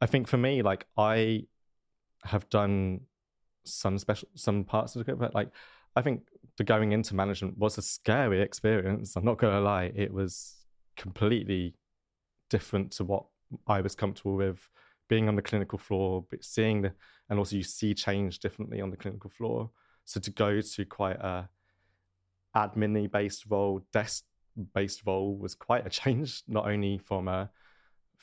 I 0.00 0.06
think 0.06 0.26
for 0.26 0.38
me, 0.38 0.62
like 0.62 0.86
I 0.96 1.46
have 2.24 2.48
done 2.48 3.00
some 3.64 3.98
special 3.98 4.28
some 4.34 4.64
parts 4.64 4.96
of 4.96 5.04
the 5.04 5.14
but 5.14 5.34
like 5.34 5.50
I 5.96 6.02
think 6.02 6.22
the 6.56 6.64
going 6.64 6.92
into 6.92 7.14
management 7.14 7.58
was 7.58 7.78
a 7.78 7.82
scary 7.82 8.40
experience. 8.40 9.16
I'm 9.16 9.24
not 9.24 9.38
gonna 9.38 9.60
lie, 9.60 9.92
it 9.94 10.12
was 10.12 10.54
completely 10.96 11.74
different 12.50 12.92
to 12.92 13.04
what 13.04 13.24
I 13.66 13.80
was 13.80 13.94
comfortable 13.94 14.36
with 14.36 14.68
being 15.08 15.28
on 15.28 15.36
the 15.36 15.42
clinical 15.42 15.78
floor, 15.78 16.24
but 16.30 16.44
seeing 16.44 16.82
the, 16.82 16.92
and 17.28 17.38
also 17.38 17.56
you 17.56 17.62
see 17.62 17.94
change 17.94 18.38
differently 18.38 18.80
on 18.80 18.90
the 18.90 18.96
clinical 18.96 19.30
floor. 19.30 19.70
So 20.04 20.20
to 20.20 20.30
go 20.30 20.60
to 20.60 20.84
quite 20.84 21.16
a 21.16 21.48
admin 22.56 23.10
based 23.10 23.44
role, 23.48 23.86
desk 23.92 24.24
based 24.74 25.02
role 25.06 25.36
was 25.36 25.54
quite 25.54 25.86
a 25.86 25.90
change, 25.90 26.42
not 26.48 26.66
only 26.66 26.98
from 26.98 27.28
a 27.28 27.50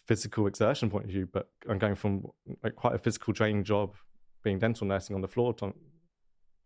physical 0.07 0.47
exertion 0.47 0.89
point 0.89 1.05
of 1.05 1.11
view, 1.11 1.28
but 1.32 1.49
I'm 1.69 1.80
going 1.80 1.95
from 1.95 2.26
like 2.63 2.76
quite 2.76 2.95
a 2.95 2.99
physical 2.99 3.34
draining 3.34 3.63
job, 3.63 3.95
being 4.43 4.59
dental 4.59 4.88
nursing 4.88 5.15
on 5.15 5.22
the 5.22 5.28
floor. 5.28 5.53
To, 5.55 5.74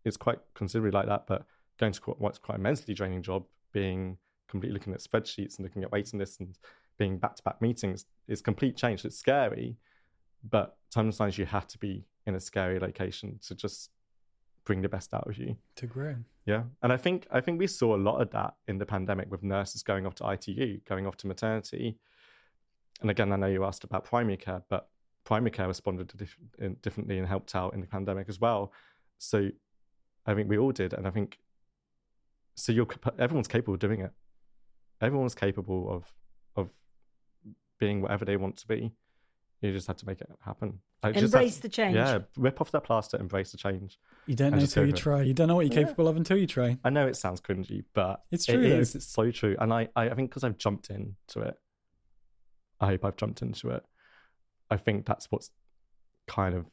it's 0.03 0.17
quite 0.17 0.39
considerably 0.53 0.91
like 0.91 1.07
that, 1.07 1.25
but 1.27 1.45
going 1.77 1.93
to 1.93 2.01
what's 2.17 2.37
quite 2.37 2.59
a 2.59 2.61
mentally 2.61 2.93
draining 2.93 3.21
job, 3.21 3.43
being 3.73 4.17
completely 4.55 4.73
looking 4.73 4.93
at 4.93 5.01
spreadsheets 5.01 5.57
and 5.57 5.65
looking 5.65 5.83
at 5.83 5.91
waiting 5.91 6.17
lists 6.17 6.39
and 6.39 6.57
being 6.97 7.17
back 7.17 7.35
to 7.35 7.43
back 7.43 7.61
meetings 7.61 8.05
is 8.27 8.41
complete 8.41 8.77
change. 8.77 9.03
It's 9.03 9.17
scary, 9.17 9.75
but 10.49 10.77
sometimes 10.89 11.37
you 11.37 11.45
have 11.45 11.67
to 11.67 11.77
be 11.77 12.05
in 12.25 12.35
a 12.35 12.39
scary 12.39 12.79
location 12.79 13.37
to 13.47 13.53
just 13.53 13.91
bring 14.63 14.81
the 14.81 14.89
best 14.89 15.13
out 15.13 15.27
of 15.27 15.37
you. 15.37 15.57
To 15.75 15.85
grow. 15.85 16.15
Yeah. 16.45 16.63
And 16.81 16.93
i 16.93 16.97
think 16.97 17.27
i 17.31 17.39
think 17.41 17.59
we 17.59 17.67
saw 17.67 17.95
a 17.95 18.01
lot 18.09 18.21
of 18.21 18.31
that 18.31 18.55
in 18.67 18.77
the 18.77 18.85
pandemic 18.85 19.29
with 19.29 19.43
nurses 19.43 19.83
going 19.83 20.05
off 20.05 20.15
to 20.15 20.31
itu 20.31 20.79
going 20.87 21.05
off 21.05 21.17
to 21.17 21.27
maternity. 21.27 21.97
And 23.01 23.11
again 23.11 23.31
i 23.31 23.35
know 23.35 23.47
you 23.47 23.65
asked 23.65 23.83
about 23.83 24.05
primary 24.05 24.37
care 24.37 24.63
but 24.69 24.89
primary 25.23 25.51
care 25.51 25.67
responded 25.67 26.13
diff- 26.15 26.37
differently 26.81 27.17
and 27.17 27.27
helped 27.27 27.55
out 27.55 27.73
in 27.73 27.81
the 27.81 27.87
pandemic 27.87 28.29
as 28.29 28.39
well. 28.39 28.71
So 29.17 29.49
i 30.25 30.33
think 30.33 30.49
we 30.49 30.57
all 30.57 30.71
did 30.71 30.93
and 30.93 31.05
i 31.07 31.11
think 31.11 31.39
so 32.55 32.71
you're 32.71 32.87
everyone's 33.19 33.47
capable 33.47 33.73
of 33.75 33.79
doing 33.79 33.99
it 34.01 34.11
everyone's 35.01 35.35
capable 35.35 35.91
of 35.91 36.13
of 36.55 36.69
being 37.79 38.01
whatever 38.01 38.25
they 38.25 38.37
want 38.37 38.57
to 38.57 38.67
be 38.67 38.91
you 39.65 39.73
just 39.73 39.87
had 39.87 39.97
to 39.97 40.05
make 40.05 40.21
it 40.21 40.29
happen. 40.43 40.79
I 41.03 41.09
embrace 41.09 41.57
the 41.57 41.69
change. 41.69 41.95
Yeah, 41.95 42.19
rip 42.37 42.61
off 42.61 42.71
that 42.71 42.83
plaster, 42.83 43.17
embrace 43.17 43.51
the 43.51 43.57
change. 43.57 43.99
You 44.25 44.35
don't 44.35 44.51
know 44.51 44.59
until 44.59 44.85
you 44.85 44.93
try. 44.93 45.21
You 45.21 45.33
don't 45.33 45.47
know 45.47 45.55
what 45.55 45.65
you're 45.67 45.79
yeah. 45.79 45.85
capable 45.85 46.07
of 46.07 46.17
until 46.17 46.37
you 46.37 46.47
try. 46.47 46.77
I 46.83 46.89
know 46.89 47.07
it 47.07 47.15
sounds 47.15 47.41
cringy, 47.41 47.83
but 47.93 48.23
it's 48.31 48.45
true. 48.45 48.59
It 48.59 48.69
though. 48.69 48.79
is. 48.79 48.95
It's 48.95 49.05
so 49.05 49.31
true. 49.31 49.55
And 49.59 49.73
I, 49.73 49.87
I 49.95 50.09
think 50.09 50.29
because 50.29 50.43
I've 50.43 50.57
jumped 50.57 50.89
into 50.89 51.41
it, 51.41 51.55
I 52.79 52.87
hope 52.87 53.05
I've 53.05 53.17
jumped 53.17 53.41
into 53.41 53.69
it. 53.69 53.83
I 54.69 54.77
think 54.77 55.05
that's 55.05 55.31
what's 55.31 55.51
kind 56.27 56.55
of. 56.55 56.65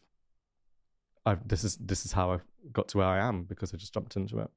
I've, 1.24 1.46
this 1.46 1.62
is 1.62 1.76
this 1.76 2.04
is 2.04 2.12
how 2.12 2.32
I 2.32 2.38
got 2.72 2.88
to 2.88 2.98
where 2.98 3.06
I 3.06 3.18
am 3.18 3.44
because 3.44 3.74
I 3.74 3.76
just 3.76 3.94
jumped 3.94 4.16
into 4.16 4.38
it. 4.38 4.50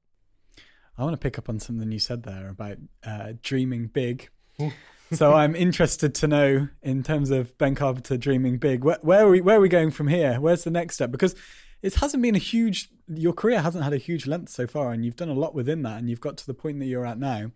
I 0.98 1.04
want 1.04 1.14
to 1.14 1.18
pick 1.18 1.38
up 1.38 1.48
on 1.48 1.60
something 1.60 1.92
you 1.92 1.98
said 1.98 2.22
there 2.22 2.48
about 2.48 2.78
uh, 3.04 3.32
dreaming 3.42 3.88
big. 3.88 4.30
so 5.12 5.34
I'm 5.34 5.54
interested 5.54 6.14
to 6.16 6.26
know, 6.26 6.68
in 6.82 7.02
terms 7.02 7.30
of 7.30 7.56
Ben 7.58 7.74
Carpenter 7.74 8.16
dreaming 8.16 8.58
big, 8.58 8.82
where, 8.82 8.98
where, 9.02 9.26
are 9.26 9.30
we 9.30 9.40
where 9.40 9.58
are 9.58 9.60
we 9.60 9.68
going 9.68 9.90
from 9.90 10.08
here? 10.08 10.40
Where's 10.40 10.64
the 10.64 10.70
next 10.70 10.94
step? 10.94 11.10
Because 11.10 11.34
it 11.82 11.94
hasn't 11.96 12.22
been 12.22 12.34
a 12.34 12.38
huge 12.38 12.88
your 13.08 13.32
career 13.32 13.60
hasn't 13.60 13.84
had 13.84 13.92
a 13.92 13.98
huge 13.98 14.26
length 14.26 14.50
so 14.50 14.66
far, 14.66 14.92
and 14.92 15.04
you've 15.04 15.16
done 15.16 15.28
a 15.28 15.34
lot 15.34 15.54
within 15.54 15.82
that, 15.82 15.98
and 15.98 16.08
you've 16.08 16.20
got 16.20 16.36
to 16.38 16.46
the 16.46 16.54
point 16.54 16.78
that 16.80 16.86
you're 16.86 17.06
at 17.06 17.18
now. 17.18 17.50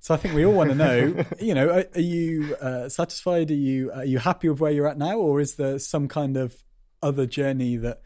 So 0.00 0.14
I 0.14 0.16
think 0.16 0.34
we 0.34 0.44
all 0.44 0.52
want 0.52 0.70
to 0.70 0.74
know, 0.74 1.24
you 1.40 1.54
know, 1.54 1.68
are, 1.68 1.84
are 1.94 2.00
you 2.00 2.56
uh, 2.56 2.88
satisfied? 2.88 3.50
Are 3.50 3.54
you 3.54 3.92
are 3.92 4.04
you 4.04 4.18
happy 4.18 4.48
with 4.48 4.60
where 4.60 4.72
you're 4.72 4.88
at 4.88 4.98
now, 4.98 5.18
or 5.18 5.40
is 5.40 5.56
there 5.56 5.78
some 5.78 6.08
kind 6.08 6.36
of 6.36 6.62
other 7.02 7.26
journey 7.26 7.76
that 7.76 8.02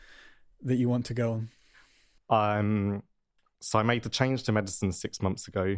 that 0.63 0.77
you 0.77 0.89
want 0.89 1.07
to 1.07 1.15
go 1.15 1.33
on? 2.31 2.59
Um, 2.59 3.03
so 3.61 3.79
I 3.79 3.83
made 3.83 4.03
the 4.03 4.09
change 4.09 4.43
to 4.45 4.53
medicine 4.53 4.93
six 4.93 5.23
months 5.23 5.49
ago, 5.49 5.77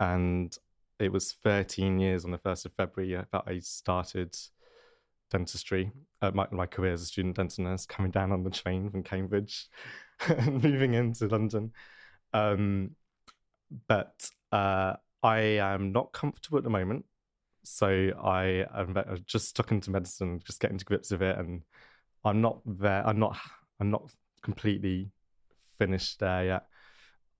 and 0.00 0.56
it 0.98 1.12
was 1.12 1.32
13 1.44 1.98
years 1.98 2.24
on 2.24 2.30
the 2.30 2.38
first 2.38 2.66
of 2.66 2.72
February 2.72 3.24
that 3.32 3.44
I 3.46 3.58
started 3.60 4.36
dentistry. 5.30 5.92
Uh, 6.20 6.30
my, 6.32 6.46
my 6.50 6.66
career 6.66 6.92
as 6.92 7.02
a 7.02 7.06
student 7.06 7.36
dental 7.36 7.64
nurse, 7.64 7.86
coming 7.86 8.10
down 8.10 8.32
on 8.32 8.42
the 8.42 8.50
train 8.50 8.90
from 8.90 9.02
Cambridge 9.02 9.68
and 10.28 10.62
moving 10.62 10.94
into 10.94 11.28
London. 11.28 11.72
Um, 12.32 12.96
but 13.86 14.28
uh, 14.52 14.94
I 15.22 15.38
am 15.38 15.92
not 15.92 16.12
comfortable 16.12 16.58
at 16.58 16.64
the 16.64 16.70
moment. 16.70 17.04
So 17.64 17.86
I 18.22 18.64
am 18.74 18.96
just 19.26 19.48
stuck 19.48 19.72
into 19.72 19.90
medicine, 19.90 20.40
just 20.44 20.60
getting 20.60 20.78
to 20.78 20.84
grips 20.84 21.10
with 21.10 21.22
it, 21.22 21.36
and 21.38 21.62
I'm 22.24 22.40
not 22.40 22.60
there. 22.64 23.06
I'm 23.06 23.18
not. 23.18 23.36
I'm 23.78 23.90
not 23.90 24.10
completely 24.42 25.10
finished 25.78 26.18
there 26.18 26.44
yet. 26.44 26.66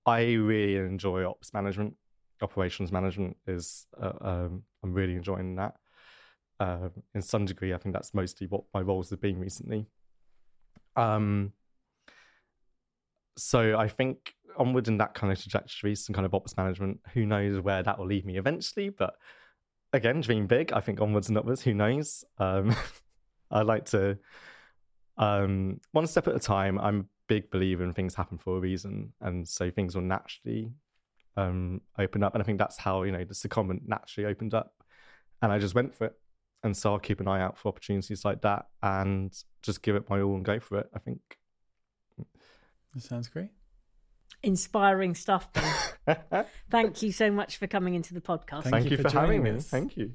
I 0.05 0.33
really 0.33 0.75
enjoy 0.77 1.27
ops 1.27 1.53
management, 1.53 1.95
operations 2.41 2.91
management 2.91 3.37
is. 3.47 3.87
Uh, 4.01 4.13
um, 4.21 4.63
I'm 4.83 4.93
really 4.93 5.15
enjoying 5.15 5.55
that. 5.55 5.75
Uh, 6.59 6.89
in 7.15 7.21
some 7.21 7.45
degree, 7.45 7.73
I 7.73 7.77
think 7.77 7.93
that's 7.93 8.13
mostly 8.13 8.47
what 8.47 8.63
my 8.73 8.81
roles 8.81 9.09
have 9.11 9.21
been 9.21 9.39
recently. 9.39 9.85
Um, 10.95 11.53
so 13.37 13.77
I 13.77 13.87
think 13.87 14.33
onward 14.57 14.87
in 14.87 14.97
that 14.97 15.13
kind 15.13 15.31
of 15.31 15.39
trajectory, 15.39 15.95
some 15.95 16.13
kind 16.13 16.25
of 16.25 16.33
ops 16.33 16.57
management. 16.57 16.99
Who 17.13 17.25
knows 17.25 17.61
where 17.61 17.83
that 17.83 17.97
will 17.97 18.07
lead 18.07 18.25
me 18.25 18.37
eventually? 18.37 18.89
But 18.89 19.15
again, 19.93 20.21
dream 20.21 20.47
big. 20.47 20.73
I 20.73 20.81
think 20.81 21.01
onwards 21.01 21.29
and 21.29 21.37
upwards. 21.37 21.61
Who 21.61 21.73
knows? 21.73 22.23
Um, 22.37 22.75
I 23.51 23.61
like 23.61 23.85
to 23.85 24.17
um, 25.17 25.79
one 25.91 26.07
step 26.07 26.27
at 26.27 26.35
a 26.35 26.39
time. 26.39 26.79
I'm 26.79 27.07
big 27.29 27.49
believer 27.49 27.85
in 27.85 27.93
things 27.93 28.13
happen 28.13 28.37
for 28.37 28.57
a 28.57 28.59
reason, 28.59 29.13
and 29.21 29.47
so 29.47 29.71
things 29.71 29.95
will 29.95 30.01
naturally 30.01 30.73
um, 31.37 31.79
open 31.97 32.23
up. 32.23 32.33
And 32.35 32.43
I 32.43 32.45
think 32.45 32.59
that's 32.59 32.77
how 32.77 33.03
you 33.03 33.13
know 33.13 33.23
the 33.23 33.33
secondment 33.33 33.87
naturally 33.87 34.29
opened 34.29 34.53
up, 34.53 34.73
and 35.41 35.53
I 35.53 35.59
just 35.59 35.75
went 35.75 35.95
for 35.95 36.07
it. 36.07 36.13
And 36.61 36.75
so 36.75 36.91
I'll 36.91 36.99
keep 36.99 37.21
an 37.21 37.27
eye 37.29 37.41
out 37.41 37.57
for 37.57 37.69
opportunities 37.69 38.25
like 38.25 38.41
that, 38.41 38.65
and 38.83 39.33
just 39.63 39.81
give 39.81 39.95
it 39.95 40.09
my 40.09 40.19
all 40.19 40.35
and 40.35 40.43
go 40.43 40.59
for 40.59 40.79
it. 40.79 40.89
I 40.93 40.99
think. 40.99 41.21
That 42.93 43.03
sounds 43.03 43.29
great 43.29 43.51
inspiring 44.43 45.15
stuff. 45.15 45.49
Thank 46.71 47.01
you 47.01 47.11
so 47.11 47.29
much 47.29 47.57
for 47.57 47.67
coming 47.67 47.95
into 47.95 48.13
the 48.13 48.21
podcast. 48.21 48.63
Thank, 48.63 48.73
Thank 48.73 48.85
you, 48.85 48.91
you, 48.91 48.97
for, 48.97 49.09
for 49.09 49.19
having 49.19 49.43
me. 49.43 49.59
Thank 49.59 49.97
you. 49.97 50.13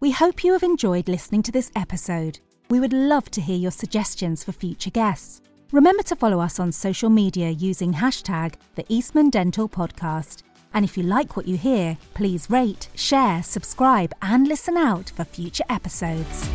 We 0.00 0.10
hope 0.10 0.44
you 0.44 0.52
have 0.52 0.62
enjoyed 0.62 1.08
listening 1.08 1.42
to 1.44 1.52
this 1.52 1.70
episode. 1.76 2.40
We 2.70 2.80
would 2.80 2.92
love 2.92 3.30
to 3.32 3.40
hear 3.40 3.56
your 3.56 3.70
suggestions 3.70 4.42
for 4.42 4.52
future 4.52 4.90
guests. 4.90 5.42
Remember 5.72 6.02
to 6.02 6.16
follow 6.16 6.38
us 6.38 6.60
on 6.60 6.70
social 6.70 7.08
media 7.08 7.48
using 7.48 7.94
hashtag 7.94 8.56
the 8.74 8.84
Eastman 8.90 9.30
Dental 9.30 9.70
Podcast. 9.70 10.42
And 10.74 10.84
if 10.84 10.98
you 10.98 11.02
like 11.02 11.34
what 11.34 11.48
you 11.48 11.56
hear, 11.56 11.96
please 12.12 12.50
rate, 12.50 12.90
share, 12.94 13.42
subscribe, 13.42 14.12
and 14.20 14.46
listen 14.46 14.76
out 14.76 15.10
for 15.16 15.24
future 15.24 15.64
episodes. 15.70 16.46